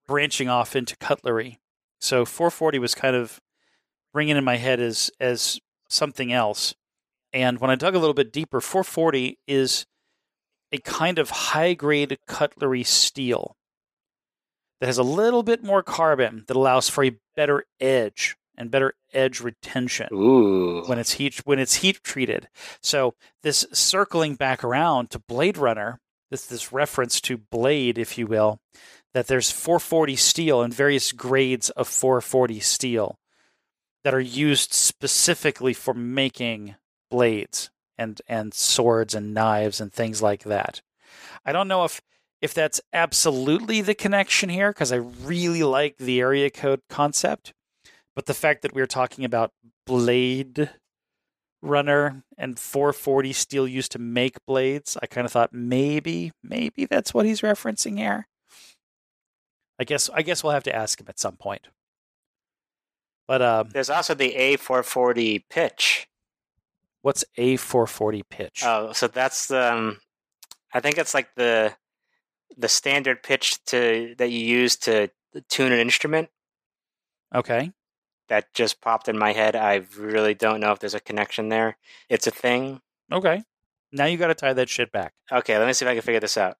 branching 0.07 0.48
off 0.48 0.76
into 0.76 0.96
cutlery. 0.96 1.61
So 2.01 2.24
440 2.24 2.78
was 2.78 2.94
kind 2.94 3.16
of 3.16 3.40
ringing 4.12 4.36
in 4.36 4.44
my 4.44 4.57
head 4.57 4.80
as 4.80 5.11
as 5.20 5.61
something 5.88 6.32
else. 6.32 6.74
And 7.32 7.61
when 7.61 7.70
I 7.70 7.76
dug 7.76 7.94
a 7.94 7.98
little 7.98 8.14
bit 8.14 8.32
deeper, 8.32 8.61
440 8.61 9.38
is 9.46 9.86
a 10.72 10.78
kind 10.78 11.18
of 11.18 11.30
high 11.30 11.74
grade 11.74 12.18
cutlery 12.26 12.82
steel 12.82 13.57
that 14.80 14.86
has 14.86 14.98
a 14.98 15.03
little 15.03 15.42
bit 15.42 15.62
more 15.62 15.82
carbon 15.82 16.44
that 16.48 16.57
allows 16.57 16.88
for 16.88 17.05
a 17.05 17.16
better 17.36 17.64
edge 17.80 18.36
and 18.57 18.70
better 18.70 18.94
edge 19.12 19.40
retention 19.40 20.09
Ooh. 20.12 20.82
when 20.86 20.98
it's 20.98 21.12
heat 21.12 21.38
when 21.44 21.59
it's 21.59 21.76
heat 21.76 22.03
treated. 22.03 22.48
So 22.82 23.14
this 23.42 23.66
circling 23.72 24.34
back 24.34 24.64
around 24.64 25.11
to 25.11 25.18
Blade 25.18 25.57
Runner, 25.57 26.01
this 26.31 26.47
this 26.47 26.72
reference 26.72 27.20
to 27.22 27.37
Blade, 27.37 27.99
if 27.99 28.16
you 28.16 28.26
will, 28.26 28.61
that 29.14 29.26
there's 29.26 29.51
440 29.51 30.16
steel 30.16 30.62
and 30.62 30.72
various 30.72 31.12
grades 31.12 31.70
of 31.70 31.89
440 31.89 32.61
steel 32.61 33.18
that 34.05 34.14
are 34.14 34.20
used 34.20 34.72
specifically 34.72 35.74
for 35.74 35.95
making 35.95 36.76
blades 37.11 37.70
and 37.99 38.20
and 38.28 38.55
swords 38.55 39.14
and 39.14 39.35
knives 39.35 39.81
and 39.81 39.93
things 39.93 40.22
like 40.22 40.45
that. 40.45 40.81
I 41.45 41.53
don't 41.53 41.68
know 41.68 41.85
if 41.85 42.01
if 42.41 42.55
that's 42.55 42.81
absolutely 42.93 43.83
the 43.83 43.95
connection 43.95 44.49
here 44.49 44.70
because 44.70 44.93
I 44.93 44.97
really 44.97 45.62
like 45.62 45.99
the 45.99 46.20
area 46.20 46.51
code 46.51 46.81
concept, 46.89 47.53
but 48.14 48.26
the 48.26 48.35
fact 48.35 48.62
that 48.62 48.74
we're 48.74 48.87
talking 48.87 49.24
about 49.24 49.53
blade 49.87 50.70
runner 51.63 52.23
and 52.39 52.59
440 52.59 53.33
steel 53.33 53.69
used 53.69 53.93
to 53.93 53.99
make 53.99 54.45
blades, 54.47 54.97
I 55.03 55.07
kind 55.07 55.25
of 55.25 55.33
thought 55.33 55.53
maybe 55.53 56.33
maybe 56.43 56.87
that's 56.87 57.13
what 57.13 57.27
he's 57.27 57.41
referencing 57.43 57.99
here. 57.99 58.27
I 59.79 59.85
guess 59.85 60.11
I 60.13 60.23
guess 60.23 60.43
we'll 60.43 60.53
have 60.53 60.65
to 60.65 60.75
ask 60.75 61.01
him 61.01 61.07
at 61.09 61.19
some 61.19 61.37
point. 61.37 61.69
But 63.27 63.43
uh, 63.43 63.65
There's 63.73 63.91
also 63.91 64.15
the 64.15 64.33
A440 64.33 65.45
pitch. 65.49 66.09
what's 67.03 67.25
a 67.37 67.57
440 67.57 68.23
pitch? 68.29 68.63
Oh, 68.65 68.93
so 68.93 69.07
that's 69.07 69.51
um, 69.51 69.99
I 70.75 70.81
think 70.81 70.99
it's 70.99 71.15
like 71.15 71.35
the 71.37 71.75
the 72.57 72.69
standard 72.69 73.23
pitch 73.23 73.65
to 73.67 74.15
that 74.19 74.31
you 74.31 74.41
use 74.41 74.77
to 74.79 75.11
tune 75.49 75.73
an 75.73 75.79
instrument. 75.79 76.29
okay. 77.35 77.71
That 78.31 78.55
just 78.55 78.81
popped 78.81 79.09
in 79.09 79.18
my 79.18 79.33
head. 79.33 79.55
I 79.57 79.83
really 79.99 80.33
don't 80.35 80.61
know 80.61 80.72
if 80.72 80.78
there's 80.78 80.95
a 80.95 81.01
connection 81.01 81.51
there. 81.51 81.76
It's 82.09 82.26
a 82.26 82.31
thing. 82.31 82.81
Okay. 83.12 83.43
Now 83.93 84.07
you 84.07 84.16
got 84.16 84.28
to 84.28 84.35
tie 84.35 84.53
that 84.55 84.68
shit 84.70 84.91
back. 84.93 85.12
Okay, 85.31 85.59
let 85.59 85.66
me 85.66 85.72
see 85.74 85.85
if 85.85 85.91
I 85.91 85.95
can 85.95 86.03
figure 86.03 86.20
this 86.20 86.39
out. 86.39 86.57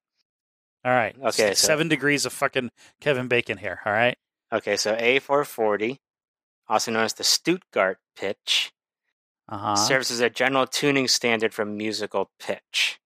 All 0.85 0.91
right. 0.91 1.15
Okay, 1.17 1.53
so- 1.55 1.67
Seven 1.67 1.87
degrees 1.87 2.25
of 2.25 2.33
fucking 2.33 2.71
Kevin 2.99 3.27
Bacon 3.27 3.57
here. 3.57 3.79
All 3.85 3.93
right. 3.93 4.17
Okay, 4.53 4.75
so 4.75 4.95
A440, 4.95 5.99
also 6.67 6.91
known 6.91 7.05
as 7.05 7.13
the 7.13 7.23
Stuttgart 7.23 7.99
pitch, 8.17 8.73
Uh 9.47 9.57
huh. 9.57 9.75
serves 9.77 10.11
as 10.11 10.19
a 10.19 10.29
general 10.29 10.67
tuning 10.67 11.07
standard 11.07 11.53
for 11.53 11.63
musical 11.63 12.31
pitch. 12.37 12.99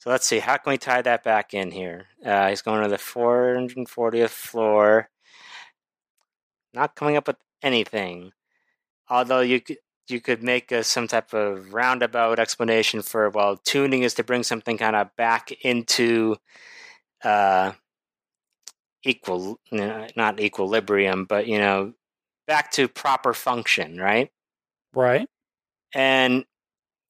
So 0.00 0.10
let's 0.10 0.26
see, 0.26 0.40
how 0.40 0.56
can 0.56 0.72
we 0.72 0.78
tie 0.78 1.00
that 1.02 1.22
back 1.22 1.54
in 1.54 1.70
here? 1.70 2.06
Uh, 2.26 2.48
he's 2.48 2.60
going 2.60 2.82
to 2.82 2.88
the 2.88 2.96
440th 2.98 4.30
floor. 4.30 5.08
Not 6.74 6.96
coming 6.96 7.16
up 7.16 7.28
with 7.28 7.36
anything. 7.64 8.32
Although 9.08 9.40
you 9.40 9.60
could 9.60 9.78
you 10.08 10.20
could 10.20 10.42
make 10.42 10.70
a, 10.70 10.84
some 10.84 11.08
type 11.08 11.32
of 11.32 11.72
roundabout 11.72 12.38
explanation 12.38 13.02
for 13.02 13.30
well, 13.30 13.56
tuning 13.56 14.02
is 14.02 14.14
to 14.14 14.24
bring 14.24 14.42
something 14.42 14.76
kind 14.76 14.94
of 14.94 15.14
back 15.16 15.50
into 15.64 16.36
uh, 17.24 17.72
equal, 19.02 19.58
not 19.72 20.40
equilibrium, 20.40 21.24
but 21.24 21.46
you 21.46 21.58
know, 21.58 21.94
back 22.46 22.70
to 22.72 22.86
proper 22.88 23.32
function, 23.32 23.98
right? 23.98 24.30
Right. 24.94 25.28
And 25.94 26.44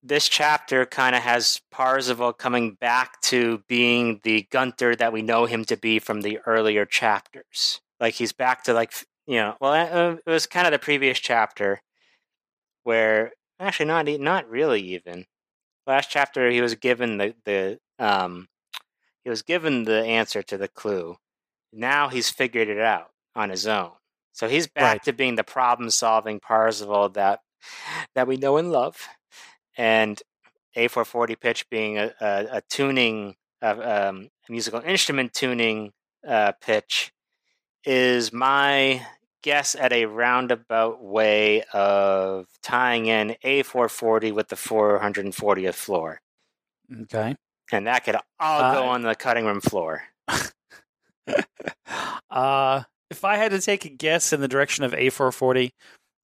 this 0.03 0.29
chapter 0.29 0.85
kind 0.85 1.17
of 1.17 1.23
has 1.23 1.61
Parzival 1.71 2.33
coming 2.35 2.75
back 2.75 3.21
to 3.23 3.63
being 3.67 4.21
the 4.23 4.47
Gunter 4.51 4.95
that 4.95 5.13
we 5.13 5.23
know 5.23 5.47
him 5.47 5.65
to 5.65 5.77
be 5.77 5.99
from 5.99 6.21
the 6.21 6.39
earlier 6.47 6.85
chapters. 6.85 7.81
Like 7.99 8.15
he's 8.15 8.33
back 8.33 8.65
to 8.65 8.75
like 8.75 8.93
you 9.27 9.37
know, 9.37 9.57
well, 9.61 9.73
uh, 9.73 10.17
it 10.27 10.31
was 10.31 10.47
kind 10.47 10.67
of 10.67 10.73
the 10.73 10.79
previous 10.79 11.19
chapter 11.19 11.81
where 12.85 13.33
actually 13.61 13.87
not 13.87 14.07
not 14.21 14.49
really 14.49 14.81
even 14.81 15.27
last 15.87 16.11
chapter 16.11 16.51
he 16.51 16.61
was 16.63 16.75
given 16.77 17.19
the 17.19 17.35
the 17.47 17.79
um 17.99 18.49
he 19.25 19.31
was 19.31 19.43
given 19.43 19.85
the 19.85 20.05
answer 20.05 20.43
to 20.43 20.59
the 20.59 20.69
clue. 20.69 21.17
Now 21.73 22.09
he's 22.11 22.31
figured 22.31 22.69
it 22.69 22.81
out 22.81 23.11
on 23.37 23.51
his 23.51 23.67
own. 23.67 23.93
So 24.33 24.49
he's 24.49 24.69
back 24.69 24.99
Right. 24.99 25.03
to 25.05 25.13
being 25.15 25.37
the 25.37 25.45
problem 25.45 25.91
solving 25.91 26.41
Parzival 26.41 27.11
that 27.11 27.41
that 28.17 28.29
we 28.29 28.37
know 28.39 28.59
and 28.59 28.73
love. 28.73 29.09
And 29.79 30.23
A440 30.77 31.37
pitch 31.37 31.69
being 31.71 31.99
a, 31.99 32.15
a, 32.21 32.47
a 32.59 32.63
tuning 32.71 33.37
of 33.63 33.81
um, 33.81 34.31
a 34.49 34.53
musical 34.53 34.81
instrument 34.83 35.35
tuning 35.35 35.93
uh, 36.29 36.53
pitch 36.61 37.13
is 37.85 38.33
my 38.33 39.07
guess 39.43 39.75
at 39.75 39.93
a 39.93 40.07
roundabout 40.07 41.03
way 41.03 41.63
of 41.73 42.47
tying 42.63 43.07
in 43.07 43.37
A440 43.45 44.33
with 44.33 44.49
the 44.49 44.57
440th 44.57 45.75
floor. 45.75 46.21
Okay. 47.03 47.37
And 47.73 47.87
that 47.87 48.05
could 48.05 48.17
all 48.41 48.73
go 48.73 48.85
Uh, 48.85 48.89
on 48.93 49.03
the 49.03 49.15
cutting 49.15 49.45
room 49.47 49.61
floor. 49.61 50.03
uh, 52.31 52.83
if 53.11 53.25
I 53.25 53.37
had 53.37 53.51
to 53.53 53.61
take 53.61 53.85
a 53.85 53.89
guess 53.91 54.33
in 54.33 54.41
the 54.41 54.49
direction 54.49 54.85
of 54.85 54.93
A440, 54.93 55.73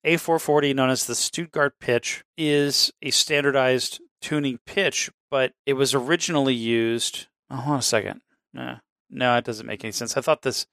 A440, 0.06 0.74
known 0.74 0.90
as 0.90 1.06
the 1.06 1.14
Stuttgart 1.14 1.78
pitch, 1.78 2.24
is 2.36 2.90
a 3.02 3.10
standardized 3.10 4.00
tuning 4.20 4.58
pitch, 4.66 5.10
but 5.30 5.52
it 5.66 5.74
was 5.74 5.94
originally 5.94 6.54
used. 6.54 7.26
Oh, 7.50 7.56
hold 7.56 7.72
on 7.74 7.78
a 7.80 7.82
second. 7.82 8.20
No, 8.52 8.76
no, 9.10 9.36
it 9.36 9.44
doesn't 9.44 9.66
make 9.66 9.84
any 9.84 9.92
sense. 9.92 10.16
I 10.16 10.20
thought 10.20 10.42
this 10.42 10.66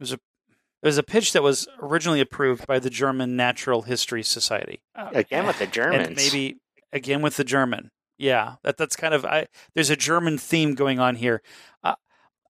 was 0.00 0.12
a 0.12 0.18
it 0.82 0.86
was 0.86 0.98
a 0.98 1.02
pitch 1.02 1.32
that 1.32 1.42
was 1.42 1.66
originally 1.80 2.20
approved 2.20 2.66
by 2.66 2.78
the 2.78 2.90
German 2.90 3.34
Natural 3.36 3.82
History 3.82 4.22
Society. 4.22 4.80
Uh, 4.94 5.10
Again 5.12 5.46
with 5.46 5.58
the 5.58 5.66
Germans. 5.66 6.06
and 6.06 6.16
maybe 6.16 6.58
again 6.92 7.20
with 7.22 7.36
the 7.36 7.44
German. 7.44 7.90
Yeah, 8.16 8.54
that 8.62 8.76
that's 8.76 8.96
kind 8.96 9.14
of 9.14 9.24
I. 9.24 9.46
There's 9.74 9.90
a 9.90 9.96
German 9.96 10.38
theme 10.38 10.74
going 10.74 10.98
on 11.00 11.16
here. 11.16 11.42
Uh, 11.82 11.94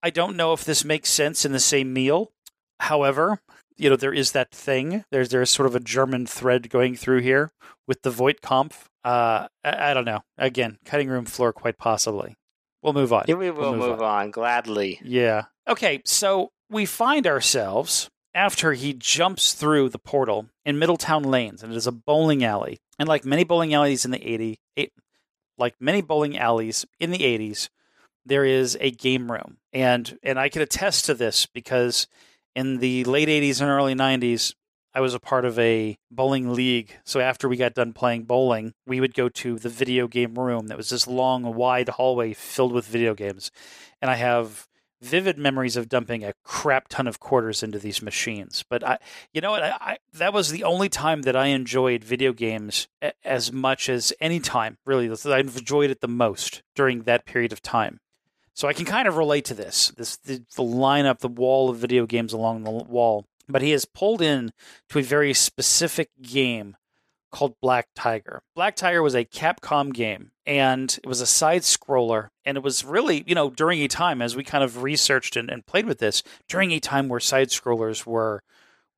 I 0.03 0.11
don't 0.11 0.37
know 0.37 0.53
if 0.53 0.65
this 0.65 0.85
makes 0.85 1.11
sense 1.11 1.45
in 1.45 1.53
the 1.53 1.59
same 1.61 1.93
meal. 1.93 2.33
However, 2.81 3.41
you 3.77 3.91
know 3.91 3.97
there 3.97 4.13
is 4.13 4.33
that 4.33 4.51
thing. 4.51 5.05
There's 5.11 5.29
there's 5.31 5.51
sort 5.51 5.67
of 5.67 5.75
a 5.75 5.81
German 5.81 6.27
thread 6.27 6.71
going 6.71 6.97
through 6.97 7.21
here 7.21 7.51
with 7.87 8.03
the 8.03 8.11
Voight-Kampff. 8.11 8.87
Uh, 9.05 9.49
I, 9.65 9.91
I 9.91 9.95
don't 9.95 10.05
know. 10.05 10.21
Again, 10.37 10.79
cutting 10.85 11.09
room 11.09 11.25
floor, 11.25 11.53
quite 11.53 11.79
possibly. 11.79 12.37
We'll 12.83 12.93
move 12.93 13.13
on. 13.13 13.25
Yeah, 13.27 13.35
we 13.35 13.51
will 13.51 13.61
We'll 13.71 13.73
move 13.77 13.91
move 13.91 14.03
on 14.03 14.31
gladly. 14.31 15.01
Yeah. 15.03 15.45
Okay, 15.67 16.01
so 16.05 16.51
we 16.71 16.87
find 16.87 17.27
ourselves 17.27 18.11
after 18.35 18.73
he 18.73 18.93
jumps 18.93 19.53
through 19.53 19.89
the 19.89 19.99
portal 19.99 20.47
in 20.64 20.79
Middletown 20.79 21.23
Lanes, 21.23 21.62
and 21.62 21.73
it 21.73 21.77
is 21.77 21.87
a 21.87 21.93
bowling 21.93 22.45
alley. 22.45 22.79
And 22.99 23.09
like 23.09 23.25
many 23.25 23.45
bowling 23.45 23.75
alleys 23.75 24.05
in 24.05 24.11
the 24.11 24.25
80, 24.25 24.59
eight, 24.77 24.93
like 25.57 25.75
many 25.81 26.03
bowling 26.03 26.39
alleys 26.39 26.85
in 27.01 27.11
the 27.11 27.19
80s, 27.19 27.69
there 28.25 28.45
is 28.45 28.77
a 28.81 28.91
game 28.91 29.33
room. 29.33 29.59
And 29.73 30.19
and 30.23 30.39
I 30.39 30.49
can 30.49 30.62
attest 30.62 31.07
to 31.07 31.14
this 31.14 31.47
because 31.47 32.07
in 32.55 32.79
the 32.79 33.05
late 33.05 33.29
80s 33.29 33.61
and 33.61 33.71
early 33.71 33.95
90s, 33.95 34.55
I 34.95 35.01
was 35.01 35.14
a 35.14 35.21
part 35.21 35.45
of 35.45 35.59
a 35.59 35.97
bowling 36.11 36.53
league. 36.53 36.97
So 37.05 37.21
after 37.21 37.49
we 37.49 37.57
got 37.57 37.75
done 37.75 37.93
playing 37.93 38.25
bowling, 38.25 38.75
we 38.87 39.01
would 39.01 39.14
go 39.14 39.29
to 39.29 39.59
the 39.59 39.69
video 39.69 40.09
game 40.09 40.35
room 40.35 40.66
that 40.66 40.77
was 40.77 40.91
this 40.91 41.07
long, 41.07 41.55
wide 41.55 41.89
hallway 41.89 42.33
filled 42.33 42.73
with 42.73 42.87
video 42.87 43.14
games. 43.14 43.51
And 44.03 44.11
I 44.11 44.16
have 44.16 44.66
vivid 45.01 45.39
memories 45.39 45.77
of 45.77 45.89
dumping 45.89 46.25
a 46.25 46.35
crap 46.45 46.89
ton 46.89 47.07
of 47.07 47.21
quarters 47.21 47.63
into 47.63 47.79
these 47.79 48.03
machines. 48.03 48.65
But 48.69 48.85
I, 48.85 48.99
you 49.33 49.41
know 49.41 49.51
what? 49.51 49.63
I, 49.63 49.77
I, 49.81 49.99
that 50.15 50.33
was 50.33 50.51
the 50.51 50.65
only 50.65 50.89
time 50.89 51.23
that 51.23 51.37
I 51.37 51.47
enjoyed 51.47 52.05
video 52.05 52.33
games 52.33 52.89
a- 53.03 53.13
as 53.25 53.53
much 53.53 53.89
as 53.89 54.13
any 54.21 54.41
time. 54.41 54.79
Really, 54.85 55.11
I 55.11 55.39
enjoyed 55.39 55.91
it 55.91 56.01
the 56.01 56.09
most 56.09 56.63
during 56.75 57.03
that 57.03 57.27
period 57.27 57.53
of 57.53 57.63
time. 57.63 58.01
So 58.55 58.67
I 58.67 58.73
can 58.73 58.87
kind 58.87 59.07
of 59.07 59.17
relate 59.17 59.45
to 59.47 59.55
this. 59.55 59.93
This 59.97 60.17
the, 60.17 60.45
the 60.57 60.65
lineup, 60.65 61.21
the 61.21 61.29
wall 61.29 61.71
of 61.71 61.77
video 61.77 62.07
games 62.07 62.33
along 62.33 62.65
the 62.65 62.71
wall. 62.71 63.25
But 63.49 63.63
he 63.63 63.71
has 63.71 63.85
pulled 63.85 64.21
in 64.21 64.53
to 64.91 64.99
a 64.99 65.03
very 65.03 65.33
specific 65.33 66.11
game 66.21 66.77
called 67.31 67.55
Black 67.61 67.89
Tiger. 67.95 68.43
Black 68.55 68.76
Tiger 68.76 69.03
was 69.03 69.14
a 69.14 69.24
Capcom 69.24 69.93
game 69.93 70.31
and 70.47 70.99
it 71.03 71.07
was 71.07 71.20
a 71.20 71.26
side 71.26 71.62
scroller 71.62 72.29
and 72.45 72.57
it 72.57 72.62
was 72.62 72.85
really, 72.85 73.24
you 73.26 73.35
know, 73.35 73.51
during 73.51 73.81
a 73.81 73.89
time 73.89 74.22
as 74.22 74.35
we 74.35 74.45
kind 74.45 74.64
of 74.64 74.83
researched 74.83 75.37
and, 75.37 75.51
and 75.51 75.66
played 75.66 75.87
with 75.87 75.99
this, 75.99 76.22
during 76.49 76.72
a 76.72 76.81
time 76.81 77.09
where 77.09 77.20
side 77.20 77.49
scrollers 77.49 78.07
were 78.07 78.43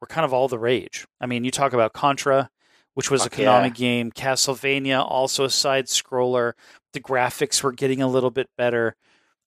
were 0.00 0.06
kind 0.06 0.24
of 0.24 0.32
all 0.32 0.48
the 0.48 0.58
rage. 0.58 1.06
I 1.20 1.26
mean, 1.26 1.44
you 1.44 1.50
talk 1.50 1.72
about 1.72 1.92
Contra, 1.92 2.50
which 2.94 3.10
was 3.10 3.22
Fuck 3.22 3.38
a 3.38 3.42
Konami 3.42 3.64
yeah. 3.64 3.68
game, 3.68 4.12
Castlevania, 4.12 5.04
also 5.04 5.44
a 5.44 5.50
side 5.50 5.86
scroller. 5.86 6.54
The 6.92 7.00
graphics 7.00 7.62
were 7.62 7.72
getting 7.72 8.00
a 8.00 8.08
little 8.08 8.30
bit 8.30 8.48
better. 8.56 8.96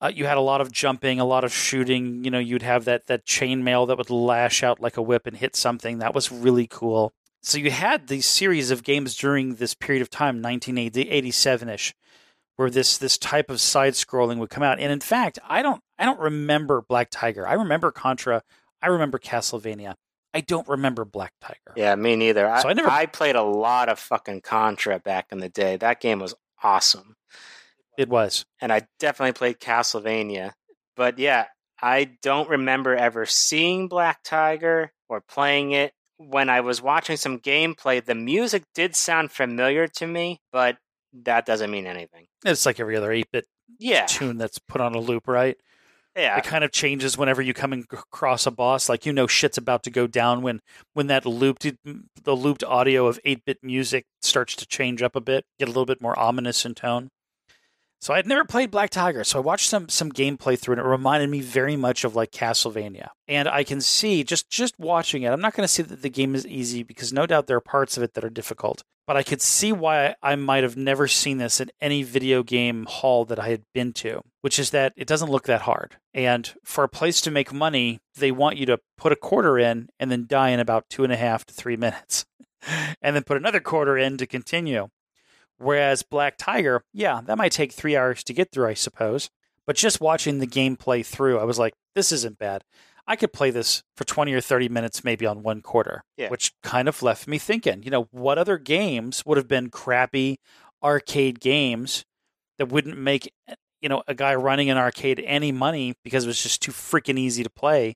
Uh, 0.02 0.12
you 0.14 0.26
had 0.26 0.38
a 0.38 0.42
lot 0.42 0.62
of 0.62 0.72
jumping, 0.72 1.20
a 1.20 1.26
lot 1.26 1.44
of 1.44 1.54
shooting. 1.54 2.24
You 2.24 2.32
know, 2.32 2.40
you'd 2.40 2.62
have 2.62 2.86
that 2.86 3.08
that 3.08 3.26
chainmail 3.26 3.88
that 3.88 3.98
would 3.98 4.10
lash 4.10 4.62
out 4.62 4.80
like 4.80 4.98
a 4.98 5.02
whip 5.02 5.26
and 5.26 5.36
hit 5.38 5.56
something. 5.56 6.00
That 6.00 6.14
was 6.14 6.32
really 6.32 6.68
cool. 6.68 7.14
So 7.44 7.58
you 7.58 7.70
had 7.72 8.08
these 8.08 8.26
series 8.26 8.72
of 8.72 8.84
games 8.84 9.16
during 9.16 9.56
this 9.56 9.74
period 9.76 10.02
of 10.02 10.10
time, 10.10 10.42
1987 10.42 11.70
ish, 11.70 11.94
where 12.56 12.70
this 12.70 12.98
this 12.98 13.18
type 13.18 13.50
of 13.50 13.60
side 13.62 13.94
scrolling 13.94 14.38
would 14.40 14.50
come 14.50 14.64
out. 14.64 14.80
And 14.80 14.92
in 14.92 15.00
fact, 15.00 15.40
I 15.48 15.62
don't 15.62 15.82
I 16.00 16.06
don't 16.06 16.20
remember 16.20 16.82
Black 16.82 17.10
Tiger. 17.12 17.48
I 17.48 17.54
remember 17.54 17.92
Contra. 17.92 18.42
I 18.82 18.88
remember 18.88 19.20
Castlevania. 19.20 19.96
I 20.34 20.42
don't 20.42 20.68
remember 20.68 21.06
Black 21.06 21.32
Tiger. 21.42 21.74
Yeah, 21.76 21.94
me 21.96 22.16
neither. 22.16 22.42
So 22.62 22.68
I, 22.68 22.72
I 22.72 22.74
never- 22.74 22.90
I 22.90 23.06
played 23.06 23.36
a 23.36 23.44
lot 23.44 23.88
of 23.90 24.00
fucking 24.00 24.42
Contra 24.42 25.00
back 25.00 25.28
in 25.32 25.38
the 25.40 25.50
day. 25.50 25.78
That 25.78 26.02
game 26.02 26.20
was 26.20 26.34
awesome. 26.64 27.16
It 27.98 28.10
was. 28.10 28.44
and 28.60 28.74
I 28.74 28.88
definitely 29.00 29.34
played 29.34 29.60
Castlevania. 29.60 30.54
But 30.96 31.20
yeah, 31.20 31.46
I 31.82 32.06
don't 32.24 32.50
remember 32.50 32.96
ever 32.96 33.26
seeing 33.28 33.88
Black 33.88 34.24
Tiger 34.24 34.92
or 35.10 35.22
playing 35.22 35.72
it. 35.74 35.94
When 36.30 36.50
I 36.50 36.62
was 36.62 36.82
watching 36.82 37.18
some 37.18 37.40
gameplay, 37.40 38.04
the 38.04 38.16
music 38.16 38.64
did 38.74 38.96
sound 38.96 39.32
familiar 39.32 39.88
to 39.88 40.08
me, 40.08 40.40
but 40.52 40.78
that 41.24 41.46
doesn't 41.46 41.72
mean 41.72 41.86
anything. 41.86 42.28
It's 42.46 42.66
like 42.66 42.80
every 42.80 42.96
other 42.96 43.12
8 43.12 43.26
bit 43.32 43.46
Yeah, 43.80 44.06
tune 44.06 44.38
that's 44.38 44.60
put 44.60 44.82
on 44.82 44.96
a 44.96 45.00
loop, 45.00 45.28
right? 45.28 45.58
yeah, 46.16 46.38
It 46.38 46.44
kind 46.44 46.64
of 46.64 46.72
changes 46.72 47.18
whenever 47.18 47.42
you 47.42 47.54
come 47.54 47.74
across 47.74 48.46
a 48.46 48.52
boss. 48.52 48.88
Like 48.90 49.06
you 49.06 49.14
know 49.14 49.28
shit's 49.28 49.58
about 49.58 49.84
to 49.84 49.90
go 49.92 50.08
down 50.08 50.42
when 50.42 50.60
when 50.94 51.08
that 51.08 51.26
looped 51.26 51.66
the 52.24 52.36
looped 52.36 52.64
audio 52.64 53.08
of 53.08 53.20
8 53.26 53.46
bit 53.46 53.58
music 53.64 54.06
starts 54.22 54.56
to 54.58 54.66
change 54.68 55.02
up 55.02 55.16
a 55.16 55.22
bit, 55.22 55.46
get 55.60 55.68
a 55.68 55.72
little 55.72 55.86
bit 55.86 56.02
more 56.02 56.18
ominous 56.18 56.66
in 56.66 56.76
tone. 56.76 57.10
So 58.04 58.14
I 58.14 58.18
had 58.18 58.28
never 58.28 58.44
played 58.44 58.70
Black 58.70 58.90
Tiger, 58.90 59.24
so 59.24 59.40
I 59.40 59.42
watched 59.42 59.70
some 59.70 59.88
some 59.88 60.12
gameplay 60.12 60.60
through 60.60 60.74
and 60.74 60.82
It 60.82 60.86
reminded 60.86 61.30
me 61.30 61.40
very 61.40 61.78
much 61.78 62.04
of 62.04 62.18
like 62.18 62.32
Castlevania, 62.32 63.12
and 63.30 63.48
I 63.48 63.64
can 63.64 63.80
see 63.80 64.26
just 64.26 64.50
just 64.50 64.78
watching 64.78 65.24
it. 65.24 65.32
I'm 65.32 65.40
not 65.40 65.54
going 65.54 65.64
to 65.64 65.74
say 65.74 65.84
that 65.84 66.02
the 66.02 66.10
game 66.10 66.36
is 66.36 66.46
easy 66.46 66.84
because 66.84 67.14
no 67.14 67.26
doubt 67.26 67.48
there 67.48 67.56
are 67.56 67.62
parts 67.62 67.96
of 67.96 68.04
it 68.04 68.14
that 68.16 68.26
are 68.26 68.30
difficult, 68.30 68.84
but 69.08 69.16
I 69.16 69.24
could 69.24 69.42
see 69.42 69.72
why 69.72 70.16
I 70.22 70.36
might 70.36 70.64
have 70.64 70.76
never 70.76 71.08
seen 71.08 71.38
this 71.38 71.62
in 71.62 71.72
any 71.80 72.04
video 72.04 72.44
game 72.44 72.88
hall 72.90 73.24
that 73.24 73.40
I 73.40 73.48
had 73.48 73.64
been 73.74 73.94
to, 73.94 74.20
which 74.42 74.60
is 74.60 74.72
that 74.72 74.92
it 74.98 75.08
doesn't 75.08 75.32
look 75.32 75.46
that 75.46 75.62
hard. 75.62 75.96
And 76.14 76.54
for 76.66 76.84
a 76.84 76.90
place 76.90 77.22
to 77.22 77.32
make 77.32 77.54
money, 77.54 78.02
they 78.16 78.34
want 78.34 78.58
you 78.58 78.66
to 78.66 78.80
put 78.98 79.14
a 79.14 79.16
quarter 79.16 79.58
in 79.58 79.88
and 79.98 80.12
then 80.12 80.26
die 80.28 80.50
in 80.50 80.60
about 80.60 80.90
two 80.90 81.06
and 81.06 81.14
a 81.14 81.16
half 81.16 81.46
to 81.46 81.54
three 81.54 81.78
minutes, 81.78 82.26
and 83.02 83.16
then 83.16 83.24
put 83.24 83.38
another 83.38 83.62
quarter 83.62 83.98
in 83.98 84.18
to 84.18 84.28
continue. 84.28 84.90
Whereas 85.58 86.04
Black 86.04 86.36
Tiger, 86.38 86.84
yeah, 86.94 87.22
that 87.26 87.38
might 87.38 87.52
take 87.52 87.72
three 87.72 87.96
hours 87.96 88.24
to 88.26 88.34
get 88.34 88.52
through, 88.52 88.68
I 88.68 88.74
suppose. 88.74 89.30
But 89.66 89.76
just 89.78 90.02
watching 90.02 90.40
the 90.40 90.48
gameplay 90.48 91.06
through, 91.06 91.40
I 91.40 91.44
was 91.46 91.58
like, 91.60 91.74
this 91.96 92.12
isn't 92.12 92.38
bad. 92.38 92.64
I 93.08 93.16
could 93.16 93.34
play 93.34 93.50
this 93.52 93.84
for 93.98 94.04
20 94.04 94.34
or 94.34 94.42
30 94.42 94.70
minutes, 94.70 95.04
maybe 95.04 95.26
on 95.26 95.44
one 95.44 95.62
quarter, 95.62 96.04
Yeah. 96.18 96.30
which 96.30 96.52
kind 96.64 96.88
of 96.88 97.02
left 97.04 97.28
me 97.28 97.38
thinking, 97.38 97.84
you 97.84 97.92
know, 97.92 98.08
what 98.12 98.38
other 98.38 98.58
games 98.58 99.24
would 99.26 99.38
have 99.38 99.48
been 99.48 99.70
crappy 99.70 100.38
arcade 100.82 101.40
games 101.40 102.04
that 102.58 102.68
wouldn't 102.68 102.98
make, 102.98 103.32
you 103.82 103.90
know, 103.90 104.04
a 104.08 104.14
guy 104.16 104.34
running 104.36 104.70
an 104.70 104.78
arcade 104.78 105.22
any 105.26 105.52
money 105.52 105.94
because 106.04 106.24
it 106.26 106.28
was 106.28 106.42
just 106.42 106.62
too 106.62 106.72
freaking 106.72 107.18
easy 107.18 107.44
to 107.44 107.50
play? 107.50 107.96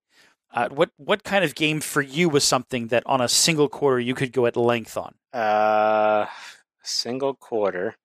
Uh, 0.53 0.69
what 0.69 0.89
what 0.97 1.23
kind 1.25 1.43
of 1.43 1.55
game 1.55 1.81
for 1.81 2.01
you 2.01 2.29
was 2.29 2.43
something 2.43 2.87
that 2.87 3.03
on 3.05 3.19
a 3.19 3.27
single 3.27 3.67
quarter 3.67 3.99
you 3.99 4.15
could 4.15 4.31
go 4.31 4.45
at 4.45 4.55
length 4.55 4.95
on? 4.97 5.13
uh, 5.33 6.25
single 6.87 7.33
quarter. 7.35 7.95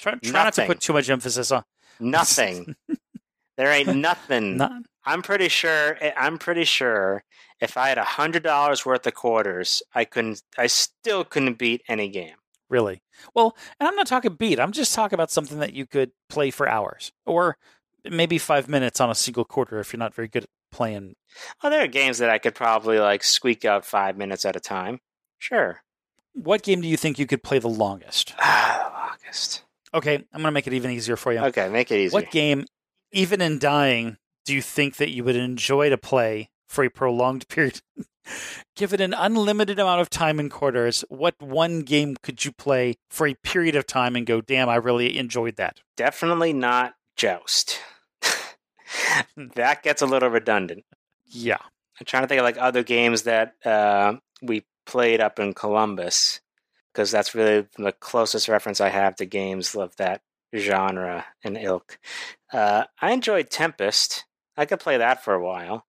Try, 0.00 0.14
try 0.22 0.32
not 0.32 0.52
to 0.54 0.66
put 0.66 0.80
too 0.80 0.92
much 0.92 1.10
emphasis 1.10 1.50
on 1.50 1.64
Nothing. 1.98 2.76
there 3.56 3.72
ain't 3.72 3.96
nothing. 3.96 4.56
Not, 4.58 4.72
I'm 5.04 5.22
pretty 5.22 5.48
sure. 5.48 5.96
eh, 6.00 6.12
I'm 6.16 6.38
pretty 6.38 6.64
sure. 6.64 7.24
If 7.60 7.76
I 7.76 7.88
had 7.88 7.98
a 7.98 8.04
hundred 8.04 8.42
dollars 8.42 8.84
worth 8.84 9.06
of 9.06 9.14
quarters, 9.14 9.82
I 9.94 10.04
couldn't. 10.04 10.42
I 10.58 10.66
still 10.66 11.24
couldn't 11.24 11.58
beat 11.58 11.82
any 11.88 12.08
game. 12.08 12.36
really. 12.68 13.02
Well, 13.34 13.56
and 13.80 13.88
I'm 13.88 13.96
not 13.96 14.06
talking 14.06 14.34
beat. 14.34 14.60
I'm 14.60 14.72
just 14.72 14.94
talking 14.94 15.14
about 15.14 15.30
something 15.30 15.58
that 15.60 15.72
you 15.72 15.86
could 15.86 16.10
play 16.28 16.50
for 16.50 16.68
hours 16.68 17.12
or 17.24 17.56
maybe 18.08 18.38
five 18.38 18.68
minutes 18.68 19.00
on 19.00 19.10
a 19.10 19.14
single 19.14 19.44
quarter 19.44 19.80
if 19.80 19.92
you're 19.92 19.98
not 19.98 20.14
very 20.14 20.28
good 20.28 20.44
at 20.44 20.50
playing. 20.70 21.14
Well, 21.62 21.72
there 21.72 21.82
are 21.82 21.88
games 21.88 22.18
that 22.18 22.28
I 22.30 22.38
could 22.38 22.54
probably 22.54 22.98
like 22.98 23.24
squeak 23.24 23.64
out 23.64 23.84
five 23.86 24.16
minutes 24.18 24.44
at 24.44 24.54
a 24.56 24.60
time. 24.60 25.00
Sure. 25.38 25.80
What 26.36 26.62
game 26.62 26.82
do 26.82 26.88
you 26.88 26.98
think 26.98 27.18
you 27.18 27.26
could 27.26 27.42
play 27.42 27.58
the 27.58 27.68
longest? 27.68 28.34
Ah, 28.38 29.14
August. 29.14 29.64
Okay, 29.94 30.16
I'm 30.16 30.42
going 30.42 30.44
to 30.44 30.50
make 30.50 30.66
it 30.66 30.74
even 30.74 30.90
easier 30.90 31.16
for 31.16 31.32
you. 31.32 31.38
Okay, 31.38 31.70
make 31.70 31.90
it 31.90 31.98
easy. 31.98 32.12
What 32.12 32.30
game, 32.30 32.66
even 33.10 33.40
in 33.40 33.58
dying, 33.58 34.18
do 34.44 34.54
you 34.54 34.60
think 34.60 34.96
that 34.96 35.08
you 35.08 35.24
would 35.24 35.34
enjoy 35.36 35.88
to 35.88 35.96
play 35.96 36.50
for 36.68 36.84
a 36.84 36.90
prolonged 36.90 37.48
period? 37.48 37.80
Given 38.74 39.00
an 39.00 39.14
unlimited 39.14 39.78
amount 39.78 40.02
of 40.02 40.10
time 40.10 40.38
in 40.38 40.50
quarters, 40.50 41.06
what 41.08 41.40
one 41.40 41.80
game 41.80 42.16
could 42.22 42.44
you 42.44 42.52
play 42.52 42.96
for 43.08 43.26
a 43.26 43.34
period 43.34 43.74
of 43.74 43.86
time 43.86 44.14
and 44.14 44.26
go, 44.26 44.42
damn, 44.42 44.68
I 44.68 44.76
really 44.76 45.16
enjoyed 45.16 45.56
that? 45.56 45.80
Definitely 45.96 46.52
not 46.52 46.96
Joust. 47.16 47.80
that 49.54 49.82
gets 49.82 50.02
a 50.02 50.06
little 50.06 50.28
redundant. 50.28 50.84
Yeah. 51.24 51.58
I'm 51.98 52.04
trying 52.04 52.24
to 52.24 52.28
think 52.28 52.40
of 52.40 52.44
like 52.44 52.58
other 52.58 52.82
games 52.82 53.22
that 53.22 53.54
uh, 53.64 54.16
we 54.42 54.64
played 54.86 55.20
up 55.20 55.38
in 55.38 55.52
Columbus 55.52 56.40
because 56.92 57.10
that's 57.10 57.34
really 57.34 57.66
the 57.76 57.92
closest 57.92 58.48
reference 58.48 58.80
I 58.80 58.88
have 58.88 59.16
to 59.16 59.26
games 59.26 59.74
of 59.74 59.94
that 59.96 60.22
genre 60.56 61.26
and 61.44 61.58
ilk. 61.58 61.98
Uh, 62.52 62.84
I 63.00 63.12
enjoyed 63.12 63.50
Tempest. 63.50 64.24
I 64.56 64.64
could 64.64 64.80
play 64.80 64.96
that 64.96 65.22
for 65.22 65.34
a 65.34 65.42
while. 65.42 65.84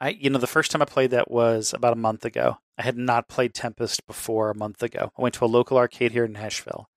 I, 0.00 0.10
you 0.10 0.30
know, 0.30 0.38
the 0.38 0.46
first 0.46 0.70
time 0.70 0.82
I 0.82 0.86
played 0.86 1.10
that 1.10 1.30
was 1.30 1.74
about 1.74 1.92
a 1.92 1.96
month 1.96 2.24
ago. 2.24 2.56
I 2.78 2.82
had 2.82 2.96
not 2.96 3.28
played 3.28 3.52
Tempest 3.54 4.06
before 4.06 4.50
a 4.50 4.56
month 4.56 4.82
ago. 4.82 5.12
I 5.16 5.22
went 5.22 5.34
to 5.36 5.44
a 5.44 5.46
local 5.46 5.76
arcade 5.76 6.12
here 6.12 6.24
in 6.24 6.32
Nashville, 6.32 6.88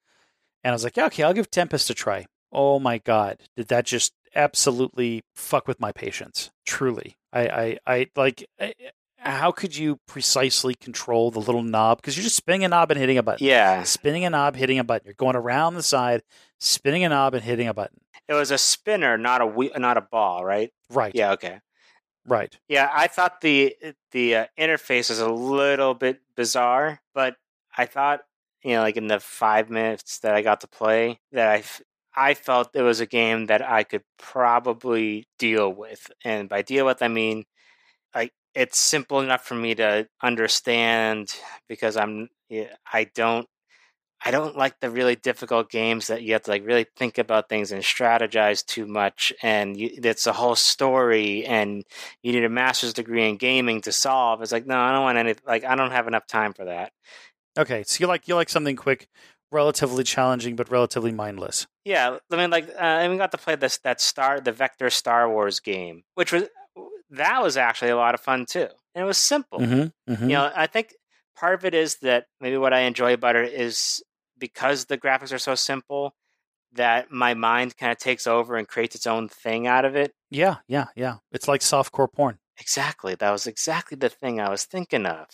and 0.64 0.72
I 0.72 0.74
was 0.74 0.86
like, 0.86 0.96
yeah, 0.96 1.08
okay, 1.08 1.24
I'll 1.24 1.34
give 1.34 1.52
Tempest 1.52 1.90
a 1.90 1.94
try. 1.94 2.26
Oh 2.52 2.80
my 2.80 3.00
god, 3.00 3.42
did 3.58 3.68
that 3.68 3.86
just 3.86 4.14
absolutely 4.34 5.22
fuck 5.36 5.68
with 5.68 5.82
my 5.82 5.92
patience? 5.92 6.52
Truly, 6.66 7.18
I, 7.34 7.48
I, 7.48 7.78
I 7.86 8.08
like. 8.16 8.48
How 9.24 9.52
could 9.52 9.76
you 9.76 10.00
precisely 10.08 10.76
control 10.76 11.32
the 11.32 11.40
little 11.40 11.64
knob? 11.64 11.98
Because 12.02 12.16
you're 12.18 12.24
just 12.24 12.36
spinning 12.36 12.64
a 12.64 12.68
knob 12.70 12.92
and 12.92 13.00
hitting 13.00 13.18
a 13.18 13.24
button. 13.24 13.46
Yeah, 13.46 13.84
Spinning 13.84 14.26
a 14.26 14.30
knob, 14.30 14.56
hitting 14.56 14.80
a 14.80 14.84
button. 14.84 15.06
You're 15.06 15.16
going 15.16 15.36
around 15.36 15.76
the 15.76 15.84
side, 15.84 16.24
spinning 16.60 17.04
a 17.04 17.10
knob 17.10 17.34
and 17.34 17.44
hitting 17.44 17.68
a 17.68 17.74
button. 17.74 18.00
it 18.28 18.34
was 18.34 18.52
a 18.52 18.58
spinner, 18.58 19.18
not 19.18 19.42
a 19.42 19.46
wheel, 19.46 19.72
not 19.78 19.98
a 19.98 20.02
ball, 20.02 20.44
right? 20.46 20.72
Right. 20.90 21.14
Yeah, 21.16 21.32
okay. 21.34 21.60
Right. 22.26 22.58
Yeah, 22.70 22.90
I 22.94 23.08
thought 23.08 23.42
the 23.42 23.76
the 24.12 24.36
uh, 24.36 24.46
interface 24.58 25.10
was 25.10 25.20
a 25.20 25.30
little 25.30 25.94
bit 25.94 26.22
bizarre, 26.36 27.02
but 27.14 27.36
I 27.78 27.86
thought 27.86 28.22
you 28.64 28.72
know, 28.76 28.82
like 28.82 28.96
in 28.96 29.08
the 29.08 29.20
five 29.20 29.70
minutes 29.70 30.20
that 30.20 30.34
I 30.34 30.42
got 30.42 30.62
to 30.62 30.68
play, 30.68 31.20
that 31.34 31.50
I 31.50 31.58
f- 31.58 31.82
I 32.16 32.34
felt 32.36 32.76
it 32.76 32.82
was 32.82 33.02
a 33.02 33.06
game 33.06 33.48
that 33.48 33.62
I 33.62 33.84
could 33.84 34.04
probably 34.18 35.28
deal 35.38 35.70
with, 35.74 36.10
and 36.24 36.48
by 36.48 36.62
deal 36.62 36.86
with 36.86 37.02
I 37.02 37.08
mean 37.10 37.44
like 38.16 38.32
it's 38.56 38.78
simple 38.78 39.20
enough 39.20 39.46
for 39.46 39.56
me 39.56 39.76
to 39.76 40.08
understand 40.22 41.30
because 41.68 41.98
I'm 41.98 42.30
I 42.92 43.10
don't 43.16 43.48
I 44.26 44.32
don't 44.32 44.56
like 44.56 44.80
the 44.80 44.90
really 44.90 45.18
difficult 45.18 45.70
games 45.70 46.08
that 46.08 46.24
you 46.24 46.34
have 46.34 46.44
to 46.44 46.52
like 46.52 46.66
really 46.66 46.86
think 46.96 47.18
about 47.18 47.50
things 47.50 47.74
and 47.74 47.84
strategize 47.84 48.66
too 48.66 48.86
much, 48.86 49.34
and 49.42 49.76
you, 49.76 49.90
it's 50.02 50.28
a 50.28 50.34
whole 50.34 50.56
story, 50.56 51.46
and 51.46 51.84
you 52.22 52.32
need 52.32 52.46
a 52.46 52.50
master's 52.50 52.94
degree 52.94 53.28
in 53.28 53.36
gaming 53.36 53.82
to 53.82 53.92
solve. 53.92 54.42
It's 54.42 54.54
like 54.54 54.66
no, 54.66 54.80
I 54.80 54.94
don't 54.94 55.04
want 55.04 55.18
any 55.18 55.36
like 55.46 55.66
I 55.66 55.76
don't 55.76 55.92
have 55.92 56.08
enough 56.08 56.26
time 56.28 56.54
for 56.54 56.66
that. 56.66 56.94
Okay. 57.58 57.84
So 57.84 58.02
you 58.02 58.08
like 58.08 58.28
you 58.28 58.36
like 58.36 58.50
something 58.50 58.78
quick, 58.78 59.10
relatively 59.52 60.06
challenging, 60.06 60.56
but 60.56 60.72
relatively 60.72 61.12
mindless. 61.12 61.68
Yeah, 61.84 62.18
I 62.32 62.38
mean, 62.38 62.50
like, 62.50 62.70
uh, 62.70 62.80
and 62.80 63.12
we 63.12 63.18
got 63.18 63.32
to 63.32 63.38
play 63.38 63.56
this 63.56 63.78
that 63.80 64.00
Star 64.00 64.40
the 64.40 64.54
Vector 64.54 64.90
Star 64.90 65.30
Wars 65.30 65.60
game, 65.60 66.04
which 66.16 66.32
was 66.32 66.44
that 67.14 67.42
was 67.42 67.58
actually 67.58 67.92
a 67.92 67.96
lot 67.96 68.14
of 68.14 68.22
fun 68.22 68.46
too, 68.46 68.68
and 68.94 69.04
it 69.04 69.06
was 69.06 69.18
simple. 69.18 69.60
Mm-hmm. 69.60 70.12
mm-hmm. 70.14 70.24
You 70.24 70.36
know, 70.36 70.52
I 70.56 70.68
think 70.68 70.94
part 71.36 71.56
of 71.56 71.66
it 71.66 71.74
is 71.74 71.98
that 71.98 72.26
maybe 72.40 72.58
what 72.58 72.74
I 72.74 72.82
enjoy 72.82 73.14
about 73.14 73.36
it 73.36 73.54
is 73.54 74.04
because 74.38 74.86
the 74.86 74.98
graphics 74.98 75.34
are 75.34 75.40
so 75.40 75.56
simple 75.56 76.16
that 76.74 77.12
my 77.12 77.34
mind 77.34 77.78
kind 77.78 77.92
of 77.92 77.98
takes 77.98 78.26
over 78.28 78.56
and 78.56 78.68
creates 78.68 78.96
its 78.96 79.08
own 79.08 79.30
thing 79.30 79.68
out 79.68 79.86
of 79.86 79.96
it. 79.96 80.14
Yeah, 80.32 80.58
yeah, 80.68 80.88
yeah. 80.96 81.18
It's 81.32 81.48
like 81.48 81.62
softcore 81.62 82.12
porn. 82.12 82.40
Exactly, 82.60 83.16
that 83.16 83.32
was 83.32 83.48
exactly 83.48 83.98
the 83.98 84.10
thing 84.10 84.40
I 84.40 84.50
was 84.50 84.66
thinking 84.66 85.06
of. 85.06 85.28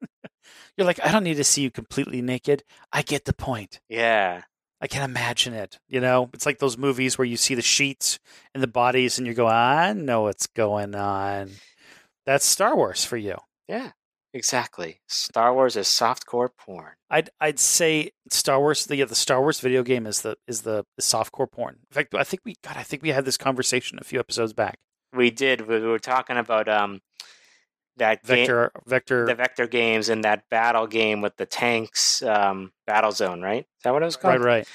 You're 0.76 0.86
like, 0.86 1.00
I 1.04 1.10
don't 1.10 1.24
need 1.24 1.36
to 1.36 1.44
see 1.44 1.62
you 1.62 1.70
completely 1.70 2.22
naked. 2.22 2.62
I 2.92 3.02
get 3.02 3.24
the 3.24 3.32
point. 3.32 3.80
Yeah, 3.88 4.42
I 4.80 4.86
can 4.86 5.02
imagine 5.02 5.54
it. 5.54 5.78
You 5.88 6.00
know, 6.00 6.30
it's 6.32 6.46
like 6.46 6.58
those 6.58 6.78
movies 6.78 7.18
where 7.18 7.24
you 7.24 7.36
see 7.36 7.54
the 7.54 7.62
sheets 7.62 8.18
and 8.54 8.62
the 8.62 8.68
bodies 8.68 9.18
and 9.18 9.26
you 9.26 9.34
go, 9.34 9.46
I 9.46 9.92
know 9.92 10.22
what's 10.22 10.46
going 10.46 10.94
on. 10.94 11.50
That's 12.26 12.46
Star 12.46 12.76
Wars 12.76 13.04
for 13.04 13.16
you. 13.16 13.36
yeah, 13.66 13.92
exactly. 14.32 15.00
Star 15.08 15.52
Wars 15.54 15.76
is 15.76 15.86
softcore 15.86 16.50
porn. 16.56 16.92
I'd 17.10 17.30
I'd 17.40 17.58
say 17.58 18.10
Star 18.30 18.60
Wars 18.60 18.86
the 18.86 18.96
yeah, 18.96 19.06
the 19.06 19.14
Star 19.14 19.40
Wars 19.40 19.60
video 19.60 19.82
game 19.82 20.06
is 20.06 20.22
the 20.22 20.36
is 20.46 20.62
the, 20.62 20.84
the 20.96 21.02
softcore 21.02 21.50
porn. 21.50 21.78
In 21.90 21.94
fact, 21.94 22.14
I 22.14 22.24
think 22.24 22.42
we 22.44 22.54
God, 22.62 22.76
I 22.76 22.82
think 22.82 23.02
we 23.02 23.10
had 23.10 23.24
this 23.24 23.38
conversation 23.38 23.98
a 24.00 24.04
few 24.04 24.20
episodes 24.20 24.52
back. 24.52 24.78
We 25.12 25.30
did. 25.30 25.66
We 25.66 25.80
were 25.80 25.98
talking 25.98 26.36
about 26.36 26.68
um 26.68 27.00
that 27.98 28.24
Vector, 28.26 28.72
Vector. 28.86 29.26
the 29.26 29.34
vector 29.34 29.66
games 29.66 30.08
and 30.08 30.24
that 30.24 30.48
battle 30.50 30.86
game 30.86 31.20
with 31.20 31.36
the 31.36 31.46
tanks, 31.46 32.22
um, 32.22 32.72
Battle 32.86 33.12
Zone, 33.12 33.42
right? 33.42 33.62
Is 33.62 33.82
that 33.84 33.92
what 33.92 34.02
it 34.02 34.06
was 34.06 34.16
called? 34.16 34.40
right, 34.40 34.58
right. 34.58 34.68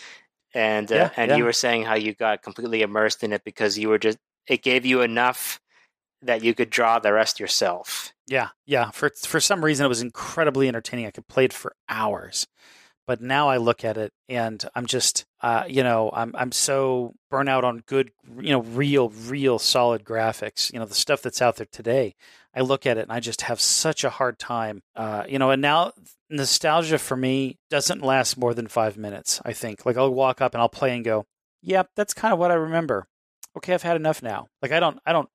And 0.53 0.91
uh, 0.91 0.95
Yeah, 0.95 1.09
and 1.17 1.31
yeah. 1.31 1.37
you 1.37 1.43
were 1.43 1.53
saying 1.53 1.83
how 1.83 1.95
you 1.95 2.13
got 2.13 2.43
completely 2.43 2.81
immersed 2.81 3.23
in 3.23 3.33
it 3.33 3.43
because 3.43 3.77
you 3.77 3.89
were 3.89 3.97
just 3.97 4.17
it 4.47 4.61
gave 4.61 4.85
you 4.85 5.01
enough 5.01 5.59
that 6.21 6.43
you 6.43 6.53
could 6.53 6.69
draw 6.69 6.99
the 6.99 7.11
rest 7.11 7.39
yourself. 7.39 8.13
Yeah, 8.27 8.49
yeah. 8.65 8.91
For 8.91 9.09
for 9.25 9.39
some 9.39 9.63
reason, 9.65 9.85
it 9.85 9.89
was 9.89 10.01
incredibly 10.01 10.67
entertaining. 10.67 11.05
I 11.05 11.11
could 11.11 11.27
play 11.27 11.45
it 11.45 11.53
for 11.53 11.75
hours, 11.89 12.47
but 13.07 13.19
now 13.21 13.49
I 13.49 13.57
look 13.57 13.83
at 13.83 13.97
it 13.97 14.13
and 14.29 14.63
I'm 14.75 14.85
just, 14.85 15.25
uh, 15.41 15.65
you 15.67 15.83
know, 15.83 16.11
I'm 16.13 16.33
I'm 16.37 16.51
so 16.51 17.13
burnt 17.29 17.49
out 17.49 17.63
on 17.63 17.79
good, 17.85 18.11
you 18.39 18.51
know, 18.51 18.61
real, 18.61 19.09
real 19.09 19.59
solid 19.59 20.03
graphics. 20.05 20.71
You 20.71 20.79
know, 20.79 20.85
the 20.85 20.93
stuff 20.93 21.21
that's 21.21 21.41
out 21.41 21.57
there 21.57 21.67
today. 21.71 22.15
I 22.55 22.61
look 22.61 22.85
at 22.85 22.97
it 22.97 23.01
and 23.01 23.11
I 23.11 23.19
just 23.19 23.41
have 23.41 23.59
such 23.59 24.03
a 24.03 24.09
hard 24.09 24.37
time. 24.39 24.81
Uh, 24.95 25.23
you 25.27 25.39
know, 25.39 25.51
and 25.51 25.61
now 25.61 25.91
nostalgia 26.29 26.97
for 26.97 27.17
me 27.17 27.57
doesn't 27.69 28.03
last 28.03 28.37
more 28.37 28.53
than 28.53 28.67
five 28.67 28.97
minutes. 28.97 29.41
I 29.45 29.53
think. 29.53 29.85
Like 29.85 29.97
I'll 29.97 30.13
walk 30.13 30.41
up 30.41 30.53
and 30.53 30.61
I'll 30.61 30.69
play 30.69 30.95
and 30.95 31.03
go, 31.03 31.25
"Yep, 31.61 31.89
that's 31.95 32.13
kind 32.13 32.33
of 32.33 32.39
what 32.39 32.51
I 32.51 32.55
remember." 32.55 33.07
Okay, 33.57 33.73
I've 33.73 33.83
had 33.83 33.95
enough 33.95 34.23
now. 34.23 34.47
Like 34.61 34.71
I 34.71 34.79
don't, 34.79 34.99
I 35.05 35.13
don't, 35.13 35.29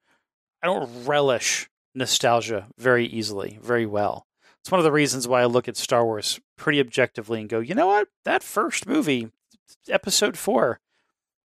I 0.62 0.66
don't 0.66 1.06
relish 1.06 1.68
nostalgia 1.94 2.66
very 2.78 3.06
easily, 3.06 3.58
very 3.62 3.86
well. 3.86 4.26
It's 4.60 4.72
one 4.72 4.80
of 4.80 4.84
the 4.84 4.92
reasons 4.92 5.28
why 5.28 5.42
I 5.42 5.46
look 5.46 5.68
at 5.68 5.76
Star 5.76 6.04
Wars 6.04 6.40
pretty 6.56 6.80
objectively 6.80 7.40
and 7.40 7.48
go, 7.48 7.60
you 7.60 7.74
know 7.74 7.86
what? 7.86 8.08
That 8.24 8.42
first 8.42 8.86
movie, 8.86 9.30
episode 9.88 10.36
four, 10.36 10.80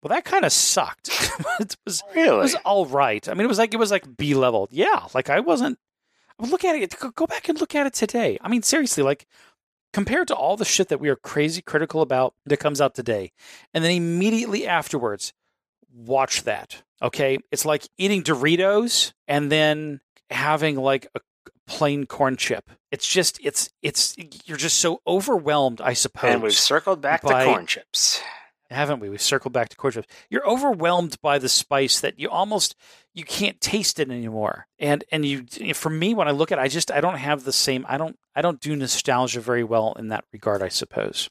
well, 0.04 0.10
that 0.10 0.26
kind 0.26 0.44
of 0.44 0.52
sucked. 0.52 1.10
it 1.60 1.78
was 1.86 2.04
it 2.14 2.32
was 2.34 2.56
all 2.66 2.86
right. 2.86 3.28
I 3.30 3.34
mean, 3.34 3.46
it 3.46 3.48
was 3.48 3.58
like 3.58 3.74
it 3.74 3.78
was 3.78 3.92
like 3.92 4.18
B 4.18 4.34
level. 4.34 4.68
Yeah, 4.70 5.08
like 5.14 5.30
I 5.30 5.40
wasn't. 5.40 5.80
I 6.40 6.48
look 6.48 6.66
at 6.66 6.76
it. 6.76 6.94
Go, 7.16 7.26
back 7.26 7.48
and 7.48 7.60
look 7.62 7.74
at 7.74 7.88
it 7.88 7.94
today. 7.94 8.38
I 8.42 8.50
mean, 8.50 8.64
seriously, 8.64 9.02
like 9.02 9.28
compared 9.94 10.28
to 10.28 10.36
all 10.36 10.58
the 10.58 10.66
shit 10.66 10.90
that 10.90 11.00
we 11.00 11.08
are 11.08 11.16
crazy 11.16 11.62
critical 11.62 12.02
about 12.02 12.34
that 12.46 12.58
comes 12.58 12.82
out 12.82 12.96
today, 12.96 13.32
and 13.74 13.84
then 13.84 13.92
immediately 13.92 14.68
afterwards, 14.68 15.32
watch 15.94 16.44
that. 16.44 16.84
Okay, 17.02 17.38
it's 17.52 17.66
like 17.66 17.88
eating 17.98 18.24
Doritos 18.24 19.14
and 19.28 19.50
then 19.50 20.02
having 20.30 20.76
like 20.76 21.08
a 21.16 21.22
plain 21.66 22.06
corn 22.06 22.36
chip. 22.36 22.70
It's 22.92 23.08
just 23.08 23.40
it's 23.42 23.70
it's 23.82 24.16
you're 24.46 24.58
just 24.58 24.80
so 24.80 25.02
overwhelmed. 25.08 25.80
I 25.80 25.94
suppose 25.94 26.34
and 26.34 26.44
we've 26.44 26.54
circled 26.54 27.00
back 27.00 27.22
to 27.22 27.46
corn 27.46 27.68
chips. 27.68 28.22
Haven't 28.74 29.00
we? 29.00 29.10
We've 29.10 29.22
circled 29.22 29.54
back 29.54 29.70
to 29.70 29.76
corn 29.76 29.94
chips. 29.94 30.08
You're 30.30 30.48
overwhelmed 30.48 31.20
by 31.22 31.38
the 31.40 31.50
spice 31.50 32.00
that 32.00 32.20
you 32.20 32.30
almost 32.30 32.76
you 33.14 33.24
can't 33.24 33.60
taste 33.62 34.00
it 34.00 34.10
anymore. 34.10 34.68
And 34.80 35.04
and 35.12 35.26
you 35.26 35.46
for 35.74 35.90
me 35.90 36.14
when 36.14 36.28
I 36.28 36.32
look 36.32 36.52
at 36.52 36.58
it, 36.60 36.62
I 36.62 36.68
just 36.68 36.92
I 36.92 37.02
don't 37.02 37.18
have 37.18 37.44
the 37.44 37.54
same 37.54 37.86
I 37.88 37.98
don't 37.98 38.18
I 38.36 38.42
don't 38.42 38.60
do 38.60 38.76
nostalgia 38.76 39.42
very 39.42 39.64
well 39.64 39.94
in 39.98 40.10
that 40.10 40.26
regard, 40.34 40.62
I 40.62 40.70
suppose. 40.70 41.30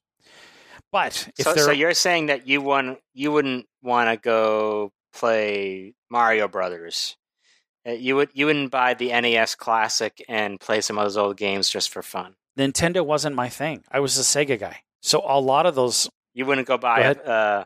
But 0.91 1.31
So, 1.41 1.57
so 1.57 1.71
you're 1.71 1.95
saying 1.95 2.27
that 2.27 2.47
you 2.47 2.61
want 2.61 2.99
you 3.15 3.33
wouldn't 3.33 3.67
want 3.83 4.11
to 4.11 4.17
go 4.17 4.93
play 5.15 5.95
Mario 6.11 6.49
Brothers. 6.49 7.17
Uh, 7.87 7.93
You 7.93 8.17
would 8.17 8.31
you 8.35 8.47
wouldn't 8.47 8.71
buy 8.71 8.95
the 8.95 9.09
NES 9.09 9.55
Classic 9.55 10.23
and 10.29 10.61
play 10.61 10.81
some 10.81 10.99
of 10.99 11.05
those 11.05 11.17
old 11.17 11.37
games 11.37 11.69
just 11.71 11.91
for 11.91 12.03
fun. 12.03 12.35
Nintendo 12.59 13.05
wasn't 13.05 13.35
my 13.35 13.49
thing. 13.49 13.83
I 13.91 14.01
was 14.01 14.19
a 14.19 14.23
Sega 14.23 14.59
guy. 14.59 14.83
So 15.01 15.23
a 15.27 15.41
lot 15.41 15.67
of 15.67 15.75
those 15.75 16.09
You 16.35 16.47
wouldn't 16.47 16.67
go 16.67 16.79
buy 16.79 17.15
Go 17.15 17.21
a, 17.21 17.31
uh, 17.31 17.65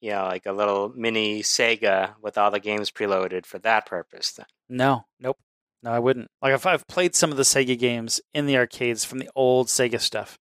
you 0.00 0.10
know, 0.10 0.24
like 0.24 0.46
a 0.46 0.52
little 0.52 0.92
mini 0.94 1.42
Sega 1.42 2.14
with 2.20 2.36
all 2.38 2.50
the 2.50 2.60
games 2.60 2.90
preloaded 2.90 3.46
for 3.46 3.58
that 3.60 3.86
purpose. 3.86 4.32
Then 4.32 4.46
no, 4.68 5.06
nope. 5.20 5.38
No, 5.82 5.90
I 5.90 5.98
wouldn't. 5.98 6.30
Like 6.40 6.54
if 6.54 6.66
I've 6.66 6.86
played 6.86 7.14
some 7.14 7.30
of 7.30 7.36
the 7.36 7.42
Sega 7.42 7.78
games 7.78 8.20
in 8.32 8.46
the 8.46 8.56
arcades 8.56 9.04
from 9.04 9.18
the 9.18 9.30
old 9.34 9.68
Sega 9.68 10.00
stuff. 10.00 10.38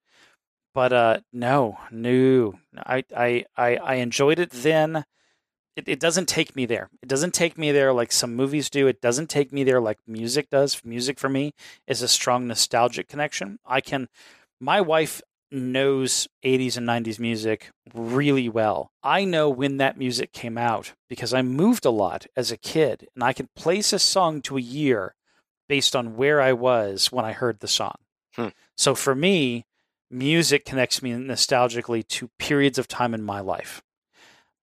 But 0.73 0.93
uh 0.93 1.19
no, 1.31 1.77
no. 1.91 2.55
I 2.77 3.03
I 3.15 3.45
I, 3.55 3.75
I 3.77 3.93
enjoyed 3.95 4.39
it 4.39 4.51
then. 4.51 5.05
It, 5.75 5.87
it 5.87 5.99
doesn't 5.99 6.27
take 6.29 6.55
me 6.55 6.65
there. 6.65 6.89
It 7.01 7.09
doesn't 7.09 7.33
take 7.33 7.57
me 7.57 7.71
there 7.71 7.93
like 7.93 8.11
some 8.11 8.35
movies 8.35 8.69
do. 8.69 8.87
It 8.87 9.01
doesn't 9.01 9.29
take 9.29 9.51
me 9.51 9.63
there 9.63 9.81
like 9.81 9.97
music 10.05 10.49
does. 10.49 10.83
Music 10.85 11.19
for 11.19 11.29
me 11.29 11.53
is 11.87 12.01
a 12.01 12.07
strong 12.07 12.47
nostalgic 12.47 13.07
connection. 13.07 13.59
I 13.65 13.81
can 13.81 14.07
my 14.59 14.81
wife 14.81 15.21
knows 15.53 16.27
80s 16.43 16.77
and 16.77 16.87
90s 16.87 17.19
music 17.19 17.71
really 17.93 18.49
well. 18.49 18.91
I 19.03 19.23
know 19.23 19.49
when 19.49 19.77
that 19.77 19.97
music 19.97 20.33
came 20.33 20.57
out 20.57 20.93
because 21.07 21.33
I 21.33 21.41
moved 21.41 21.85
a 21.85 21.91
lot 21.91 22.25
as 22.35 22.51
a 22.51 22.57
kid 22.57 23.07
and 23.15 23.23
I 23.23 23.33
can 23.33 23.47
place 23.55 23.93
a 23.93 23.99
song 23.99 24.41
to 24.43 24.57
a 24.57 24.61
year 24.61 25.15
based 25.69 25.95
on 25.95 26.15
where 26.15 26.41
I 26.41 26.53
was 26.53 27.11
when 27.11 27.23
I 27.23 27.33
heard 27.33 27.59
the 27.59 27.67
song. 27.67 27.95
Hmm. 28.35 28.49
So 28.75 28.95
for 28.95 29.13
me, 29.13 29.65
music 30.09 30.65
connects 30.65 31.01
me 31.01 31.11
nostalgically 31.11 32.07
to 32.07 32.29
periods 32.39 32.77
of 32.77 32.87
time 32.87 33.13
in 33.13 33.21
my 33.21 33.39
life. 33.39 33.81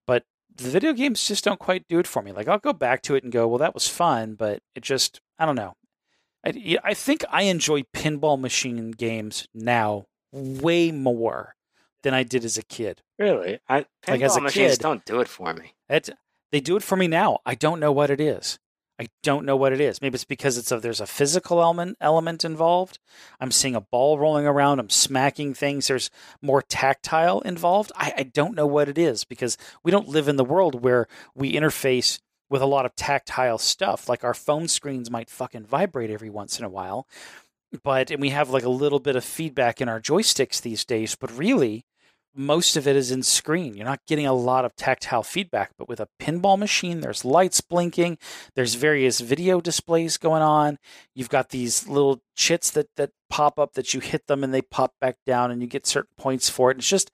But 0.05 0.25
the 0.53 0.69
video 0.69 0.93
games 0.93 1.27
just 1.27 1.45
don't 1.45 1.59
quite 1.59 1.87
do 1.87 1.99
it 1.99 2.07
for 2.07 2.21
me. 2.21 2.33
Like 2.33 2.47
I'll 2.47 2.59
go 2.59 2.73
back 2.73 3.01
to 3.03 3.15
it 3.15 3.23
and 3.23 3.31
go, 3.31 3.47
well, 3.47 3.59
that 3.59 3.73
was 3.73 3.87
fun, 3.87 4.35
but 4.35 4.61
it 4.75 4.83
just, 4.83 5.21
I 5.39 5.45
don't 5.45 5.55
know. 5.55 5.73
I, 6.45 6.77
I 6.83 6.93
think 6.93 7.23
I 7.29 7.43
enjoy 7.43 7.83
pinball 7.93 8.39
machine 8.39 8.91
games 8.91 9.47
now 9.53 10.05
way 10.31 10.91
more 10.91 11.55
than 12.03 12.13
I 12.13 12.23
did 12.23 12.43
as 12.45 12.57
a 12.57 12.63
kid. 12.63 13.01
really, 13.19 13.59
I, 13.69 13.85
Like, 14.07 14.21
as 14.21 14.35
a 14.35 14.41
machines 14.41 14.73
kid- 14.73 14.79
don't 14.81 15.05
do 15.05 15.19
it 15.21 15.27
for 15.27 15.53
me. 15.53 15.73
It, 15.89 16.09
they 16.51 16.59
do 16.59 16.75
it 16.75 16.83
for 16.83 16.95
me 16.95 17.07
now. 17.07 17.39
I 17.45 17.55
don't 17.55 17.79
know 17.79 17.91
what 17.91 18.09
it 18.09 18.19
is. 18.19 18.59
I 18.99 19.07
don't 19.23 19.45
know 19.45 19.55
what 19.55 19.73
it 19.73 19.81
is. 19.81 19.99
Maybe 19.99 20.13
it's 20.15 20.25
because 20.25 20.57
it's 20.59 20.71
a, 20.71 20.79
there's 20.79 21.01
a 21.01 21.07
physical 21.07 21.59
element 21.61 21.97
element 21.99 22.45
involved. 22.45 22.99
I'm 23.39 23.49
seeing 23.51 23.75
a 23.75 23.81
ball 23.81 24.19
rolling 24.19 24.45
around. 24.45 24.79
I'm 24.79 24.89
smacking 24.91 25.55
things. 25.55 25.87
There's 25.87 26.11
more 26.39 26.61
tactile 26.61 27.41
involved. 27.41 27.91
I, 27.95 28.13
I 28.17 28.23
don't 28.23 28.53
know 28.55 28.67
what 28.67 28.89
it 28.89 28.99
is 28.99 29.23
because 29.23 29.57
we 29.83 29.91
don't 29.91 30.07
live 30.09 30.27
in 30.27 30.35
the 30.35 30.45
world 30.45 30.83
where 30.83 31.07
we 31.33 31.53
interface 31.53 32.19
with 32.47 32.61
a 32.61 32.67
lot 32.67 32.85
of 32.85 32.95
tactile 32.95 33.57
stuff. 33.57 34.07
Like 34.07 34.23
our 34.23 34.35
phone 34.35 34.67
screens 34.67 35.09
might 35.09 35.29
fucking 35.31 35.65
vibrate 35.65 36.11
every 36.11 36.29
once 36.29 36.59
in 36.59 36.65
a 36.65 36.69
while, 36.69 37.07
but 37.83 38.11
and 38.11 38.21
we 38.21 38.29
have 38.29 38.49
like 38.49 38.63
a 38.63 38.69
little 38.69 38.99
bit 38.99 39.15
of 39.15 39.23
feedback 39.23 39.81
in 39.81 39.89
our 39.89 40.01
joysticks 40.01 40.61
these 40.61 40.85
days. 40.85 41.15
But 41.15 41.35
really, 41.37 41.85
most 42.33 42.77
of 42.77 42.87
it 42.87 42.95
is 42.95 43.11
in 43.11 43.23
screen. 43.23 43.75
You're 43.75 43.85
not 43.85 44.05
getting 44.07 44.25
a 44.25 44.33
lot 44.33 44.63
of 44.63 44.75
tactile 44.75 45.23
feedback, 45.23 45.71
but 45.77 45.89
with 45.89 45.99
a 45.99 46.07
pinball 46.19 46.57
machine, 46.57 47.01
there's 47.01 47.25
lights 47.25 47.59
blinking, 47.59 48.17
there's 48.55 48.75
various 48.75 49.19
video 49.19 49.59
displays 49.59 50.17
going 50.17 50.41
on. 50.41 50.77
You've 51.13 51.29
got 51.29 51.49
these 51.49 51.87
little 51.87 52.21
chits 52.35 52.71
that 52.71 52.87
that 52.95 53.11
pop 53.29 53.59
up 53.59 53.73
that 53.73 53.93
you 53.93 53.99
hit 53.99 54.27
them 54.27 54.43
and 54.43 54.53
they 54.53 54.61
pop 54.61 54.93
back 55.01 55.17
down 55.25 55.51
and 55.51 55.61
you 55.61 55.67
get 55.67 55.85
certain 55.85 56.13
points 56.17 56.49
for 56.49 56.71
it. 56.71 56.77
It's 56.77 56.89
just 56.89 57.11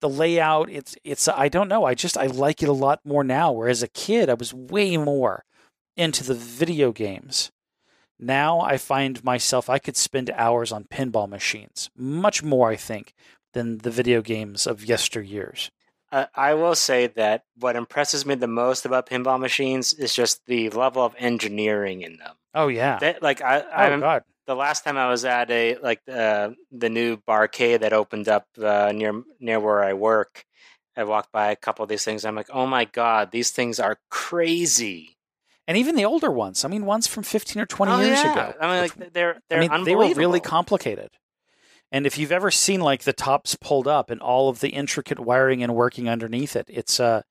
the 0.00 0.08
layout, 0.08 0.70
it's 0.70 0.96
it's 1.04 1.26
I 1.28 1.48
don't 1.48 1.68
know, 1.68 1.84
I 1.84 1.94
just 1.94 2.16
I 2.16 2.26
like 2.26 2.62
it 2.62 2.68
a 2.68 2.72
lot 2.72 3.00
more 3.04 3.24
now 3.24 3.52
whereas 3.52 3.82
a 3.82 3.88
kid 3.88 4.30
I 4.30 4.34
was 4.34 4.54
way 4.54 4.96
more 4.96 5.44
into 5.96 6.22
the 6.24 6.34
video 6.34 6.92
games. 6.92 7.50
Now 8.20 8.60
I 8.60 8.76
find 8.76 9.24
myself 9.24 9.70
I 9.70 9.78
could 9.78 9.96
spend 9.96 10.30
hours 10.34 10.72
on 10.72 10.84
pinball 10.84 11.28
machines, 11.28 11.90
much 11.96 12.42
more 12.42 12.70
I 12.70 12.76
think 12.76 13.14
than 13.54 13.78
the 13.78 13.90
video 13.90 14.20
games 14.20 14.66
of 14.66 14.80
yesteryears. 14.80 15.70
Uh, 16.12 16.26
I 16.34 16.54
will 16.54 16.74
say 16.74 17.06
that 17.06 17.44
what 17.56 17.76
impresses 17.76 18.26
me 18.26 18.34
the 18.34 18.46
most 18.46 18.84
about 18.84 19.08
pinball 19.08 19.40
machines 19.40 19.92
is 19.94 20.14
just 20.14 20.44
the 20.46 20.68
level 20.70 21.02
of 21.04 21.14
engineering 21.18 22.02
in 22.02 22.18
them. 22.18 22.34
Oh 22.52 22.68
yeah. 22.68 22.98
That, 22.98 23.22
like 23.22 23.40
I, 23.40 23.60
oh 23.60 23.70
I'm, 23.70 24.00
god. 24.00 24.24
the 24.46 24.56
last 24.56 24.84
time 24.84 24.98
I 24.98 25.08
was 25.08 25.24
at 25.24 25.50
a 25.50 25.76
like 25.76 26.00
uh, 26.12 26.50
the 26.72 26.90
new 26.90 27.16
barcade 27.16 27.80
that 27.80 27.92
opened 27.92 28.28
up 28.28 28.46
uh, 28.60 28.92
near 28.94 29.22
near 29.38 29.60
where 29.60 29.82
I 29.82 29.94
work, 29.94 30.44
I 30.96 31.04
walked 31.04 31.32
by 31.32 31.52
a 31.52 31.56
couple 31.56 31.84
of 31.84 31.88
these 31.88 32.04
things. 32.04 32.24
I'm 32.24 32.34
like, 32.34 32.50
oh 32.52 32.66
my 32.66 32.84
god, 32.84 33.30
these 33.30 33.50
things 33.50 33.78
are 33.78 33.98
crazy. 34.10 35.16
And 35.70 35.76
even 35.76 35.94
the 35.94 36.04
older 36.04 36.32
ones. 36.32 36.64
I 36.64 36.68
mean, 36.68 36.84
ones 36.84 37.06
from 37.06 37.22
15 37.22 37.62
or 37.62 37.66
20 37.66 37.92
Oh, 37.92 38.00
years 38.00 38.18
yeah. 38.24 38.32
ago. 38.32 38.54
I 38.60 38.66
mean, 38.72 38.80
like 38.82 39.12
they're 39.12 39.40
they're 39.48 39.62
I 39.62 39.68
mean, 39.68 39.84
they 39.84 39.94
were 39.94 40.12
really 40.14 40.40
complicated. 40.40 41.10
And 41.92 42.08
if 42.08 42.18
you've 42.18 42.32
ever 42.32 42.50
seen 42.50 42.80
like 42.80 43.04
the 43.04 43.12
tops 43.12 43.54
pulled 43.54 43.86
up 43.86 44.10
and 44.10 44.20
all 44.20 44.48
of 44.48 44.58
the 44.58 44.70
intricate 44.70 45.20
wiring 45.20 45.62
and 45.62 45.76
working 45.76 46.08
underneath 46.08 46.56
it, 46.56 46.66
it's 46.68 46.98
uh 46.98 47.22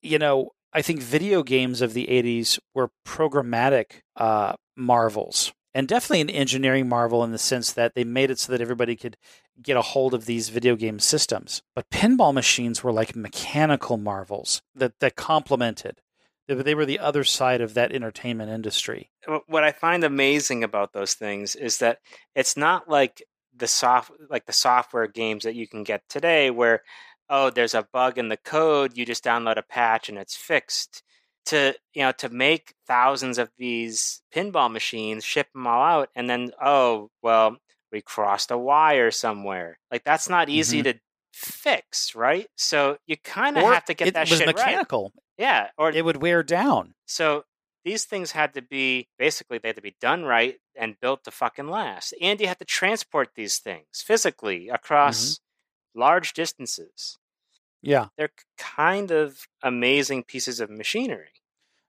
you 0.00 0.18
know, 0.18 0.52
I 0.72 0.80
think 0.80 1.02
video 1.02 1.42
games 1.42 1.82
of 1.82 1.92
the 1.92 2.06
80s 2.06 2.58
were 2.74 2.88
programmatic 3.06 4.00
uh 4.16 4.54
marvels. 4.74 5.52
And 5.74 5.86
definitely 5.86 6.22
an 6.22 6.30
engineering 6.30 6.88
marvel 6.88 7.22
in 7.22 7.32
the 7.32 7.38
sense 7.38 7.70
that 7.74 7.94
they 7.94 8.04
made 8.04 8.30
it 8.30 8.38
so 8.38 8.50
that 8.52 8.62
everybody 8.62 8.96
could 8.96 9.18
get 9.62 9.76
a 9.76 9.82
hold 9.82 10.14
of 10.14 10.24
these 10.24 10.48
video 10.48 10.74
game 10.74 11.00
systems. 11.00 11.60
But 11.74 11.90
pinball 11.90 12.32
machines 12.32 12.82
were 12.82 12.92
like 12.92 13.14
mechanical 13.14 13.98
marvels 13.98 14.62
that 14.74 14.98
that 15.00 15.16
complemented. 15.16 16.00
They, 16.48 16.54
they 16.54 16.74
were 16.74 16.86
the 16.86 16.98
other 16.98 17.24
side 17.24 17.60
of 17.60 17.74
that 17.74 17.92
entertainment 17.92 18.50
industry. 18.50 19.10
What 19.46 19.64
I 19.64 19.72
find 19.72 20.04
amazing 20.04 20.64
about 20.64 20.92
those 20.92 21.14
things 21.14 21.54
is 21.56 21.78
that 21.78 21.98
it's 22.34 22.56
not 22.56 22.88
like 22.88 23.22
the 23.56 23.66
soft 23.68 24.10
like 24.28 24.46
the 24.46 24.52
software 24.52 25.06
games 25.06 25.44
that 25.44 25.54
you 25.54 25.68
can 25.68 25.84
get 25.84 26.02
today 26.08 26.50
where 26.50 26.82
oh 27.30 27.50
there's 27.50 27.74
a 27.74 27.86
bug 27.92 28.18
in 28.18 28.28
the 28.28 28.36
code 28.36 28.96
you 28.96 29.06
just 29.06 29.22
download 29.24 29.56
a 29.56 29.62
patch 29.62 30.08
and 30.08 30.18
it's 30.18 30.34
fixed 30.36 31.04
to 31.46 31.72
you 31.92 32.02
know 32.02 32.10
to 32.12 32.28
make 32.30 32.74
thousands 32.86 33.38
of 33.38 33.50
these 33.58 34.22
pinball 34.34 34.70
machines, 34.72 35.24
ship 35.24 35.46
them 35.52 35.66
all 35.66 35.82
out, 35.82 36.08
and 36.16 36.28
then 36.28 36.50
oh 36.62 37.10
well, 37.22 37.56
we 37.92 38.00
crossed 38.02 38.50
a 38.50 38.58
wire 38.58 39.10
somewhere. 39.10 39.78
Like 39.90 40.04
that's 40.04 40.28
not 40.28 40.48
easy 40.48 40.80
Mhm. 40.80 40.84
to 40.94 41.00
fix, 41.32 42.14
right? 42.14 42.46
So 42.56 42.96
you 43.06 43.16
kind 43.18 43.56
of 43.56 43.62
have 43.74 43.84
to 43.86 43.94
get 43.94 44.08
it 44.08 44.14
that 44.14 44.28
was 44.28 44.38
shit 44.38 44.46
right. 44.58 44.86
Yeah, 45.38 45.68
or 45.76 45.90
It 45.90 46.04
would 46.04 46.22
wear 46.22 46.42
down. 46.42 46.94
so 47.06 47.44
these 47.84 48.04
things 48.04 48.32
had 48.32 48.54
to 48.54 48.62
be 48.62 49.08
basically 49.18 49.58
they 49.58 49.68
had 49.68 49.76
to 49.76 49.82
be 49.82 49.96
done 50.00 50.24
right 50.24 50.56
and 50.74 50.98
built 51.00 51.24
to 51.24 51.30
fucking 51.30 51.68
last. 51.68 52.14
And 52.20 52.40
you 52.40 52.46
had 52.46 52.58
to 52.58 52.64
transport 52.64 53.30
these 53.34 53.58
things 53.58 53.86
physically 53.96 54.66
mm-hmm. 54.66 54.74
across 54.74 55.38
large 55.94 56.32
distances. 56.32 57.18
Yeah, 57.82 58.06
They're 58.16 58.30
kind 58.56 59.10
of 59.10 59.46
amazing 59.62 60.24
pieces 60.24 60.58
of 60.60 60.70
machinery. 60.70 61.28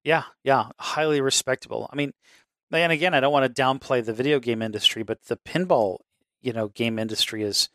yeah, 0.04 0.24
yeah. 0.44 0.68
Highly 0.78 1.22
respectable. 1.22 1.90
I 1.92 1.96
mean, 1.96 2.12
and 2.72 2.92
again, 2.92 3.14
I 3.14 3.22
don't 3.22 3.32
want 3.32 3.56
to 3.56 3.62
downplay 3.62 4.04
the 4.04 4.12
video 4.12 4.42
game 4.42 4.62
industry, 4.62 5.04
but 5.04 5.24
the 5.28 5.38
pinball, 5.38 6.00
you 6.42 6.52
know, 6.52 6.68
game 6.68 7.00
industry 7.00 7.44
is 7.44 7.70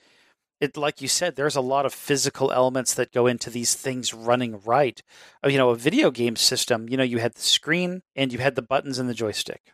it 0.61 0.77
like 0.77 1.01
you 1.01 1.09
said 1.09 1.35
there's 1.37 1.57
a 1.57 1.61
lot 1.61 1.87
of 1.87 1.95
physical 1.95 2.53
elements 2.53 2.95
that 2.95 3.13
go 3.13 3.27
into 3.27 3.51
these 3.51 3.75
things 3.75 4.13
running 4.13 4.61
right. 4.65 5.03
Uh, 5.45 5.49
you 5.49 5.59
know 5.59 5.71
a 5.71 5.77
video 5.77 6.11
game 6.11 6.37
system 6.37 6.89
you 6.89 6.97
know 6.97 7.03
you 7.03 7.19
had 7.19 7.35
the 7.35 7.41
screen 7.41 8.03
and 8.15 8.33
you 8.33 8.39
had 8.39 8.55
the 8.55 8.63
buttons 8.63 8.99
and 8.99 9.09
the 9.09 9.15
joystick. 9.15 9.73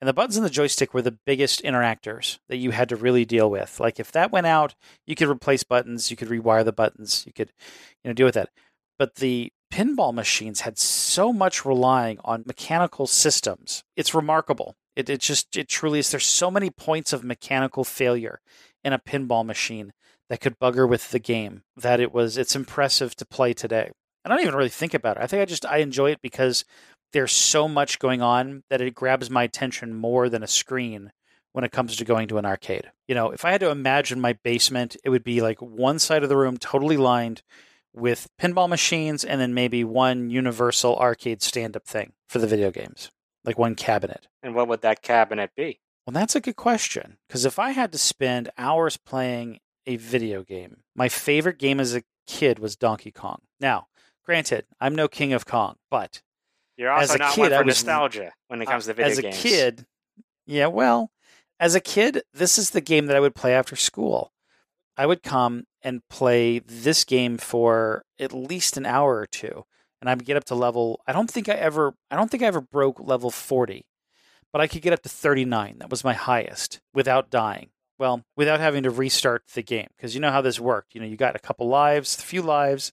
And 0.00 0.08
the 0.08 0.14
buttons 0.14 0.38
and 0.38 0.46
the 0.46 0.50
joystick 0.50 0.94
were 0.94 1.02
the 1.02 1.18
biggest 1.26 1.62
interactors 1.62 2.38
that 2.48 2.56
you 2.56 2.70
had 2.70 2.88
to 2.88 2.96
really 2.96 3.26
deal 3.26 3.50
with. 3.50 3.78
Like 3.78 4.00
if 4.00 4.10
that 4.12 4.32
went 4.32 4.46
out 4.46 4.74
you 5.06 5.14
could 5.14 5.28
replace 5.28 5.64
buttons 5.64 6.10
you 6.10 6.16
could 6.16 6.28
rewire 6.28 6.64
the 6.64 6.72
buttons 6.72 7.24
you 7.26 7.32
could 7.32 7.52
you 8.02 8.08
know 8.08 8.14
deal 8.14 8.26
with 8.26 8.34
that. 8.34 8.50
But 8.98 9.16
the 9.16 9.52
pinball 9.72 10.12
machines 10.12 10.62
had 10.62 10.78
so 10.78 11.32
much 11.32 11.64
relying 11.64 12.18
on 12.24 12.44
mechanical 12.46 13.06
systems. 13.06 13.84
It's 13.96 14.14
remarkable. 14.14 14.76
It, 14.96 15.08
it 15.08 15.20
just 15.20 15.56
it 15.56 15.68
truly 15.68 16.00
is. 16.00 16.10
There's 16.10 16.26
so 16.26 16.50
many 16.50 16.70
points 16.70 17.12
of 17.12 17.24
mechanical 17.24 17.84
failure 17.84 18.40
in 18.82 18.92
a 18.92 18.98
pinball 18.98 19.46
machine 19.46 19.92
that 20.30 20.40
could 20.40 20.58
bugger 20.58 20.88
with 20.88 21.10
the 21.10 21.18
game 21.18 21.62
that 21.76 22.00
it 22.00 22.14
was 22.14 22.38
it's 22.38 22.56
impressive 22.56 23.14
to 23.16 23.26
play 23.26 23.52
today. 23.52 23.90
I 24.24 24.28
don't 24.28 24.40
even 24.40 24.54
really 24.54 24.70
think 24.70 24.94
about 24.94 25.18
it. 25.18 25.22
I 25.22 25.26
think 25.26 25.42
I 25.42 25.44
just 25.44 25.66
I 25.66 25.78
enjoy 25.78 26.12
it 26.12 26.22
because 26.22 26.64
there's 27.12 27.32
so 27.32 27.68
much 27.68 27.98
going 27.98 28.22
on 28.22 28.62
that 28.70 28.80
it 28.80 28.94
grabs 28.94 29.28
my 29.28 29.42
attention 29.42 29.94
more 29.94 30.28
than 30.28 30.42
a 30.42 30.48
screen 30.48 31.12
when 31.52 31.64
it 31.64 31.72
comes 31.72 31.96
to 31.96 32.04
going 32.04 32.28
to 32.28 32.38
an 32.38 32.46
arcade. 32.46 32.92
You 33.08 33.16
know, 33.16 33.30
if 33.32 33.44
I 33.44 33.50
had 33.50 33.60
to 33.60 33.70
imagine 33.70 34.20
my 34.20 34.34
basement, 34.44 34.96
it 35.04 35.10
would 35.10 35.24
be 35.24 35.40
like 35.40 35.60
one 35.60 35.98
side 35.98 36.22
of 36.22 36.28
the 36.28 36.36
room 36.36 36.56
totally 36.56 36.96
lined 36.96 37.42
with 37.92 38.28
pinball 38.40 38.68
machines 38.68 39.24
and 39.24 39.40
then 39.40 39.52
maybe 39.52 39.82
one 39.82 40.30
universal 40.30 40.96
arcade 40.96 41.42
stand-up 41.42 41.84
thing 41.84 42.12
for 42.28 42.38
the 42.38 42.46
video 42.46 42.70
games, 42.70 43.10
like 43.44 43.58
one 43.58 43.74
cabinet. 43.74 44.28
And 44.44 44.54
what 44.54 44.68
would 44.68 44.82
that 44.82 45.02
cabinet 45.02 45.50
be? 45.56 45.80
Well, 46.06 46.12
that's 46.12 46.36
a 46.36 46.40
good 46.40 46.54
question. 46.54 47.16
Because 47.26 47.44
if 47.44 47.58
I 47.58 47.70
had 47.70 47.90
to 47.90 47.98
spend 47.98 48.50
hours 48.56 48.96
playing 48.96 49.58
a 49.90 49.96
video 49.96 50.42
game, 50.42 50.78
my 50.94 51.08
favorite 51.08 51.58
game 51.58 51.80
as 51.80 51.94
a 51.94 52.02
kid 52.26 52.58
was 52.58 52.76
Donkey 52.76 53.10
Kong. 53.12 53.40
Now, 53.60 53.86
granted, 54.24 54.64
I'm 54.80 54.94
no 54.94 55.08
king 55.08 55.32
of 55.32 55.46
Kong, 55.46 55.76
but 55.90 56.22
You're 56.76 56.90
As 56.90 57.14
a 57.14 57.18
not 57.18 57.34
kid, 57.34 57.40
one 57.42 57.52
I 57.52 57.58
for 57.58 57.64
was- 57.64 57.76
nostalgia 57.84 58.32
when 58.48 58.62
it 58.62 58.68
uh, 58.68 58.70
comes 58.70 58.86
to 58.86 58.94
video 58.94 59.10
as 59.10 59.18
a 59.18 59.30
kid, 59.30 59.86
yeah, 60.46 60.66
well, 60.66 61.10
as 61.58 61.74
a 61.74 61.80
kid, 61.80 62.22
this 62.32 62.56
is 62.58 62.70
the 62.70 62.80
game 62.80 63.06
that 63.06 63.16
I 63.16 63.20
would 63.20 63.34
play 63.34 63.52
after 63.54 63.76
school. 63.76 64.32
I 64.96 65.06
would 65.06 65.22
come 65.22 65.64
and 65.82 66.06
play 66.08 66.58
this 66.60 67.04
game 67.04 67.36
for 67.38 68.04
at 68.18 68.32
least 68.32 68.76
an 68.76 68.86
hour 68.86 69.16
or 69.16 69.26
two, 69.26 69.64
and 70.00 70.08
I'd 70.10 70.24
get 70.24 70.36
up 70.36 70.44
to 70.46 70.54
level. 70.54 71.00
I 71.06 71.12
don't 71.12 71.30
think 71.30 71.48
I 71.48 71.54
ever. 71.54 71.94
I 72.10 72.16
don't 72.16 72.30
think 72.30 72.42
I 72.42 72.46
ever 72.46 72.60
broke 72.60 72.98
level 73.00 73.30
forty, 73.30 73.86
but 74.52 74.60
I 74.60 74.66
could 74.66 74.82
get 74.82 74.92
up 74.92 75.02
to 75.02 75.08
thirty 75.08 75.44
nine. 75.44 75.76
That 75.78 75.90
was 75.90 76.04
my 76.04 76.12
highest 76.14 76.80
without 76.94 77.30
dying. 77.30 77.70
Well, 78.00 78.24
without 78.34 78.60
having 78.60 78.84
to 78.84 78.90
restart 78.90 79.42
the 79.54 79.62
game, 79.62 79.88
because 79.94 80.14
you 80.14 80.22
know 80.22 80.30
how 80.30 80.40
this 80.40 80.58
worked. 80.58 80.94
You 80.94 81.02
know, 81.02 81.06
you 81.06 81.18
got 81.18 81.36
a 81.36 81.38
couple 81.38 81.68
lives, 81.68 82.18
a 82.18 82.22
few 82.22 82.40
lives, 82.40 82.92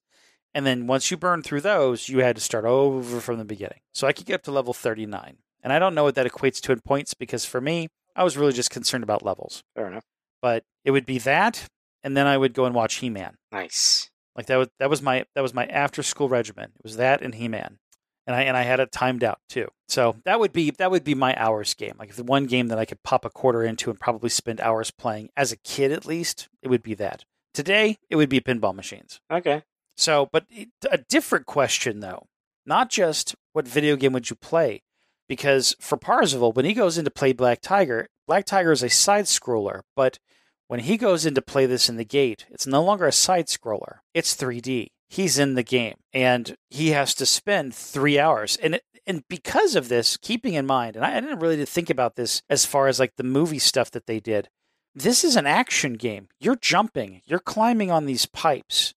and 0.53 0.66
then 0.66 0.86
once 0.86 1.10
you 1.10 1.16
burned 1.16 1.45
through 1.45 1.62
those, 1.62 2.10
you 2.10 2.20
had 2.20 2.36
to 2.36 2.41
start 2.41 2.66
over 2.66 3.22
from 3.22 3.38
the 3.38 3.45
beginning. 3.45 3.80
So 3.93 4.05
I 4.05 4.12
could 4.12 4.26
get 4.26 4.36
up 4.36 4.43
to 4.43 4.51
level 4.51 4.74
39. 4.74 5.38
And 5.64 5.72
I 5.72 5.80
don't 5.80 5.95
know 5.95 6.03
what 6.03 6.16
that 6.16 6.28
equates 6.28 6.60
to 6.60 6.74
in 6.74 6.82
points 6.82 7.14
because 7.14 7.45
for 7.45 7.62
me, 7.62 7.88
I 8.18 8.26
was 8.26 8.36
really 8.36 8.51
just 8.51 8.70
concerned 8.70 9.05
about 9.05 9.24
levels. 9.24 9.64
Fair 9.78 9.88
enough. 9.88 10.03
But 10.41 10.66
it 10.84 10.91
would 10.91 11.05
be 11.05 11.20
that, 11.20 11.68
and 12.03 12.18
then 12.18 12.28
I 12.28 12.38
would 12.38 12.53
go 12.53 12.66
and 12.66 12.76
watch 12.76 12.95
He 12.95 13.10
Man. 13.10 13.38
Nice. 13.49 14.12
Like 14.36 14.47
that 14.47 14.58
was 14.58 14.68
that 14.80 14.89
was 14.89 15.01
my 15.01 15.24
that 15.36 15.41
was 15.41 15.53
my 15.53 15.68
after 15.68 16.03
school 16.03 16.28
regimen. 16.28 16.72
It 16.76 16.84
was 16.84 16.97
that 16.97 17.22
and 17.22 17.34
He 17.34 17.47
Man. 17.47 17.80
And 18.26 18.36
I 18.36 18.41
and 18.41 18.58
I 18.58 18.64
had 18.64 18.82
it 18.82 18.91
timed 18.91 19.24
out 19.24 19.39
too. 19.47 19.70
So 19.88 20.18
that 20.26 20.40
would 20.40 20.52
be 20.52 20.72
that 20.72 20.92
would 20.92 21.04
be 21.04 21.16
my 21.16 21.34
hours 21.38 21.74
game. 21.74 21.96
Like 21.98 22.16
the 22.16 22.24
one 22.24 22.46
game 22.46 22.68
that 22.68 22.80
I 22.80 22.86
could 22.86 23.04
pop 23.04 23.24
a 23.24 23.30
quarter 23.30 23.64
into 23.64 23.90
and 23.90 24.00
probably 24.00 24.30
spend 24.30 24.60
hours 24.60 24.92
playing 24.92 25.30
as 25.38 25.52
a 25.52 25.58
kid 25.58 25.92
at 25.92 26.06
least, 26.06 26.50
it 26.62 26.68
would 26.68 26.84
be 26.84 26.94
that. 26.96 27.24
Today, 27.54 27.98
it 28.10 28.18
would 28.18 28.30
be 28.30 28.42
pinball 28.42 28.76
machines. 28.76 29.20
Okay. 29.32 29.64
So, 29.96 30.30
but 30.32 30.46
a 30.92 31.00
different 31.00 31.46
question 31.46 32.02
though, 32.02 32.28
not 32.66 32.90
just 32.90 33.36
what 33.54 33.68
video 33.68 33.96
game 33.96 34.14
would 34.14 34.30
you 34.30 34.36
play, 34.36 34.84
because 35.28 35.76
for 35.80 35.98
Parzival, 35.98 36.52
when 36.52 36.66
he 36.66 36.74
goes 36.74 36.98
in 36.98 37.06
to 37.06 37.12
play 37.12 37.34
Black 37.34 37.62
Tiger, 37.62 38.08
Black 38.28 38.46
Tiger 38.46 38.72
is 38.72 38.84
a 38.84 38.90
side 38.90 39.26
scroller, 39.26 39.82
but 39.96 40.20
when 40.68 40.82
he 40.82 40.98
goes 40.98 41.26
in 41.26 41.34
to 41.34 41.42
play 41.42 41.66
this 41.66 41.90
in 41.90 41.96
the 41.96 42.06
gate, 42.06 42.46
it's 42.50 42.68
no 42.68 42.84
longer 42.84 43.08
a 43.08 43.12
side 43.12 43.48
scroller; 43.48 44.00
it's 44.14 44.36
3D. 44.36 44.90
He's 45.10 45.40
in 45.40 45.56
the 45.56 45.64
game, 45.64 45.96
and 46.14 46.58
he 46.70 46.90
has 46.90 47.14
to 47.16 47.26
spend 47.26 47.74
three 47.74 48.20
hours, 48.20 48.58
and 48.58 48.82
and 49.08 49.24
because 49.30 49.76
of 49.76 49.89
this, 49.89 50.18
keeping 50.18 50.53
in 50.53 50.66
mind, 50.66 50.95
and 50.95 51.05
I, 51.05 51.20
didn't 51.20 51.39
really 51.39 51.64
think 51.66 51.89
about 51.89 52.16
this 52.16 52.41
as 52.49 52.66
far 52.66 52.88
as 52.88 52.99
like 52.99 53.16
the 53.16 53.24
movie 53.24 53.60
stuff 53.60 53.89
that 53.91 54.05
they 54.05 54.20
did. 54.20 54.49
This 54.93 55.24
is 55.24 55.36
an 55.36 55.47
action 55.47 55.93
game. 55.93 56.28
You're 56.39 56.55
jumping, 56.55 57.22
you're 57.26 57.39
climbing 57.39 57.91
on 57.91 58.05
these 58.05 58.26
pipes. 58.26 58.93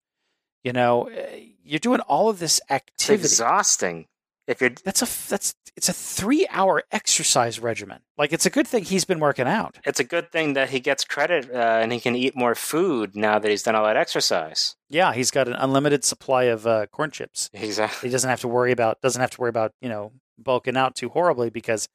You 0.64 0.72
know, 0.72 1.04
eh, 1.04 1.46
you're 1.62 1.78
doing 1.78 2.00
all 2.00 2.28
of 2.28 2.38
this 2.38 2.58
It's 2.64 2.70
activity. 2.70 3.22
exhausting. 3.24 4.06
If 4.48 4.60
you're 4.60 4.70
That's 4.70 5.02
a 5.02 5.28
that's 5.30 5.54
it's 5.76 5.88
a 5.88 5.92
three 5.92 6.46
hour 6.50 6.82
exercise 6.90 7.60
regimen. 7.60 8.00
Like 8.16 8.32
it's 8.32 8.46
a 8.46 8.50
good 8.50 8.66
thing 8.66 8.82
he's 8.84 9.04
been 9.04 9.20
working 9.20 9.46
out. 9.46 9.78
it's 9.84 10.00
a 10.00 10.04
good 10.04 10.32
thing 10.32 10.54
that 10.54 10.70
he 10.70 10.80
gets 10.80 11.04
credit 11.04 11.48
uh, 11.54 11.78
and 11.82 11.92
he 11.92 12.00
can 12.00 12.16
eat 12.16 12.34
more 12.34 12.54
food 12.56 13.14
now 13.14 13.38
that 13.38 13.48
he's 13.48 13.62
done 13.62 13.76
all 13.76 13.84
that 13.84 13.96
exercise. 13.96 14.74
Yeah, 14.88 15.12
he's 15.12 15.30
got 15.30 15.46
an 15.46 15.54
unlimited 15.54 16.02
supply 16.02 16.44
of 16.44 16.66
uh, 16.66 16.86
corn 16.86 17.10
chips. 17.10 17.50
Uh, 17.54 17.58
He 17.58 18.08
doesn't 18.08 18.30
have 18.30 18.40
to 18.40 18.48
worry 18.48 18.72
about 18.72 19.00
doesn't 19.02 19.20
have 19.20 19.30
to 19.32 19.40
worry 19.40 19.50
about 19.50 19.72
you 19.80 19.88
know 19.88 20.12
bulking 20.38 20.76
out 20.76 20.96
too 20.96 21.10
horribly 21.10 21.50
because 21.50 21.88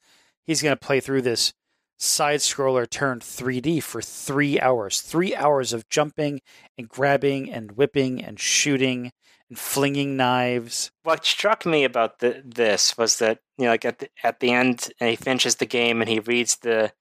he's 0.46 0.62
going 0.62 0.76
to 0.76 0.80
play 0.88 1.00
through 1.00 1.24
this 1.24 1.54
side 1.98 2.40
scroller 2.40 2.90
turned 2.90 3.22
3D 3.22 3.82
for 3.82 4.02
three 4.02 4.60
hours. 4.60 5.02
Three 5.02 5.36
hours 5.36 5.74
of 5.74 5.88
jumping 5.90 6.42
and 6.78 6.90
grabbing 6.90 7.52
and 7.52 7.74
whipping 7.74 8.22
and 8.24 8.40
shooting 8.40 9.12
and 9.50 9.58
flinging 9.60 10.16
knives. 10.18 10.92
what 11.04 11.26
struck 11.26 11.66
me 11.66 11.84
about 11.84 12.20
the, 12.20 12.42
this 12.46 12.98
was 12.98 13.20
that 13.20 13.40
you 13.58 13.66
know, 13.66 13.72
like 13.72 13.86
at 13.86 14.00
the, 14.00 14.10
at 14.24 14.40
the 14.40 14.52
end, 14.52 14.92
and 15.00 15.10
he 15.10 15.16
finishes 15.16 15.56
the 15.56 15.66
game 15.66 16.02
and 16.02 16.10
he 16.10 16.20
reads 16.20 16.58
the 16.58 16.92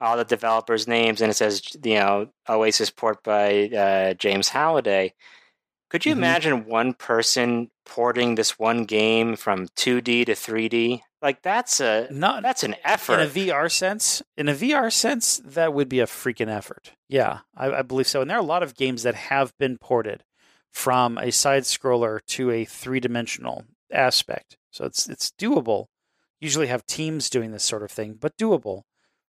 all 0.00 0.16
the 0.16 0.24
developers' 0.24 0.88
names, 0.88 1.20
and 1.20 1.30
it 1.30 1.34
says 1.34 1.62
you 1.84 1.94
know 1.94 2.28
Oasis 2.48 2.90
port 2.90 3.22
by 3.22 3.68
uh, 3.68 4.14
James 4.14 4.48
Halliday. 4.48 5.12
Could 5.90 6.06
you 6.06 6.14
Mhm. 6.14 6.18
imagine 6.18 6.64
one 6.66 6.94
person 6.94 7.70
porting 7.84 8.36
this 8.36 8.58
one 8.58 8.84
game 8.84 9.34
from 9.36 9.66
2D 9.76 10.24
to 10.26 10.34
3D? 10.34 11.02
Like 11.20 11.42
that's 11.42 11.80
a 11.80 12.06
Not 12.10 12.42
that's 12.42 12.62
an 12.62 12.76
effort. 12.84 13.14
in 13.14 13.20
a 13.20 13.26
VR 13.28 13.68
sense, 13.68 14.22
in 14.36 14.48
a 14.48 14.54
VR 14.54 14.90
sense, 14.90 15.40
that 15.44 15.74
would 15.74 15.88
be 15.88 16.00
a 16.00 16.06
freaking 16.06 16.48
effort. 16.48 16.92
Yeah, 17.08 17.40
I, 17.56 17.70
I 17.72 17.82
believe 17.82 18.06
so. 18.06 18.20
And 18.22 18.30
there 18.30 18.36
are 18.38 18.40
a 18.40 18.46
lot 18.46 18.62
of 18.62 18.74
games 18.74 19.02
that 19.02 19.14
have 19.16 19.52
been 19.58 19.76
ported 19.78 20.22
from 20.70 21.18
a 21.18 21.30
side 21.30 21.64
scroller 21.64 22.20
to 22.26 22.50
a 22.50 22.64
three 22.64 23.00
dimensional 23.00 23.64
aspect. 23.92 24.56
So 24.70 24.84
it's 24.84 25.08
it's 25.08 25.30
doable. 25.30 25.86
Usually 26.40 26.68
have 26.68 26.86
teams 26.86 27.28
doing 27.28 27.52
this 27.52 27.64
sort 27.64 27.82
of 27.82 27.90
thing, 27.90 28.16
but 28.18 28.36
doable. 28.36 28.82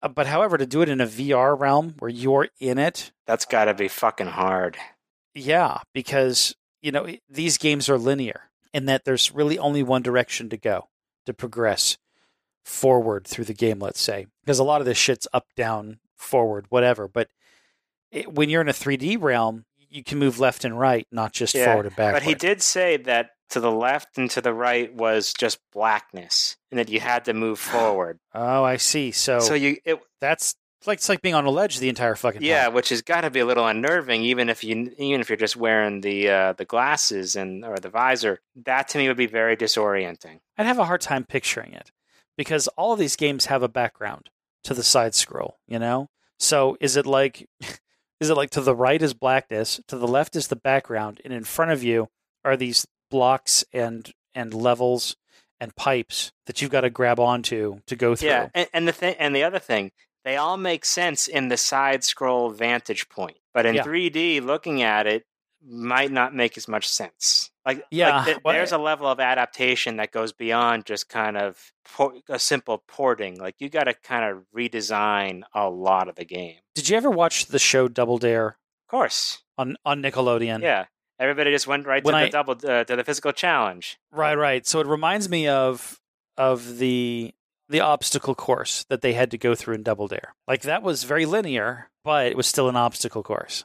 Uh, 0.03 0.09
but 0.09 0.26
however, 0.26 0.59
to 0.59 0.66
do 0.66 0.82
it 0.82 0.89
in 0.89 1.01
a 1.01 1.07
VR 1.07 1.59
realm 1.59 1.95
where 1.99 2.11
you're 2.11 2.49
in 2.61 2.78
it, 2.78 3.12
that's 3.26 3.45
got 3.45 3.64
to 3.66 3.74
be 3.74 3.89
fucking 3.89 4.26
hard. 4.28 4.76
yeah, 5.34 5.78
because 5.95 6.55
you 6.82 6.93
know 6.93 7.09
these 7.28 7.59
games 7.59 7.89
are 7.89 7.99
linear 7.99 8.43
in 8.74 8.86
that 8.86 9.05
there's 9.05 9.32
really 9.32 9.59
only 9.59 9.82
one 9.82 10.03
direction 10.03 10.49
to 10.51 10.57
go 10.57 10.89
to 11.26 11.32
progress 11.32 11.97
forward 12.64 13.26
through 13.26 13.45
the 13.45 13.55
game. 13.55 13.78
Let's 13.78 14.01
say 14.01 14.26
because 14.45 14.59
a 14.59 14.64
lot 14.64 14.80
of 14.80 14.86
this 14.86 14.99
shit's 14.99 15.26
up, 15.32 15.47
down, 15.57 15.99
forward, 16.16 16.66
whatever. 16.68 17.09
But 17.09 17.28
it, 18.11 18.32
when 18.32 18.51
you're 18.51 18.61
in 18.61 18.68
a 18.68 18.72
3D 18.72 19.20
realm, 19.20 19.64
you 19.91 20.03
can 20.05 20.18
move 20.18 20.39
left 20.39 20.64
and 20.64 20.78
right, 20.78 21.07
not 21.11 21.32
just 21.32 21.55
Yeah, 21.55 21.66
forward 21.66 21.86
and 21.86 21.97
backward. 21.97 22.20
But 22.20 22.22
he 22.24 22.34
did 22.34 22.62
say 22.62 22.97
that 22.99 23.30
to 23.51 23.61
the 23.61 23.72
left 23.72 24.18
and 24.18 24.30
to 24.32 24.41
the 24.41 24.53
right 24.53 24.93
was 24.93 25.32
just 25.32 25.59
blackness, 25.72 26.57
and 26.70 26.78
that 26.78 26.89
you 26.89 27.01
had 27.01 27.24
to 27.26 27.34
move 27.34 27.59
forward. 27.72 28.18
Oh, 28.34 28.64
I 28.64 28.76
see. 28.76 29.11
So, 29.11 29.41
so 29.41 29.55
you 29.55 29.78
it 29.84 29.99
that's 30.20 30.55
like 30.86 30.99
it's 30.99 31.09
like 31.09 31.22
being 31.22 31.34
on 31.34 31.45
a 31.47 31.51
ledge 31.51 31.78
the 31.78 31.89
entire 31.89 32.14
fucking 32.14 32.41
time. 32.41 32.49
Yeah, 32.49 32.68
which 32.68 32.91
has 32.91 33.03
got 33.03 33.22
to 33.22 33.30
be 33.30 33.41
a 33.41 33.47
little 33.47 33.66
unnerving, 33.66 34.22
even 34.22 34.49
if 34.49 34.62
you 34.62 34.93
even 34.99 35.20
if 35.20 35.28
you're 35.28 35.36
just 35.36 35.57
wearing 35.57 36.01
the 36.03 36.28
uh, 36.28 36.53
the 36.53 36.64
glasses 36.64 37.36
and 37.36 37.64
or 37.64 37.78
the 37.78 37.89
visor. 37.89 38.41
That 38.64 38.89
to 38.89 38.99
me 38.99 39.09
would 39.09 39.16
be 39.16 39.26
very 39.26 39.57
disorienting. 39.57 40.41
I'd 40.57 40.66
have 40.66 40.78
a 40.78 40.84
hard 40.84 41.01
time 41.01 41.24
picturing 41.24 41.72
it 41.72 41.91
because 42.36 42.68
all 42.68 42.93
of 42.93 42.99
these 42.99 43.16
games 43.16 43.47
have 43.47 43.62
a 43.62 43.68
background 43.68 44.30
to 44.64 44.74
the 44.74 44.82
side 44.82 45.14
scroll, 45.14 45.59
you 45.66 45.78
know? 45.78 46.09
So 46.39 46.76
is 46.80 46.97
it 46.97 47.07
like 47.07 47.49
is 48.21 48.31
it 48.31 48.37
like 48.37 48.51
to 48.51 48.61
the 48.61 48.75
right 48.75 49.01
is 49.01 49.14
blackness, 49.14 49.81
to 49.89 49.97
the 49.97 50.09
left 50.09 50.37
is 50.37 50.49
the 50.49 50.57
background, 50.57 51.21
and 51.25 51.33
in 51.33 51.45
front 51.45 51.71
of 51.71 51.83
you 51.83 52.09
are 52.45 52.57
these 52.57 52.87
blocks 53.11 53.64
and 53.73 54.12
and 54.35 54.55
levels 54.55 55.16
and 55.61 55.75
pipes 55.75 56.33
that 56.47 56.61
you've 56.62 56.71
got 56.71 56.83
to 56.83 56.91
grab 56.91 57.19
onto 57.19 57.81
to 57.87 57.97
go 57.97 58.14
through. 58.14 58.29
Yeah, 58.29 58.49
and, 58.55 58.69
and 58.73 58.89
the 58.89 58.93
thing 58.93 59.14
and 59.19 59.35
the 59.35 59.43
other 59.45 59.59
thing, 59.59 59.93
they 60.25 60.37
all 60.37 60.57
make 60.57 60.85
sense 60.85 61.27
in 61.27 61.49
the 61.49 61.57
side 61.57 62.05
scroll 62.05 62.51
vantage 62.51 63.09
point, 63.09 63.39
but 63.55 63.66
in 63.66 63.77
Yeah. 63.77 63.85
3D, 63.85 64.45
looking 64.45 64.83
at 64.83 65.07
it 65.07 65.25
might 65.64 66.12
not 66.12 66.35
make 66.35 66.57
as 66.57 66.69
much 66.69 66.89
sense. 66.89 67.51
Like, 67.69 67.85
Yeah, 67.91 68.25
like 68.25 68.43
there's 68.45 68.73
a 68.73 68.79
level 68.79 69.07
of 69.07 69.21
adaptation 69.21 69.97
that 69.99 70.11
goes 70.11 70.33
beyond 70.33 70.87
just 70.87 71.09
kind 71.09 71.37
of 71.37 71.73
por- 71.85 72.14
a 72.29 72.39
simple 72.39 72.83
porting. 72.89 73.39
Like, 73.39 73.57
you 73.59 73.69
got 73.69 73.85
to 73.85 73.95
kind 73.95 74.25
of 74.25 74.45
redesign 74.57 75.43
a 75.55 75.69
lot 75.69 76.09
of 76.09 76.14
the 76.16 76.25
game. 76.25 76.57
Did 76.75 76.89
you 76.89 76.97
ever 76.97 77.11
watch 77.11 77.47
the 77.47 77.59
show 77.59 77.87
Double 77.89 78.19
Dare 78.19 78.49
Of 78.87 78.91
course, 78.91 79.43
on 79.59 79.77
on 79.85 80.03
Nickelodeon? 80.03 80.62
yeah. 80.62 80.87
Everybody 81.21 81.51
just 81.51 81.66
went 81.66 81.85
right 81.87 82.03
to 82.03 82.07
When 82.07 82.14
the 82.14 82.27
I- 82.27 82.31
double 82.31 82.55
uh, 82.64 82.85
to 82.85 82.97
the 82.97 83.05
physical 83.05 83.33
challenge. 83.33 83.99
Right, 84.12 84.37
right. 84.39 84.64
So 84.66 84.81
it 84.81 84.87
reminds 84.87 85.29
me 85.29 85.47
of 85.49 86.01
of 86.37 86.79
the 86.79 87.35
the 87.69 87.81
obstacle 87.81 88.35
course 88.35 88.85
that 88.89 89.03
they 89.03 89.12
had 89.12 89.31
to 89.33 89.37
go 89.37 89.55
through 89.55 89.75
in 89.75 89.83
Double 89.83 90.07
Dare. 90.09 90.35
Like 90.47 90.62
that 90.62 90.83
was 90.83 91.05
very 91.05 91.27
linear, 91.27 91.91
but 92.05 92.27
it 92.29 92.37
was 92.37 92.47
still 92.47 92.69
an 92.69 92.77
obstacle 92.77 93.23
course. 93.23 93.64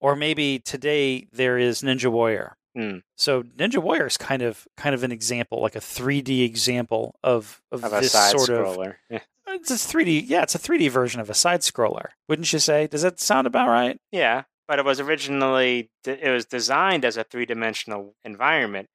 Or 0.00 0.16
maybe 0.16 0.58
today 0.58 1.28
there 1.32 1.56
is 1.56 1.80
Ninja 1.82 2.10
Warrior. 2.10 2.56
Hmm. 2.76 2.98
So 3.16 3.42
Ninja 3.42 3.82
Warrior 3.82 4.06
is 4.06 4.16
kind 4.16 4.42
of 4.42 4.66
kind 4.76 4.94
of 4.94 5.04
an 5.04 5.12
example, 5.12 5.60
like 5.60 5.76
a 5.76 5.80
3D 5.80 6.44
example 6.44 7.16
of 7.22 7.60
of, 7.70 7.84
Of 7.84 7.92
a 7.92 8.00
this 8.00 8.12
side 8.12 8.30
sort 8.30 8.48
of 8.48 8.66
scroller. 8.66 8.94
Yeah. 9.10 9.20
it's 9.48 9.70
a 9.70 9.74
3D. 9.74 10.24
Yeah, 10.26 10.42
it's 10.42 10.54
a 10.54 10.58
3D 10.58 10.90
version 10.90 11.20
of 11.20 11.28
a 11.28 11.34
side 11.34 11.60
scroller. 11.60 12.08
Wouldn't 12.28 12.52
you 12.52 12.58
say? 12.58 12.86
Does 12.86 13.02
that 13.02 13.20
sound 13.20 13.46
about 13.46 13.68
right? 13.68 13.98
Yeah, 14.10 14.44
but 14.68 14.78
it 14.78 14.84
was 14.84 15.00
originally 15.00 15.90
it 16.06 16.30
was 16.30 16.46
designed 16.46 17.04
as 17.04 17.16
a 17.16 17.24
three 17.24 17.44
dimensional 17.44 18.14
environment, 18.24 18.88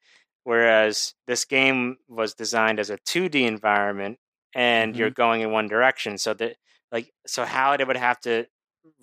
whereas 0.43 1.13
this 1.27 1.45
game 1.45 1.97
was 2.07 2.33
designed 2.33 2.79
as 2.79 2.89
a 2.89 2.97
two 3.05 3.29
D 3.29 3.43
environment, 3.45 4.17
and 4.55 4.95
you're 4.95 5.11
going 5.11 5.41
in 5.41 5.51
one 5.51 5.67
direction. 5.67 6.17
So 6.17 6.33
that 6.33 6.55
like 6.91 7.11
so 7.27 7.45
how 7.45 7.77
they 7.77 7.83
would 7.83 7.97
have 7.97 8.19
to 8.21 8.47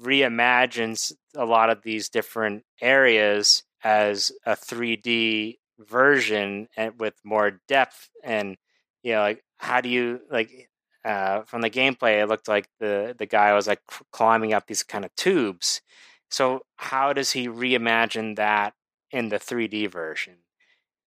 reimagine 0.02 1.12
a 1.36 1.44
lot 1.44 1.70
of 1.70 1.82
these 1.82 2.08
different 2.08 2.64
areas 2.80 3.62
as 3.84 4.32
a 4.46 4.56
3D 4.56 5.58
version 5.78 6.68
and 6.76 6.98
with 6.98 7.14
more 7.24 7.60
depth 7.68 8.08
and 8.24 8.56
you 9.02 9.12
know 9.12 9.20
like 9.20 9.44
how 9.58 9.80
do 9.80 9.88
you 9.88 10.20
like 10.30 10.68
uh, 11.04 11.42
from 11.42 11.60
the 11.60 11.68
gameplay 11.70 12.22
it 12.22 12.26
looked 12.28 12.48
like 12.48 12.66
the 12.80 13.14
the 13.18 13.26
guy 13.26 13.52
was 13.52 13.66
like 13.66 13.80
climbing 14.12 14.52
up 14.54 14.66
these 14.66 14.82
kind 14.82 15.04
of 15.04 15.14
tubes. 15.16 15.82
So 16.30 16.62
how 16.76 17.12
does 17.12 17.30
he 17.32 17.46
reimagine 17.48 18.36
that 18.36 18.72
in 19.10 19.28
the 19.28 19.36
3D 19.38 19.90
version? 19.90 20.36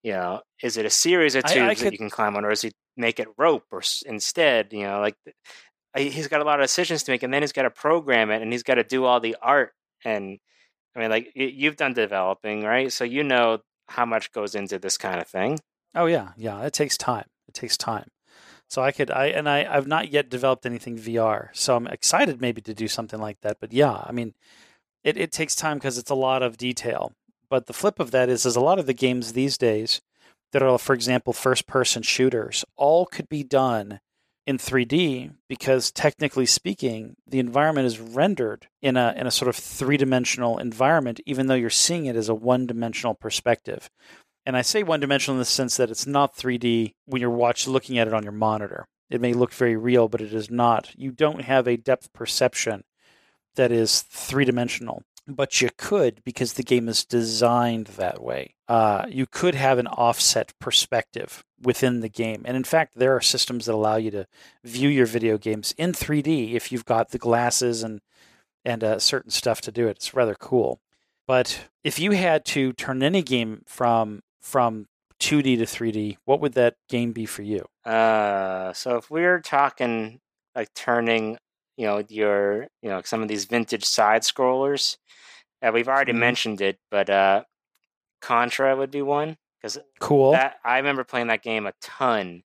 You 0.04 0.14
know 0.14 0.42
is 0.62 0.78
it 0.78 0.86
a 0.86 0.90
series 0.92 1.34
of 1.36 1.44
I- 1.46 1.48
I 1.48 1.52
tubes 1.54 1.80
that 1.82 1.86
you 1.94 1.98
can 1.98 2.10
climb 2.12 2.36
on 2.36 2.46
or 2.46 2.50
does 2.50 2.62
he 2.62 2.72
make 2.96 3.20
it 3.20 3.28
rope 3.38 3.66
or 3.72 3.80
s- 3.80 4.04
instead 4.06 4.72
you 4.74 4.84
know 4.84 5.00
like 5.00 5.16
he's 5.96 6.28
got 6.28 6.42
a 6.42 6.44
lot 6.44 6.60
of 6.60 6.64
decisions 6.66 7.04
to 7.04 7.12
make 7.12 7.24
and 7.24 7.34
then 7.34 7.42
he's 7.42 7.52
got 7.52 7.64
to 7.64 7.72
program 7.72 8.30
it 8.32 8.42
and 8.42 8.52
he's 8.52 8.64
got 8.64 8.76
to 8.76 8.84
do 8.84 9.06
all 9.06 9.20
the 9.20 9.36
art 9.42 9.74
and 10.06 10.38
i 10.98 11.00
mean 11.00 11.10
like 11.10 11.32
you've 11.36 11.78
done 11.78 11.94
developing 11.94 12.64
right 12.64 12.92
so 12.92 13.06
you 13.06 13.24
know 13.24 13.60
how 13.88 14.06
much 14.06 14.34
goes 14.34 14.56
into 14.56 14.78
this 14.78 14.98
kind 14.98 15.22
of 15.22 15.28
thing 15.28 15.58
Oh 15.98 16.06
yeah, 16.06 16.30
yeah. 16.38 16.62
It 16.62 16.74
takes 16.74 16.96
time. 16.96 17.26
It 17.48 17.56
takes 17.56 17.76
time. 17.76 18.10
So 18.70 18.84
I 18.84 18.92
could 18.92 19.10
I 19.10 19.28
and 19.28 19.50
I 19.50 19.66
I've 19.66 19.88
not 19.88 20.12
yet 20.12 20.30
developed 20.30 20.66
anything 20.66 20.98
VR. 20.98 21.50
So 21.54 21.76
I'm 21.76 21.88
excited 21.88 22.40
maybe 22.40 22.62
to 22.62 22.74
do 22.74 22.88
something 22.88 23.20
like 23.20 23.42
that. 23.42 23.58
But 23.60 23.74
yeah, 23.74 24.04
I 24.06 24.12
mean, 24.12 24.36
it 25.04 25.18
it 25.18 25.32
takes 25.32 25.56
time 25.56 25.78
because 25.78 25.98
it's 25.98 26.12
a 26.12 26.16
lot 26.16 26.44
of 26.44 26.58
detail. 26.58 27.14
But 27.50 27.66
the 27.66 27.74
flip 27.74 28.00
of 28.00 28.12
that 28.12 28.30
is 28.30 28.46
is 28.46 28.56
a 28.56 28.62
lot 28.62 28.78
of 28.78 28.86
the 28.86 28.94
games 28.94 29.34
these 29.34 29.58
days 29.58 30.02
that 30.54 30.62
are, 30.62 30.78
for 30.78 30.94
example, 30.94 31.34
first 31.34 31.66
person 31.66 32.04
shooters, 32.04 32.64
all 32.76 33.06
could 33.06 33.28
be 33.28 33.44
done 33.44 34.00
in 34.48 34.58
3D 34.58 35.34
because 35.50 35.92
technically 35.92 36.46
speaking, 36.46 37.18
the 37.28 37.40
environment 37.40 37.86
is 37.86 38.00
rendered 38.00 38.68
in 38.82 38.96
a 38.96 39.14
in 39.18 39.28
a 39.28 39.32
sort 39.32 39.50
of 39.50 39.58
three 39.58 39.98
dimensional 39.98 40.58
environment, 40.58 41.20
even 41.26 41.48
though 41.48 41.56
you're 41.56 41.70
seeing 41.70 42.06
it 42.06 42.16
as 42.16 42.30
a 42.30 42.34
one 42.34 42.66
dimensional 42.66 43.14
perspective. 43.14 43.90
And 44.46 44.56
I 44.56 44.62
say 44.62 44.82
one 44.82 45.02
dimensional 45.02 45.36
in 45.36 45.40
the 45.40 45.46
sense 45.46 45.76
that 45.76 45.92
it's 45.92 46.08
not 46.08 46.38
3D 46.38 46.94
when 47.06 47.20
you're 47.20 47.30
watch 47.30 47.68
looking 47.68 47.98
at 47.98 48.08
it 48.08 48.14
on 48.14 48.24
your 48.24 48.32
monitor. 48.32 48.88
It 49.10 49.20
may 49.20 49.34
look 49.34 49.54
very 49.54 49.76
real, 49.76 50.08
but 50.08 50.22
it 50.22 50.34
is 50.34 50.50
not. 50.50 50.92
You 50.96 51.12
don't 51.12 51.42
have 51.42 51.68
a 51.68 51.76
depth 51.76 52.14
perception 52.14 52.86
that 53.56 53.72
is 53.72 54.02
three 54.04 54.46
dimensional, 54.46 55.04
but 55.28 55.62
you 55.62 55.70
could 55.78 56.24
because 56.24 56.54
the 56.54 56.64
game 56.64 56.88
is 56.88 57.04
designed 57.04 57.88
that 57.88 58.24
way. 58.24 58.56
Uh, 58.68 59.06
you 59.10 59.26
could 59.26 59.56
have 59.56 59.78
an 59.78 59.88
offset 59.88 60.54
perspective 60.60 61.44
within 61.62 62.00
the 62.00 62.10
game. 62.10 62.44
And 62.46 62.56
in 62.56 62.64
fact, 62.64 62.94
there 62.96 63.16
are 63.16 63.22
systems 63.22 63.66
that 63.66 63.74
allow 63.74 63.98
you 63.98 64.12
to 64.12 64.28
view 64.64 64.90
your 64.90 65.06
video 65.06 65.38
games 65.38 65.74
in 65.78 65.92
3D 65.92 66.54
if 66.54 66.72
you've 66.72 66.86
got 66.86 67.10
the 67.10 67.18
glasses 67.18 67.84
and 67.84 68.02
and 68.66 68.84
uh, 68.84 69.00
certain 69.00 69.32
stuff 69.32 69.62
to 69.62 69.72
do 69.72 69.88
it. 69.88 69.92
It's 69.92 70.14
rather 70.14 70.36
cool. 70.36 70.82
But 71.26 71.68
if 71.84 72.00
you 72.00 72.12
had 72.12 72.46
to 72.46 72.74
turn 72.74 73.04
any 73.04 73.22
game 73.22 73.64
from 73.66 74.22
from 74.42 74.88
2D 75.20 75.58
to 75.58 75.66
3D, 75.66 76.18
what 76.26 76.40
would 76.42 76.54
that 76.54 76.76
game 76.90 77.12
be 77.12 77.26
for 77.26 77.42
you? 77.42 77.66
Uh, 77.86 78.72
so 78.74 78.98
if 78.98 79.10
we're 79.10 79.42
talking 79.42 80.20
like 80.56 80.74
turning, 80.74 81.38
you 81.78 81.86
know, 81.86 82.04
your, 82.10 82.68
you 82.82 82.90
know, 82.90 83.02
some 83.04 83.22
of 83.22 83.28
these 83.28 83.46
vintage 83.46 83.86
side 83.86 84.24
scrollers, 84.24 84.98
uh, 85.62 85.72
we've 85.74 85.88
already 85.88 86.14
Mhm. 86.14 86.20
mentioned 86.20 86.62
it, 86.62 86.80
but 86.92 87.10
uh, 87.10 87.44
Contra 88.22 88.76
would 88.76 88.92
be 88.92 89.02
one 89.02 89.38
because 89.62 89.78
Cool. 90.00 90.32
that 90.34 90.60
I 90.64 90.78
remember 90.78 91.04
playing 91.04 91.28
that 91.28 91.44
game 91.44 91.66
a 91.68 91.74
ton. 91.82 92.44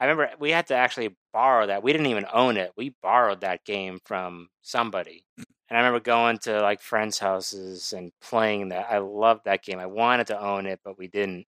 I 0.00 0.06
remember 0.06 0.34
we 0.38 0.50
had 0.50 0.66
to 0.68 0.74
actually 0.74 1.16
borrow 1.32 1.66
that. 1.66 1.82
We 1.82 1.92
didn't 1.92 2.06
even 2.08 2.26
own 2.32 2.56
it. 2.56 2.72
We 2.76 2.94
borrowed 3.02 3.42
that 3.42 3.64
game 3.64 4.00
from 4.06 4.48
somebody. 4.62 5.24
And 5.36 5.76
I 5.76 5.80
remember 5.82 6.00
going 6.00 6.38
to 6.38 6.60
like 6.62 6.80
friends' 6.80 7.18
houses 7.18 7.92
and 7.92 8.12
playing 8.20 8.70
that. 8.70 8.90
I 8.90 8.98
loved 8.98 9.44
that 9.44 9.62
game. 9.62 9.78
I 9.78 9.86
wanted 9.86 10.26
to 10.28 10.40
own 10.40 10.66
it, 10.66 10.80
but 10.84 10.98
we 10.98 11.06
didn't. 11.08 11.46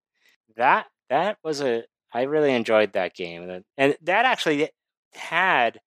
That 0.57 0.87
that 1.09 1.39
was 1.43 1.61
a 1.63 1.85
I 2.13 2.23
really 2.23 2.53
enjoyed 2.55 2.93
that 2.93 3.15
game. 3.15 3.63
And 3.79 3.97
that 4.03 4.25
actually 4.27 4.71
had 5.15 5.81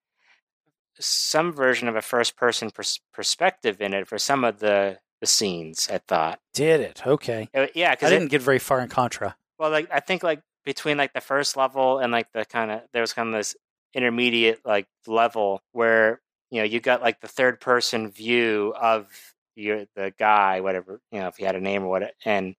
some 1.00 1.52
version 1.52 1.88
of 1.88 1.96
a 1.96 2.02
first 2.02 2.36
person 2.36 2.72
pers- 2.72 3.00
perspective 3.14 3.82
in 3.82 3.94
it 3.94 4.08
for 4.08 4.18
some 4.18 4.44
of 4.44 4.60
the 4.60 5.00
the 5.22 5.28
scenes, 5.28 5.88
I 5.92 6.00
thought. 6.00 6.40
Did 6.54 6.82
it? 6.82 7.08
Okay. 7.08 7.48
Uh, 7.54 7.68
yeah, 7.74 7.96
I 8.02 8.10
didn't 8.10 8.28
get 8.28 8.42
very 8.42 8.60
far 8.60 8.82
in 8.82 8.90
Contra. 8.90 9.36
well, 9.58 9.72
like 9.72 9.90
I 9.92 10.02
think 10.02 10.24
like 10.24 10.42
between 10.66 10.98
like 10.98 11.14
the 11.14 11.22
first 11.22 11.56
level 11.56 12.00
and 12.00 12.12
like 12.12 12.32
the 12.34 12.46
kind 12.46 12.72
of 12.72 12.82
there 12.92 13.02
was 13.02 13.14
kind 13.14 13.30
of 13.30 13.36
this 13.36 13.56
intermediate 13.94 14.60
like 14.66 14.88
level 15.08 15.62
where 15.72 16.22
you 16.52 16.60
know 16.60 16.66
you 16.66 16.80
got 16.82 17.02
like 17.02 17.22
the 17.22 17.28
third 17.30 17.62
person 17.62 18.10
view 18.12 18.74
of 18.80 19.08
your 19.56 19.86
the 19.96 20.14
guy 20.20 20.60
whatever 20.60 21.00
you 21.12 21.20
know 21.20 21.28
if 21.28 21.38
he 21.38 21.46
had 21.46 21.56
a 21.56 21.62
name 21.62 21.84
or 21.84 21.88
what 21.88 22.14
and 22.26 22.56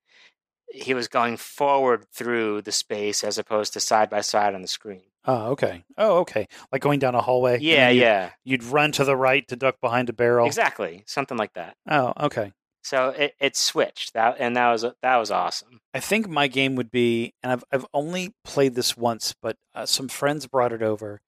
he 0.69 0.93
was 0.93 1.07
going 1.07 1.37
forward 1.37 2.05
through 2.11 2.61
the 2.63 2.71
space 2.71 3.23
as 3.23 3.37
opposed 3.37 3.73
to 3.73 3.79
side 3.79 4.09
by 4.09 4.21
side 4.21 4.53
on 4.53 4.61
the 4.61 4.67
screen. 4.67 5.03
Oh, 5.27 5.47
okay. 5.51 5.83
Oh, 5.97 6.19
okay. 6.19 6.47
Like 6.71 6.81
going 6.81 6.99
down 6.99 7.13
a 7.13 7.21
hallway. 7.21 7.59
Yeah, 7.59 7.89
you'd, 7.89 8.01
yeah, 8.01 8.29
You'd 8.45 8.63
run 8.63 8.91
to 8.93 9.03
the 9.03 9.15
right 9.15 9.45
to 9.49 9.55
duck 9.57 9.75
behind 9.81 10.09
a 10.09 10.13
barrel. 10.13 10.47
exactly, 10.47 11.03
something 11.05 11.37
like 11.37 11.53
that. 11.53 11.75
Oh, 11.89 12.13
okay. 12.19 12.53
So 12.83 13.09
it, 13.09 13.33
it 13.39 13.57
switched 13.57 14.13
that, 14.13 14.37
and 14.39 14.55
that 14.55 14.71
was 14.71 14.85
that 15.01 15.17
was 15.17 15.29
awesome. 15.29 15.81
I 15.93 15.99
think 15.99 16.29
my 16.29 16.47
game 16.47 16.75
would 16.75 16.89
be, 16.89 17.33
and 17.43 17.51
I've 17.51 17.63
I've 17.71 17.85
only 17.93 18.33
played 18.45 18.75
this 18.75 18.95
once, 18.95 19.35
but 19.41 19.57
uh, 19.75 19.85
some 19.85 20.07
friends 20.07 20.47
brought 20.47 20.71
it 20.71 20.81
over, 20.81 21.19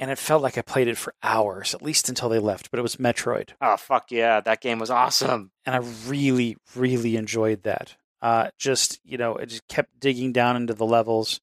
and 0.00 0.10
it 0.10 0.18
felt 0.18 0.42
like 0.42 0.58
I 0.58 0.62
played 0.62 0.88
it 0.88 0.98
for 0.98 1.14
hours, 1.22 1.74
at 1.74 1.82
least 1.82 2.08
until 2.08 2.28
they 2.28 2.40
left. 2.40 2.72
But 2.72 2.80
it 2.80 2.82
was 2.82 2.96
Metroid, 2.96 3.50
Oh 3.60 3.76
fuck 3.76 4.10
yeah, 4.10 4.40
that 4.40 4.60
game 4.60 4.80
was 4.80 4.90
awesome. 4.90 5.52
and 5.64 5.76
I 5.76 5.78
really, 6.08 6.56
really 6.74 7.14
enjoyed 7.16 7.62
that. 7.62 7.94
Uh, 8.20 8.48
just 8.58 8.98
you 9.04 9.16
know, 9.16 9.36
it 9.36 9.46
just 9.50 9.68
kept 9.68 10.00
digging 10.00 10.32
down 10.32 10.56
into 10.56 10.74
the 10.74 10.86
levels, 10.86 11.40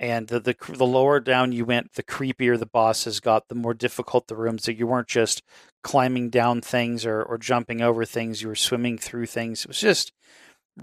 and 0.00 0.26
the, 0.26 0.40
the 0.40 0.56
the 0.68 0.86
lower 0.86 1.20
down 1.20 1.52
you 1.52 1.64
went, 1.64 1.92
the 1.92 2.02
creepier 2.02 2.58
the 2.58 2.66
bosses 2.66 3.20
got, 3.20 3.48
the 3.48 3.54
more 3.54 3.74
difficult 3.74 4.26
the 4.26 4.34
rooms. 4.34 4.64
So 4.64 4.72
you 4.72 4.86
weren't 4.88 5.06
just 5.06 5.42
climbing 5.84 6.30
down 6.30 6.62
things 6.62 7.06
or 7.06 7.22
or 7.22 7.38
jumping 7.38 7.82
over 7.82 8.04
things; 8.04 8.42
you 8.42 8.48
were 8.48 8.54
swimming 8.56 8.98
through 8.98 9.26
things. 9.26 9.60
It 9.62 9.68
was 9.68 9.78
just 9.80 10.12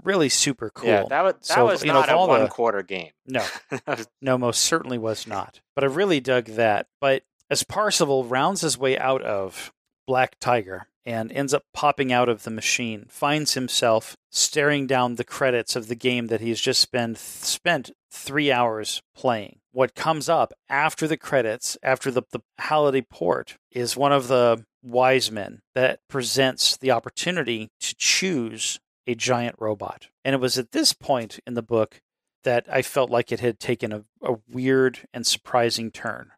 really 0.04 0.28
super 0.28 0.70
cool. 0.70 0.88
Yeah, 0.88 1.04
that 1.08 1.22
was 1.24 1.34
that 1.34 1.44
So, 1.46 1.66
was 1.66 1.82
you 1.82 1.88
know, 1.92 2.00
not 2.00 2.08
a 2.08 2.16
all 2.16 2.26
the- 2.28 2.32
one 2.34 2.48
quarter 2.48 2.82
game. 2.82 3.10
no, 3.26 3.44
no, 4.22 4.38
most 4.38 4.62
certainly 4.62 4.98
was 4.98 5.26
not. 5.26 5.60
But 5.74 5.84
I 5.84 5.88
really 5.88 6.20
dug 6.20 6.44
that. 6.46 6.86
But 7.00 7.24
As 7.50 7.64
Parzival 7.64 8.24
rounds 8.24 8.60
his 8.60 8.78
way 8.78 8.96
out 8.98 9.22
of 9.22 9.72
Black 10.06 10.36
Tiger 10.40 10.86
and 11.08 11.32
ends 11.32 11.54
up 11.54 11.62
popping 11.72 12.12
out 12.12 12.28
of 12.28 12.42
the 12.42 12.50
machine, 12.50 13.06
finds 13.08 13.54
himself 13.54 14.14
staring 14.30 14.86
down 14.86 15.14
the 15.14 15.24
credits 15.24 15.74
of 15.74 15.88
the 15.88 15.94
game 15.94 16.26
that 16.26 16.42
he's 16.42 16.60
just 16.60 16.82
spent 16.82 17.16
spent 17.16 17.90
three 18.12 18.52
hours 18.52 19.00
playing. 19.16 19.60
What 19.72 19.94
comes 19.94 20.28
up 20.28 20.52
after 20.68 21.08
the 21.08 21.16
credits, 21.16 21.78
after 21.82 22.10
the, 22.10 22.24
the 22.30 22.40
Halliday 22.58 23.06
port, 23.10 23.56
is 23.72 23.96
one 23.96 24.12
of 24.12 24.28
the 24.28 24.66
wise 24.82 25.30
men 25.30 25.60
that 25.74 26.00
presents 26.10 26.76
the 26.76 26.90
opportunity 26.90 27.70
to 27.80 27.94
choose 27.96 28.78
a 29.06 29.14
giant 29.14 29.56
robot. 29.58 30.08
And 30.26 30.34
it 30.34 30.42
was 30.42 30.58
at 30.58 30.72
this 30.72 30.92
point 30.92 31.40
in 31.46 31.54
the 31.54 31.62
book 31.62 32.02
that 32.44 32.66
I 32.70 32.82
felt 32.82 33.08
like 33.08 33.32
it 33.32 33.40
had 33.40 33.58
taken 33.58 33.92
a, 33.92 34.04
a 34.22 34.36
weird 34.46 35.08
and 35.14 35.26
surprising 35.26 35.90
turn. 35.90 36.32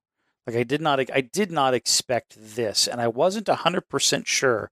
Like 0.46 0.56
I 0.56 0.62
did 0.62 0.80
not 0.80 0.98
I 1.12 1.20
did 1.20 1.50
not 1.50 1.74
expect 1.74 2.34
this 2.38 2.86
and 2.88 3.00
I 3.00 3.08
wasn't 3.08 3.46
100% 3.46 4.26
sure 4.26 4.70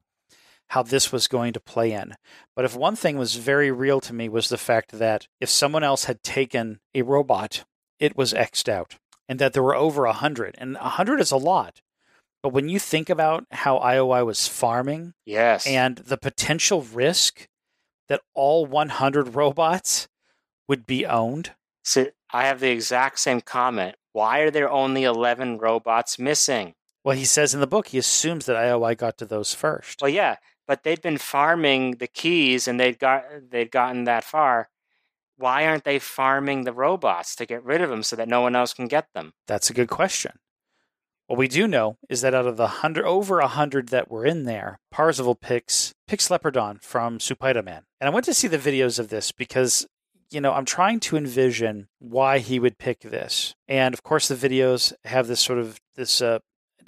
how 0.71 0.83
this 0.83 1.11
was 1.13 1.29
going 1.29 1.53
to 1.55 1.61
play 1.61 1.93
in. 1.93 2.15
But 2.55 2.65
if 2.65 2.77
one 2.77 2.97
thing 2.97 3.17
was 3.17 3.37
very 3.37 3.71
real 3.71 4.01
to 4.01 4.13
me 4.13 4.29
was 4.29 4.49
the 4.49 4.59
fact 4.59 4.93
that 4.93 5.27
if 5.41 5.49
someone 5.49 5.83
else 5.83 6.05
had 6.05 6.23
taken 6.23 6.81
a 6.95 7.03
robot, 7.03 7.65
it 7.99 8.17
was 8.17 8.35
X'd 8.35 8.69
out. 8.69 8.97
And 9.31 9.39
that 9.39 9.53
there 9.53 9.63
were 9.63 9.75
over 9.75 10.05
a 10.05 10.13
hundred. 10.13 10.55
And 10.59 10.77
a 10.77 10.91
hundred 10.91 11.21
is 11.21 11.31
a 11.31 11.37
lot. 11.37 11.81
But 12.43 12.51
when 12.51 12.69
you 12.69 12.79
think 12.79 13.11
about 13.11 13.45
how 13.51 13.79
IOI 13.79 14.25
was 14.25 14.47
farming 14.47 15.15
Yes. 15.27 15.67
and 15.67 15.97
the 15.99 16.17
potential 16.17 16.83
risk 16.83 17.49
that 18.09 18.23
all 18.35 18.65
100 18.65 19.35
robots 19.35 20.09
would 20.69 20.87
be 20.87 21.05
owned, 21.05 21.53
so 21.83 22.07
I 22.31 22.47
have 22.47 22.61
the 22.61 22.71
exact 22.71 23.19
same 23.21 23.41
comment. 23.41 23.97
Why 24.19 24.41
are 24.41 24.51
there 24.51 24.69
only 24.69 25.05
11 25.05 25.59
robots 25.59 26.19
missing? 26.19 26.75
well, 27.05 27.17
he 27.17 27.25
says 27.25 27.55
in 27.55 27.61
the 27.61 27.67
book, 27.67 27.87
he 27.89 27.99
assumes 27.99 28.47
that 28.47 28.57
IOI 28.57 28.97
got 28.97 29.17
to 29.19 29.25
those 29.25 29.55
first. 29.55 30.03
Well, 30.03 30.11
yeah, 30.11 30.37
but 30.67 30.83
they'd 30.83 31.01
been 31.01 31.17
farming 31.17 31.93
the 31.93 32.09
keys 32.09 32.67
and 32.67 32.79
they'd 32.79 32.99
got 32.99 33.25
they'd 33.51 33.71
gotten 33.71 34.05
that 34.05 34.25
far. 34.25 34.69
Why 35.37 35.67
aren't 35.67 35.85
they 35.85 36.01
farming 36.01 36.65
the 36.65 36.73
robots 36.73 37.37
to 37.37 37.47
get 37.47 37.65
rid 37.65 37.81
of 37.81 37.91
them 37.91 38.03
so 38.03 38.17
that 38.17 38.29
no 38.29 38.41
one 38.41 38.57
else 38.57 38.75
can 38.75 38.89
get 38.89 39.07
them? 39.15 39.35
That's 39.47 39.71
a 39.71 39.73
good 39.73 39.89
question. 39.89 40.33
What 41.29 41.39
we 41.39 41.47
do 41.47 41.69
know 41.69 41.97
is 42.11 42.21
that 42.23 42.35
out 42.35 42.47
of 42.47 42.57
the 42.57 42.67
hundred, 42.83 43.07
over 43.07 43.39
a 43.39 43.47
hundred 43.47 43.89
that 43.89 44.11
were 44.11 44.27
in 44.27 44.45
there, 44.45 44.81
Parzival 44.91 45.37
picks 45.37 45.95
picks 46.09 46.29
Leopardon 46.29 46.83
from 46.83 47.21
Spider-Man, 47.21 47.85
and 48.01 48.11
I 48.11 48.13
went 48.13 48.27
to 48.27 48.35
see 48.35 48.49
the 48.49 48.59
videos 48.59 48.99
of 48.99 49.09
this 49.09 49.31
because 49.31 49.87
you 50.31 50.41
know 50.41 50.53
I'm 50.53 50.65
trying 50.65 51.01
to 51.01 51.17
envision 51.17 51.89
why 51.99 52.39
he 52.39 52.59
would 52.59 52.79
pick 52.79 53.01
this, 53.01 53.55
and 53.67 53.95
of 53.95 54.03
course 54.03 54.29
the 54.29 54.35
videos 54.35 54.93
have 55.05 55.27
this 55.27 55.41
sort 55.41 55.59
of 55.59 55.81
this. 55.97 56.21
Uh, 56.23 56.39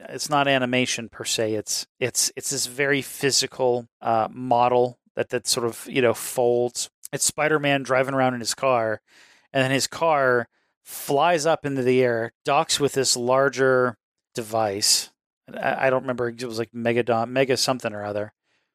it's 0.09 0.31
not 0.31 0.49
animation 0.49 1.09
per 1.09 1.25
se. 1.25 1.55
It's 1.55 1.87
it's 1.99 2.33
it's 2.37 2.51
this 2.51 2.67
very 2.67 3.03
physical 3.03 3.87
uh, 4.01 4.29
model 4.31 4.99
that 5.17 5.29
that 5.31 5.47
sort 5.47 5.67
of 5.67 5.87
you 5.89 6.03
know 6.03 6.15
folds. 6.15 6.91
It's 7.13 7.25
Spider-Man 7.25 7.83
driving 7.83 8.15
around 8.15 8.35
in 8.35 8.41
his 8.41 8.55
car, 8.55 9.01
and 9.53 9.63
then 9.65 9.71
his 9.73 9.87
car 9.89 10.49
flies 10.85 11.45
up 11.45 11.67
into 11.67 11.83
the 11.83 12.03
air, 12.03 12.33
docks 12.45 12.79
with 12.81 12.93
this 12.93 13.17
larger 13.17 13.97
device. 14.35 15.11
I, 15.53 15.87
I 15.87 15.91
don't 15.91 16.03
remember. 16.03 16.29
It 16.29 16.43
was 16.45 16.59
like 16.59 16.71
Megadon, 16.73 17.29
Mega 17.31 17.57
something 17.57 17.93
or 17.93 18.05
other. 18.05 18.33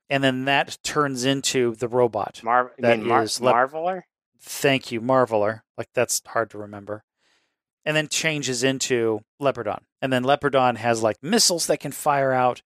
And 0.09 0.23
then 0.23 0.45
that 0.45 0.77
turns 0.83 1.25
into 1.25 1.73
the 1.75 1.87
robot. 1.87 2.41
Mar- 2.43 2.73
That 2.77 2.99
Mar- 2.99 3.23
is 3.23 3.41
lep- 3.41 3.55
Marveler? 3.55 4.03
Thank 4.45 4.91
you, 4.91 5.01
Marveler. 5.01 5.61
Like 5.77 5.89
that's 5.95 6.21
hard 6.27 6.51
to 6.51 6.59
remember. 6.59 7.03
And 7.83 7.97
then 7.97 8.07
changes 8.07 8.63
into 8.63 9.21
Leopardon. 9.41 9.79
And 10.01 10.13
then 10.13 10.23
Leopardon 10.23 10.77
has 10.77 11.01
like 11.01 11.17
missiles 11.21 11.67
that 11.67 11.79
can 11.79 11.91
fire 11.91 12.31
out. 12.31 12.61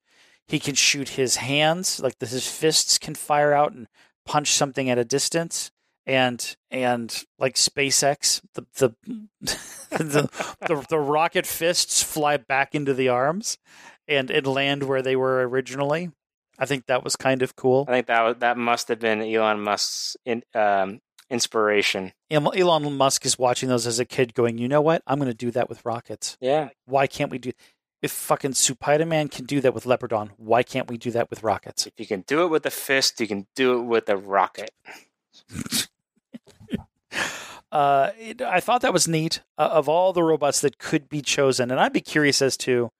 He 0.47 0.59
can 0.59 0.75
shoot 0.75 1.09
his 1.09 1.37
hands, 1.37 1.99
like 1.99 2.19
his 2.19 2.47
fists 2.47 2.97
can 2.97 3.15
fire 3.15 3.53
out 3.53 3.71
and 3.71 3.87
punch 4.25 4.51
something 4.51 4.89
at 4.89 4.97
a 4.97 5.05
distance. 5.05 5.71
And 6.05 6.55
and 6.69 7.23
like 7.37 7.55
SpaceX, 7.55 8.41
the 8.55 8.65
the 8.75 8.95
the, 9.91 10.29
the, 10.67 10.85
the 10.89 10.99
rocket 10.99 11.45
fists 11.45 12.03
fly 12.03 12.37
back 12.37 12.75
into 12.75 12.93
the 12.93 13.09
arms 13.09 13.57
and, 14.07 14.29
and 14.31 14.47
land 14.47 14.83
where 14.83 15.01
they 15.01 15.15
were 15.15 15.47
originally. 15.47 16.09
I 16.57 16.65
think 16.65 16.87
that 16.87 17.03
was 17.03 17.15
kind 17.15 17.41
of 17.41 17.55
cool. 17.55 17.85
I 17.87 17.91
think 17.91 18.07
that 18.07 18.21
was, 18.21 18.35
that 18.39 18.57
must 18.57 18.89
have 18.89 18.99
been 18.99 19.21
Elon 19.21 19.61
Musk's 19.61 20.17
in, 20.25 20.43
um, 20.53 20.99
inspiration. 21.29 22.13
Elon 22.31 22.97
Musk 22.97 23.25
is 23.25 23.37
watching 23.37 23.69
those 23.69 23.87
as 23.87 23.99
a 23.99 24.05
kid, 24.05 24.33
going, 24.33 24.57
"You 24.57 24.67
know 24.67 24.81
what? 24.81 25.01
I'm 25.07 25.19
going 25.19 25.31
to 25.31 25.37
do 25.37 25.51
that 25.51 25.69
with 25.69 25.85
rockets. 25.85 26.37
Yeah, 26.41 26.69
Why 26.85 27.07
can't 27.07 27.31
we 27.31 27.37
do? 27.37 27.51
If 28.01 28.11
fucking 28.11 28.53
Spider 28.53 29.05
Man 29.05 29.27
can 29.27 29.45
do 29.45 29.59
that 29.61 29.73
with 29.73 29.83
Leopardon, 29.83 30.29
why 30.37 30.63
can't 30.63 30.89
we 30.89 30.97
do 30.97 31.11
that 31.11 31.29
with 31.29 31.43
rockets?" 31.43 31.85
if 31.85 31.93
you 31.97 32.05
can 32.07 32.21
do 32.21 32.43
it 32.43 32.47
with 32.47 32.65
a 32.65 32.71
fist, 32.71 33.19
you 33.19 33.27
can 33.27 33.47
do 33.55 33.79
it 33.79 33.83
with 33.83 34.09
a 34.09 34.17
rocket. 34.17 34.71
Uh, 37.71 38.11
it, 38.17 38.41
I 38.41 38.59
thought 38.59 38.81
that 38.81 38.93
was 38.93 39.07
neat. 39.07 39.41
Uh, 39.57 39.69
of 39.71 39.87
all 39.87 40.11
the 40.11 40.23
robots 40.23 40.61
that 40.61 40.79
could 40.79 41.07
be 41.07 41.21
chosen, 41.21 41.69
and 41.69 41.79
I'd 41.79 41.93
be 41.93 42.01
curious 42.01 42.41
as 42.41 42.57
to 42.57 42.91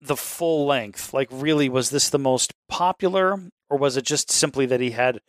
the 0.00 0.16
full 0.16 0.66
length. 0.66 1.12
Like, 1.12 1.28
really, 1.30 1.68
was 1.68 1.90
this 1.90 2.08
the 2.08 2.18
most 2.18 2.54
popular, 2.68 3.38
or 3.68 3.78
was 3.78 3.96
it 3.96 4.04
just 4.04 4.30
simply 4.30 4.66
that 4.66 4.80
he 4.80 4.92
had 4.92 5.20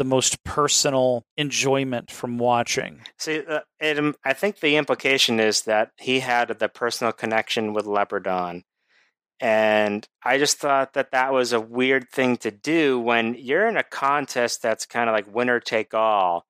the 0.00 0.04
most 0.04 0.42
personal 0.44 1.26
enjoyment 1.36 2.10
from 2.10 2.38
watching? 2.38 3.02
See, 3.18 3.42
uh, 3.46 3.60
it, 3.78 4.16
I 4.24 4.32
think 4.32 4.60
the 4.60 4.76
implication 4.76 5.38
is 5.38 5.62
that 5.62 5.90
he 5.98 6.20
had 6.20 6.48
the 6.48 6.70
personal 6.70 7.12
connection 7.12 7.74
with 7.74 7.84
Leopardon. 7.84 8.62
And 9.40 10.08
I 10.22 10.38
just 10.38 10.56
thought 10.56 10.94
that 10.94 11.10
that 11.10 11.34
was 11.34 11.52
a 11.52 11.60
weird 11.60 12.08
thing 12.08 12.38
to 12.38 12.50
do 12.50 12.98
when 12.98 13.34
you're 13.34 13.68
in 13.68 13.76
a 13.76 13.82
contest 13.82 14.62
that's 14.62 14.86
kind 14.86 15.10
of 15.10 15.14
like 15.14 15.34
winner 15.34 15.60
take 15.60 15.92
all. 15.92 16.46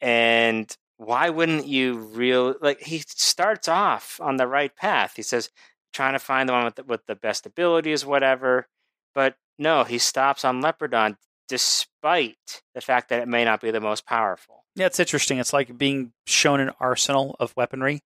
And 0.00 0.76
why 0.96 1.30
wouldn't 1.30 1.68
you 1.68 1.98
real 1.98 2.56
like 2.60 2.80
he 2.82 3.04
starts 3.06 3.68
off 3.68 4.20
on 4.20 4.36
the 4.36 4.48
right 4.48 4.74
path. 4.74 5.12
He 5.14 5.22
says 5.22 5.48
trying 5.92 6.14
to 6.14 6.18
find 6.18 6.48
the 6.48 6.54
one 6.54 6.64
with 6.64 6.74
the, 6.74 6.82
with 6.82 7.06
the 7.06 7.14
best 7.14 7.46
abilities, 7.46 8.04
whatever. 8.04 8.66
But 9.14 9.36
no, 9.60 9.84
he 9.84 9.98
stops 9.98 10.44
on 10.44 10.60
Leopardon 10.60 11.16
despite 11.48 12.62
the 12.74 12.80
fact 12.80 13.08
that 13.10 13.22
it 13.22 13.28
may 13.28 13.44
not 13.44 13.60
be 13.60 13.70
the 13.70 13.80
most 13.80 14.06
powerful. 14.06 14.64
Yeah, 14.76 14.86
it's 14.86 15.00
interesting. 15.00 15.38
It's 15.38 15.52
like 15.52 15.76
being 15.78 16.12
shown 16.26 16.60
an 16.60 16.70
arsenal 16.80 17.36
of 17.38 17.54
weaponry. 17.56 18.02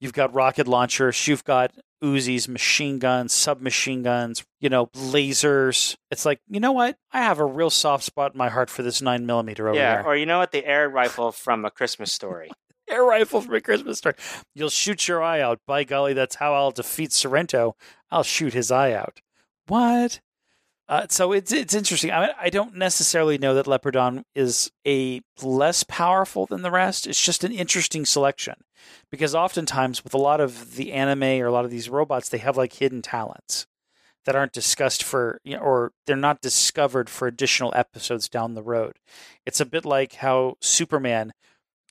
You've 0.00 0.12
got 0.12 0.34
rocket 0.34 0.68
launchers, 0.68 1.26
you've 1.26 1.44
got 1.44 1.72
Uzis, 2.02 2.48
machine 2.48 2.98
guns, 2.98 3.32
submachine 3.32 4.02
guns, 4.02 4.44
you 4.60 4.68
know, 4.68 4.86
lasers. 4.88 5.96
It's 6.10 6.26
like, 6.26 6.40
you 6.48 6.60
know 6.60 6.72
what? 6.72 6.96
I 7.12 7.22
have 7.22 7.38
a 7.38 7.44
real 7.44 7.70
soft 7.70 8.04
spot 8.04 8.34
in 8.34 8.38
my 8.38 8.50
heart 8.50 8.68
for 8.68 8.82
this 8.82 9.00
nine 9.00 9.24
millimeter 9.24 9.68
over 9.68 9.78
yeah, 9.78 9.96
there. 9.96 10.06
or 10.06 10.16
you 10.16 10.26
know 10.26 10.38
what? 10.38 10.52
The 10.52 10.66
air 10.66 10.88
rifle 10.88 11.32
from 11.32 11.64
A 11.64 11.70
Christmas 11.70 12.12
Story. 12.12 12.50
Air 12.86 13.02
rifle 13.02 13.40
from 13.40 13.54
a 13.54 13.62
Christmas 13.62 13.96
story. 13.96 14.14
You'll 14.54 14.68
shoot 14.68 15.08
your 15.08 15.22
eye 15.22 15.40
out. 15.40 15.58
By 15.66 15.84
golly, 15.84 16.12
that's 16.12 16.34
how 16.34 16.52
I'll 16.52 16.70
defeat 16.70 17.14
Sorrento. 17.14 17.76
I'll 18.10 18.24
shoot 18.24 18.52
his 18.52 18.70
eye 18.70 18.92
out. 18.92 19.22
What? 19.68 20.20
Uh, 20.86 21.06
so 21.08 21.32
it's 21.32 21.50
it's 21.50 21.72
interesting. 21.72 22.10
I, 22.10 22.32
I 22.38 22.50
don't 22.50 22.76
necessarily 22.76 23.38
know 23.38 23.54
that 23.54 23.66
Leopardon 23.66 24.24
is 24.34 24.70
a 24.86 25.22
less 25.42 25.82
powerful 25.82 26.44
than 26.44 26.62
the 26.62 26.70
rest. 26.70 27.06
It's 27.06 27.22
just 27.22 27.42
an 27.42 27.52
interesting 27.52 28.04
selection 28.04 28.54
because 29.10 29.34
oftentimes 29.34 30.04
with 30.04 30.12
a 30.12 30.18
lot 30.18 30.40
of 30.40 30.76
the 30.76 30.92
anime 30.92 31.40
or 31.40 31.46
a 31.46 31.52
lot 31.52 31.64
of 31.64 31.70
these 31.70 31.88
robots, 31.88 32.28
they 32.28 32.38
have 32.38 32.58
like 32.58 32.74
hidden 32.74 33.00
talents 33.00 33.66
that 34.26 34.36
aren't 34.36 34.52
discussed 34.52 35.02
for 35.02 35.40
you 35.42 35.56
know, 35.56 35.62
or 35.62 35.92
they're 36.06 36.16
not 36.16 36.42
discovered 36.42 37.08
for 37.08 37.26
additional 37.26 37.72
episodes 37.74 38.28
down 38.28 38.54
the 38.54 38.62
road. 38.62 38.98
It's 39.46 39.60
a 39.60 39.66
bit 39.66 39.86
like 39.86 40.14
how 40.14 40.56
Superman 40.60 41.32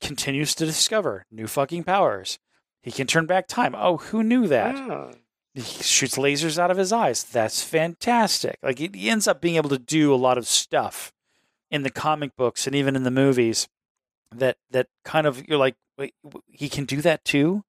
continues 0.02 0.54
to 0.56 0.68
discover 0.68 1.26
new 1.32 1.48
fucking 1.48 1.84
powers. 1.84 2.38
He 2.84 2.92
can 2.92 3.08
turn 3.08 3.26
back 3.26 3.48
time. 3.48 3.74
Oh, 3.76 3.98
who 3.98 4.22
knew 4.22 4.48
that? 4.48 4.76
Oh. 4.76 5.14
He 5.54 5.62
shoots 5.62 6.18
lasers 6.18 6.58
out 6.58 6.72
of 6.72 6.78
his 6.78 6.92
eyes. 6.92 7.24
That's 7.24 7.64
fantastic. 7.64 8.58
Like 8.64 8.80
he 8.80 8.90
he 8.94 9.10
ends 9.10 9.28
up 9.28 9.40
being 9.40 9.56
able 9.56 9.70
to 9.70 9.78
do 9.78 10.14
a 10.14 10.16
lot 10.16 10.38
of 10.38 10.48
stuff 10.48 11.14
in 11.70 11.84
the 11.84 11.92
comic 11.92 12.36
books 12.36 12.66
and 12.66 12.76
even 12.76 12.96
in 12.96 13.04
the 13.04 13.12
movies 13.12 13.68
that 14.32 14.58
that 14.72 14.88
kind 15.04 15.28
of 15.28 15.48
you're 15.48 15.58
like, 15.58 15.76
wait, 15.98 16.16
he 16.48 16.70
can 16.70 16.86
do 16.86 17.02
that 17.02 17.24
too. 17.24 17.64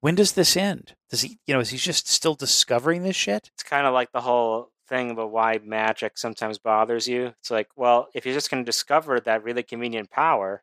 When 0.00 0.14
does 0.14 0.32
this 0.32 0.56
end? 0.56 0.94
Does 1.10 1.22
he, 1.22 1.38
you 1.46 1.54
know, 1.54 1.60
is 1.60 1.70
he 1.70 1.78
just 1.78 2.06
still 2.06 2.34
discovering 2.34 3.02
this 3.02 3.16
shit? 3.16 3.50
It's 3.54 3.62
kind 3.62 3.86
of 3.86 3.94
like 3.94 4.12
the 4.12 4.20
whole 4.20 4.70
thing 4.88 5.10
about 5.10 5.32
why 5.32 5.58
magic 5.64 6.18
sometimes 6.18 6.58
bothers 6.58 7.08
you. 7.08 7.34
It's 7.40 7.50
like, 7.50 7.68
well, 7.76 8.08
if 8.14 8.24
you're 8.24 8.34
just 8.34 8.50
going 8.50 8.62
to 8.62 8.68
discover 8.68 9.20
that 9.20 9.42
really 9.42 9.62
convenient 9.62 10.10
power, 10.10 10.62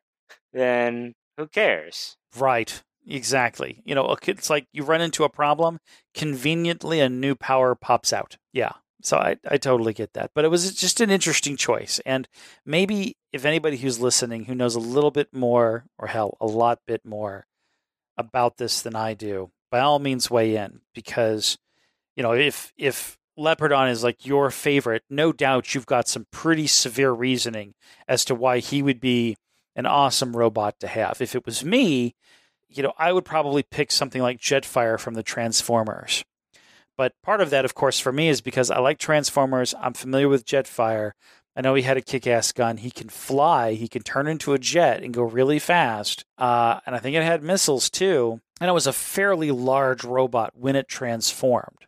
then 0.52 1.14
who 1.36 1.46
cares? 1.46 2.16
Right. 2.36 2.82
Exactly. 3.06 3.82
You 3.84 3.94
know, 3.94 4.16
it's 4.26 4.50
like 4.50 4.66
you 4.72 4.82
run 4.82 5.00
into 5.00 5.24
a 5.24 5.28
problem, 5.28 5.78
conveniently 6.14 7.00
a 7.00 7.08
new 7.08 7.34
power 7.34 7.74
pops 7.74 8.12
out. 8.12 8.36
Yeah. 8.52 8.72
So 9.02 9.18
I, 9.18 9.36
I 9.50 9.58
totally 9.58 9.92
get 9.92 10.14
that. 10.14 10.30
But 10.34 10.46
it 10.46 10.48
was 10.48 10.74
just 10.74 11.00
an 11.00 11.10
interesting 11.10 11.56
choice. 11.56 12.00
And 12.06 12.26
maybe 12.64 13.16
if 13.32 13.44
anybody 13.44 13.76
who's 13.76 14.00
listening 14.00 14.44
who 14.46 14.54
knows 14.54 14.74
a 14.74 14.80
little 14.80 15.10
bit 15.10 15.28
more, 15.32 15.84
or 15.98 16.08
hell, 16.08 16.36
a 16.40 16.46
lot 16.46 16.80
bit 16.86 17.04
more 17.04 17.46
about 18.16 18.56
this 18.56 18.80
than 18.80 18.96
I 18.96 19.12
do, 19.12 19.50
by 19.70 19.80
all 19.80 19.98
means 19.98 20.30
weigh 20.30 20.56
in 20.56 20.80
because 20.94 21.58
you 22.16 22.22
know, 22.22 22.32
if 22.32 22.72
if 22.78 23.18
Leopardon 23.38 23.90
is 23.90 24.04
like 24.04 24.24
your 24.24 24.50
favorite, 24.50 25.02
no 25.10 25.32
doubt 25.32 25.74
you've 25.74 25.86
got 25.86 26.08
some 26.08 26.26
pretty 26.30 26.66
severe 26.66 27.10
reasoning 27.10 27.74
as 28.06 28.24
to 28.26 28.34
why 28.34 28.58
he 28.60 28.82
would 28.82 29.00
be 29.00 29.36
an 29.76 29.86
awesome 29.86 30.36
robot 30.36 30.78
to 30.80 30.86
have. 30.86 31.20
If 31.20 31.34
it 31.34 31.44
was 31.44 31.64
me, 31.64 32.14
you 32.76 32.82
know, 32.82 32.92
I 32.98 33.12
would 33.12 33.24
probably 33.24 33.62
pick 33.62 33.90
something 33.90 34.22
like 34.22 34.40
Jetfire 34.40 34.98
from 34.98 35.14
the 35.14 35.22
Transformers. 35.22 36.24
But 36.96 37.12
part 37.22 37.40
of 37.40 37.50
that, 37.50 37.64
of 37.64 37.74
course, 37.74 37.98
for 37.98 38.12
me 38.12 38.28
is 38.28 38.40
because 38.40 38.70
I 38.70 38.78
like 38.78 38.98
Transformers. 38.98 39.74
I'm 39.80 39.94
familiar 39.94 40.28
with 40.28 40.46
Jetfire. 40.46 41.12
I 41.56 41.60
know 41.60 41.74
he 41.74 41.82
had 41.82 41.96
a 41.96 42.02
kick 42.02 42.26
ass 42.26 42.52
gun. 42.52 42.78
He 42.78 42.90
can 42.90 43.08
fly. 43.08 43.74
He 43.74 43.88
can 43.88 44.02
turn 44.02 44.26
into 44.26 44.54
a 44.54 44.58
jet 44.58 45.02
and 45.02 45.14
go 45.14 45.22
really 45.22 45.58
fast. 45.58 46.24
Uh, 46.36 46.80
and 46.84 46.94
I 46.94 46.98
think 46.98 47.16
it 47.16 47.22
had 47.22 47.42
missiles 47.42 47.90
too. 47.90 48.40
And 48.60 48.68
it 48.68 48.74
was 48.74 48.86
a 48.86 48.92
fairly 48.92 49.50
large 49.50 50.04
robot 50.04 50.52
when 50.54 50.76
it 50.76 50.88
transformed. 50.88 51.86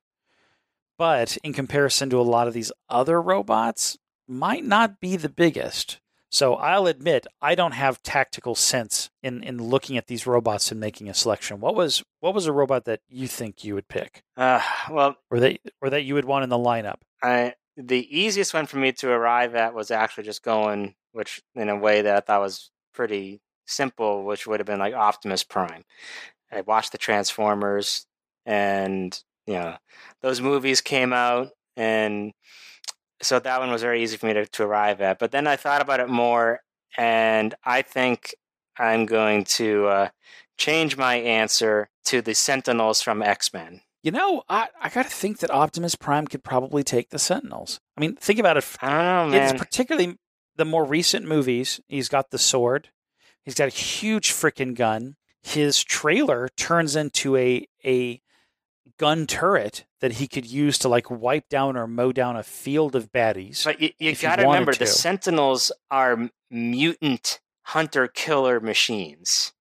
But 0.99 1.37
in 1.43 1.53
comparison 1.53 2.11
to 2.11 2.21
a 2.21 2.23
lot 2.23 2.49
of 2.49 2.55
these 2.55 2.73
other 2.89 3.21
robots, 3.21 3.99
might 4.29 4.65
not 4.65 5.01
be 5.01 5.17
the 5.17 5.29
biggest. 5.29 6.01
So 6.37 6.57
I'll 6.57 6.87
admit 6.87 7.27
I 7.41 7.55
don't 7.55 7.73
have 7.73 8.03
tactical 8.03 8.55
sense 8.55 9.09
in, 9.23 9.43
in 9.43 9.57
looking 9.57 9.97
at 9.97 10.07
these 10.07 10.27
robots 10.27 10.71
and 10.71 10.79
making 10.79 11.09
a 11.09 11.15
selection. 11.15 11.61
What 11.61 11.75
was 11.75 12.05
what 12.21 12.35
was 12.35 12.45
a 12.45 12.53
robot 12.53 12.85
that 12.85 13.01
you 13.09 13.27
think 13.27 13.65
you 13.65 13.73
would 13.75 13.89
pick? 13.89 14.23
Uh, 14.37 14.61
well, 14.91 15.17
or 15.31 15.41
that 15.41 15.61
or 15.81 15.89
that 15.89 16.03
you 16.03 16.13
would 16.13 16.27
want 16.27 16.45
in 16.45 16.51
the 16.51 16.59
lineup? 16.59 16.97
I 17.23 17.55
the 17.79 18.07
easiest 18.15 18.53
one 18.53 18.67
for 18.67 18.77
me 18.77 18.93
to 18.93 19.09
arrive 19.09 19.55
at 19.55 19.73
was 19.73 19.91
actually 19.91 20.25
just 20.25 20.43
going, 20.43 20.95
which 21.13 21.41
in 21.55 21.71
a 21.71 21.79
way 21.79 22.03
that 22.03 22.15
I 22.15 22.21
thought 22.21 22.43
was 22.43 22.71
pretty 22.93 23.41
simple, 23.65 24.27
which 24.27 24.47
would 24.47 24.61
have 24.61 24.67
been 24.67 24.79
like 24.79 24.93
Optimus 24.93 25.43
Prime. 25.43 25.85
I 26.53 26.61
watched 26.61 26.93
the 26.93 26.99
Transformers, 26.99 28.05
and 28.45 29.19
you 29.47 29.55
know 29.55 29.77
those 30.21 30.43
movies 30.43 30.83
came 30.83 31.15
out, 31.15 31.49
and 31.79 32.35
so 33.23 33.39
that 33.39 33.61
one 33.61 33.71
was 33.71 33.83
very 33.83 34.03
easy 34.03 34.17
for 34.17 34.27
me 34.27 34.35
to, 34.35 34.47
to 34.47 34.65
arrive 34.65 35.01
at. 35.01 35.19
But 35.19 35.33
then 35.33 35.47
I 35.47 35.57
thought 35.57 35.81
about 35.83 36.01
it 36.01 36.09
more, 36.09 36.61
and 36.97 37.55
I 37.65 37.83
think 37.83 38.35
I'm 38.79 39.07
going 39.07 39.45
to 39.45 39.87
uh, 39.87 40.09
change 40.59 40.97
my 40.97 41.17
answer 41.17 41.89
to 42.07 42.23
the 42.23 42.35
Sentinels 42.35 43.03
from 43.03 43.23
X 43.23 43.53
Men. 43.53 43.83
You 44.03 44.13
know, 44.13 44.45
I, 44.49 44.69
I 44.81 44.89
got 44.89 45.05
to 45.05 45.11
think 45.11 45.39
that 45.39 45.51
Optimus 45.51 45.97
Prime 45.97 46.29
could 46.29 46.45
probably 46.45 46.85
take 46.85 47.11
the 47.11 47.19
Sentinels. 47.19 47.81
I 47.97 48.01
mean, 48.01 48.15
think 48.15 48.39
about 48.39 48.57
it. 48.57 48.65
I 48.81 48.91
don't 48.91 49.31
know, 49.31 49.37
man. 49.37 49.51
It's 49.51 49.59
particularly 49.59 50.17
the 50.55 50.65
more 50.65 50.85
recent 50.85 51.27
movies. 51.27 51.81
He's 51.89 52.09
got 52.09 52.31
the 52.31 52.39
sword. 52.39 52.91
He's 53.43 53.55
got 53.55 53.69
a 53.69 53.73
huge 53.73 54.31
freaking 54.33 54.75
gun. 54.75 55.17
His 55.43 55.83
trailer 55.83 56.49
turns 56.57 56.95
into 56.95 57.37
a 57.37 57.67
a 57.85 58.21
gun 58.99 59.27
turret 59.27 59.86
that 60.01 60.15
he 60.15 60.29
could 60.29 60.47
use 60.47 60.79
to 60.79 60.89
like 60.89 61.11
wipe 61.11 61.49
down 61.49 61.77
or 61.77 61.87
mow 61.87 62.13
down 62.13 62.37
a 62.37 62.43
field 62.43 62.95
of 62.95 63.13
baddies. 63.13 63.65
But 63.65 63.81
you, 63.81 63.91
you 63.99 64.15
got 64.15 64.37
to 64.37 64.43
remember, 64.43 64.75
the 64.75 64.87
Sentinels 64.87 65.73
are 65.91 66.31
mutant 66.51 67.41
hunter 67.63 68.07
killer 68.07 68.61
machines. 68.61 69.53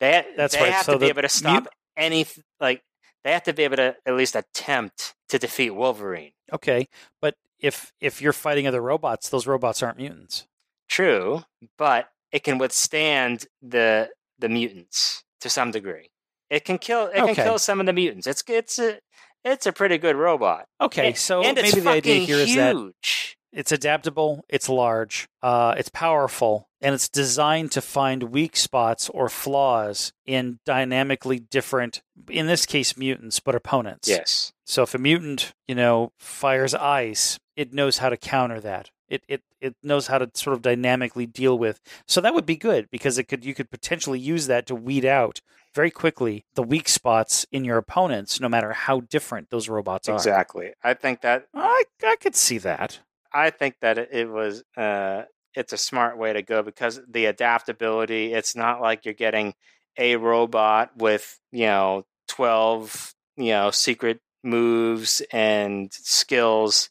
They, 0.00 0.24
That's 0.36 0.54
they 0.54 0.62
right. 0.62 0.72
have 0.72 0.84
so 0.86 0.92
to 0.92 0.98
be 0.98 1.06
able 1.06 1.22
to 1.22 1.28
stop 1.28 1.64
mut- 1.64 1.72
any 1.96 2.26
like 2.60 2.82
they 3.24 3.32
have 3.32 3.42
to 3.44 3.52
be 3.52 3.64
able 3.64 3.76
to 3.76 3.96
at 4.06 4.14
least 4.14 4.36
attempt 4.36 5.14
to 5.28 5.38
defeat 5.38 5.70
Wolverine. 5.70 6.32
Okay, 6.52 6.88
but 7.20 7.34
if 7.58 7.92
if 8.00 8.22
you're 8.22 8.32
fighting 8.32 8.66
other 8.66 8.80
robots, 8.80 9.28
those 9.28 9.46
robots 9.46 9.82
aren't 9.82 9.98
mutants. 9.98 10.46
True, 10.88 11.42
but 11.76 12.08
it 12.32 12.44
can 12.44 12.58
withstand 12.58 13.46
the 13.60 14.10
the 14.38 14.48
mutants 14.48 15.24
to 15.40 15.50
some 15.50 15.72
degree. 15.72 16.10
It 16.48 16.64
can 16.64 16.78
kill. 16.78 17.06
It 17.08 17.16
can 17.16 17.34
kill 17.34 17.58
some 17.58 17.80
of 17.80 17.86
the 17.86 17.92
mutants. 17.92 18.26
It's 18.26 18.42
it's 18.48 18.78
a 18.78 18.98
it's 19.44 19.66
a 19.66 19.72
pretty 19.72 19.98
good 19.98 20.16
robot. 20.16 20.66
Okay, 20.80 21.08
And- 21.08 21.16
so 21.16 21.42
and 21.42 21.56
maybe 21.56 21.80
the 21.80 21.90
idea 21.90 22.20
here 22.20 22.36
is 22.38 22.54
that 22.56 22.74
huge. 22.74 23.36
it's 23.52 23.72
adaptable, 23.72 24.44
it's 24.48 24.68
large, 24.68 25.28
uh, 25.42 25.74
it's 25.78 25.88
powerful, 25.90 26.68
and 26.80 26.94
it's 26.94 27.08
designed 27.08 27.72
to 27.72 27.80
find 27.80 28.24
weak 28.24 28.56
spots 28.56 29.08
or 29.10 29.28
flaws 29.28 30.12
in 30.26 30.58
dynamically 30.64 31.38
different, 31.40 32.02
in 32.28 32.46
this 32.46 32.66
case, 32.66 32.96
mutants, 32.96 33.40
but 33.40 33.54
opponents. 33.54 34.08
Yes. 34.08 34.52
So 34.64 34.82
if 34.82 34.94
a 34.94 34.98
mutant, 34.98 35.54
you 35.66 35.74
know, 35.74 36.12
fires 36.18 36.74
ice, 36.74 37.38
it 37.56 37.72
knows 37.72 37.98
how 37.98 38.08
to 38.10 38.16
counter 38.16 38.60
that. 38.60 38.90
It 39.08 39.22
it 39.26 39.42
it 39.60 39.74
knows 39.82 40.06
how 40.06 40.18
to 40.18 40.30
sort 40.34 40.54
of 40.54 40.62
dynamically 40.62 41.26
deal 41.26 41.58
with. 41.58 41.80
So 42.06 42.20
that 42.20 42.34
would 42.34 42.46
be 42.46 42.56
good 42.56 42.88
because 42.90 43.18
it 43.18 43.24
could 43.24 43.44
you 43.44 43.54
could 43.54 43.70
potentially 43.70 44.20
use 44.20 44.46
that 44.46 44.66
to 44.66 44.74
weed 44.74 45.04
out 45.04 45.40
very 45.74 45.90
quickly 45.90 46.44
the 46.54 46.62
weak 46.62 46.88
spots 46.88 47.46
in 47.52 47.64
your 47.64 47.76
opponents, 47.76 48.40
no 48.40 48.48
matter 48.48 48.72
how 48.72 49.00
different 49.00 49.50
those 49.50 49.68
robots 49.68 50.08
are. 50.08 50.14
Exactly. 50.14 50.72
I 50.82 50.94
think 50.94 51.20
that 51.22 51.46
I 51.54 51.84
I 52.02 52.16
could 52.16 52.34
see 52.34 52.58
that. 52.58 53.00
I 53.32 53.50
think 53.50 53.76
that 53.80 53.98
it, 53.98 54.28
was 54.28 54.64
uh, 54.76 55.24
it's 55.54 55.72
a 55.72 55.78
smart 55.78 56.16
way 56.16 56.32
to 56.32 56.42
go 56.42 56.62
because 56.62 57.00
the 57.08 57.26
adaptability. 57.26 58.32
It's 58.32 58.56
not 58.56 58.80
like 58.80 59.04
you're 59.04 59.14
getting 59.14 59.54
a 59.96 60.16
robot 60.16 60.96
with 60.96 61.38
you 61.52 61.66
know 61.66 62.06
twelve 62.26 63.14
you 63.36 63.52
know 63.52 63.70
secret 63.70 64.20
moves 64.42 65.22
and 65.32 65.92
skills. 65.92 66.90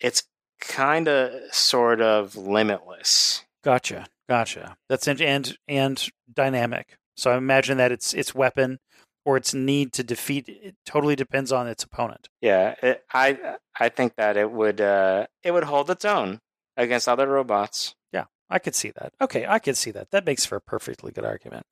It's 0.00 0.22
kind 0.60 1.08
of 1.08 1.32
sort 1.52 2.00
of 2.00 2.36
limitless. 2.36 3.44
Gotcha, 3.62 4.06
gotcha. 4.28 4.76
That's 4.88 5.08
in, 5.08 5.20
and 5.22 5.56
and 5.68 6.08
dynamic. 6.32 6.98
So 7.16 7.30
I 7.30 7.36
imagine 7.36 7.78
that 7.78 7.92
its 7.92 8.14
its 8.14 8.34
weapon 8.34 8.78
or 9.24 9.36
its 9.36 9.52
need 9.52 9.92
to 9.92 10.02
defeat 10.02 10.48
it 10.48 10.76
totally 10.86 11.16
depends 11.16 11.52
on 11.52 11.68
its 11.68 11.84
opponent. 11.84 12.28
Yeah, 12.40 12.74
it, 12.82 13.04
I 13.12 13.56
I 13.78 13.88
think 13.88 14.16
that 14.16 14.36
it 14.36 14.50
would 14.50 14.80
uh, 14.80 15.26
it 15.42 15.52
would 15.52 15.64
hold 15.64 15.90
its 15.90 16.04
own 16.04 16.40
against 16.76 17.08
other 17.08 17.26
robots. 17.26 17.94
Yeah, 18.12 18.24
I 18.48 18.58
could 18.58 18.74
see 18.74 18.90
that. 18.96 19.12
Okay, 19.20 19.46
I 19.46 19.58
could 19.58 19.76
see 19.76 19.90
that. 19.90 20.10
That 20.10 20.26
makes 20.26 20.46
for 20.46 20.56
a 20.56 20.60
perfectly 20.60 21.12
good 21.12 21.24
argument. 21.24 21.66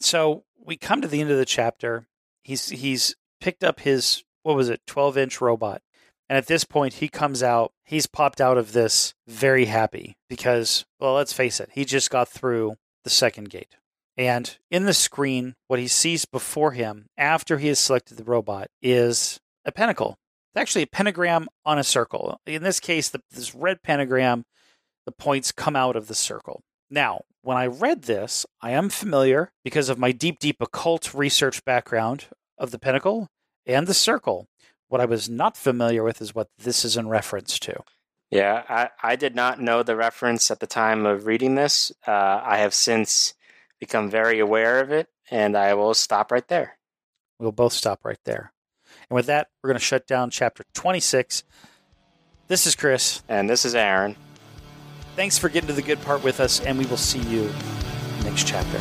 So 0.00 0.44
we 0.64 0.76
come 0.76 1.00
to 1.00 1.08
the 1.08 1.20
end 1.20 1.30
of 1.30 1.38
the 1.38 1.44
chapter. 1.44 2.06
He's 2.42 2.68
he's 2.68 3.16
picked 3.40 3.64
up 3.64 3.80
his 3.80 4.22
what 4.42 4.56
was 4.56 4.68
it, 4.68 4.80
twelve 4.86 5.18
inch 5.18 5.40
robot, 5.40 5.82
and 6.28 6.36
at 6.36 6.46
this 6.46 6.64
point 6.64 6.94
he 6.94 7.08
comes 7.08 7.42
out. 7.42 7.72
He's 7.84 8.06
popped 8.06 8.40
out 8.40 8.58
of 8.58 8.72
this 8.72 9.14
very 9.26 9.66
happy 9.66 10.16
because, 10.28 10.84
well, 11.00 11.14
let's 11.14 11.32
face 11.32 11.60
it, 11.60 11.70
he 11.72 11.84
just 11.84 12.10
got 12.10 12.28
through 12.28 12.76
the 13.04 13.10
second 13.10 13.50
gate. 13.50 13.76
And 14.16 14.56
in 14.70 14.86
the 14.86 14.94
screen, 14.94 15.54
what 15.68 15.78
he 15.78 15.88
sees 15.88 16.24
before 16.24 16.72
him 16.72 17.06
after 17.18 17.58
he 17.58 17.68
has 17.68 17.78
selected 17.78 18.16
the 18.16 18.24
robot 18.24 18.68
is 18.80 19.38
a 19.64 19.72
pentacle. 19.72 20.16
It's 20.54 20.60
actually 20.60 20.82
a 20.82 20.88
pentagram 20.88 21.48
on 21.64 21.78
a 21.78 21.84
circle. 21.84 22.40
In 22.46 22.62
this 22.62 22.80
case, 22.80 23.10
the, 23.10 23.20
this 23.30 23.54
red 23.54 23.82
pentagram 23.82 24.44
the 25.06 25.12
points 25.12 25.52
come 25.52 25.76
out 25.76 25.96
of 25.96 26.08
the 26.08 26.14
circle. 26.14 26.62
Now, 26.90 27.22
when 27.42 27.56
I 27.56 27.66
read 27.66 28.02
this, 28.02 28.44
I 28.60 28.72
am 28.72 28.88
familiar 28.88 29.52
because 29.64 29.88
of 29.88 29.98
my 29.98 30.12
deep, 30.12 30.40
deep 30.40 30.56
occult 30.60 31.14
research 31.14 31.64
background 31.64 32.26
of 32.58 32.72
the 32.72 32.78
pentacle 32.78 33.28
and 33.64 33.86
the 33.86 33.94
circle. 33.94 34.46
What 34.88 35.00
I 35.00 35.04
was 35.04 35.28
not 35.28 35.56
familiar 35.56 36.02
with 36.02 36.20
is 36.20 36.34
what 36.34 36.48
this 36.58 36.84
is 36.84 36.96
in 36.96 37.08
reference 37.08 37.58
to. 37.60 37.82
Yeah, 38.30 38.62
I, 38.68 38.90
I 39.02 39.16
did 39.16 39.34
not 39.34 39.60
know 39.60 39.82
the 39.82 39.96
reference 39.96 40.50
at 40.50 40.60
the 40.60 40.66
time 40.66 41.06
of 41.06 41.26
reading 41.26 41.54
this. 41.54 41.92
Uh, 42.06 42.40
I 42.42 42.58
have 42.58 42.74
since 42.74 43.34
become 43.78 44.10
very 44.10 44.38
aware 44.40 44.80
of 44.80 44.90
it, 44.90 45.08
and 45.30 45.56
I 45.56 45.74
will 45.74 45.94
stop 45.94 46.32
right 46.32 46.46
there. 46.48 46.78
We'll 47.38 47.52
both 47.52 47.72
stop 47.72 48.04
right 48.04 48.18
there. 48.24 48.52
And 49.08 49.14
with 49.14 49.26
that, 49.26 49.48
we're 49.62 49.68
going 49.68 49.78
to 49.78 49.84
shut 49.84 50.06
down 50.06 50.30
chapter 50.30 50.64
26. 50.74 51.44
This 52.48 52.66
is 52.66 52.74
Chris. 52.74 53.22
And 53.28 53.48
this 53.48 53.64
is 53.64 53.74
Aaron. 53.74 54.16
Thanks 55.14 55.38
for 55.38 55.48
getting 55.48 55.68
to 55.68 55.72
the 55.72 55.82
good 55.82 56.00
part 56.02 56.22
with 56.22 56.40
us, 56.40 56.60
and 56.60 56.78
we 56.78 56.86
will 56.86 56.96
see 56.96 57.20
you 57.20 57.50
next 58.22 58.46
chapter. 58.46 58.80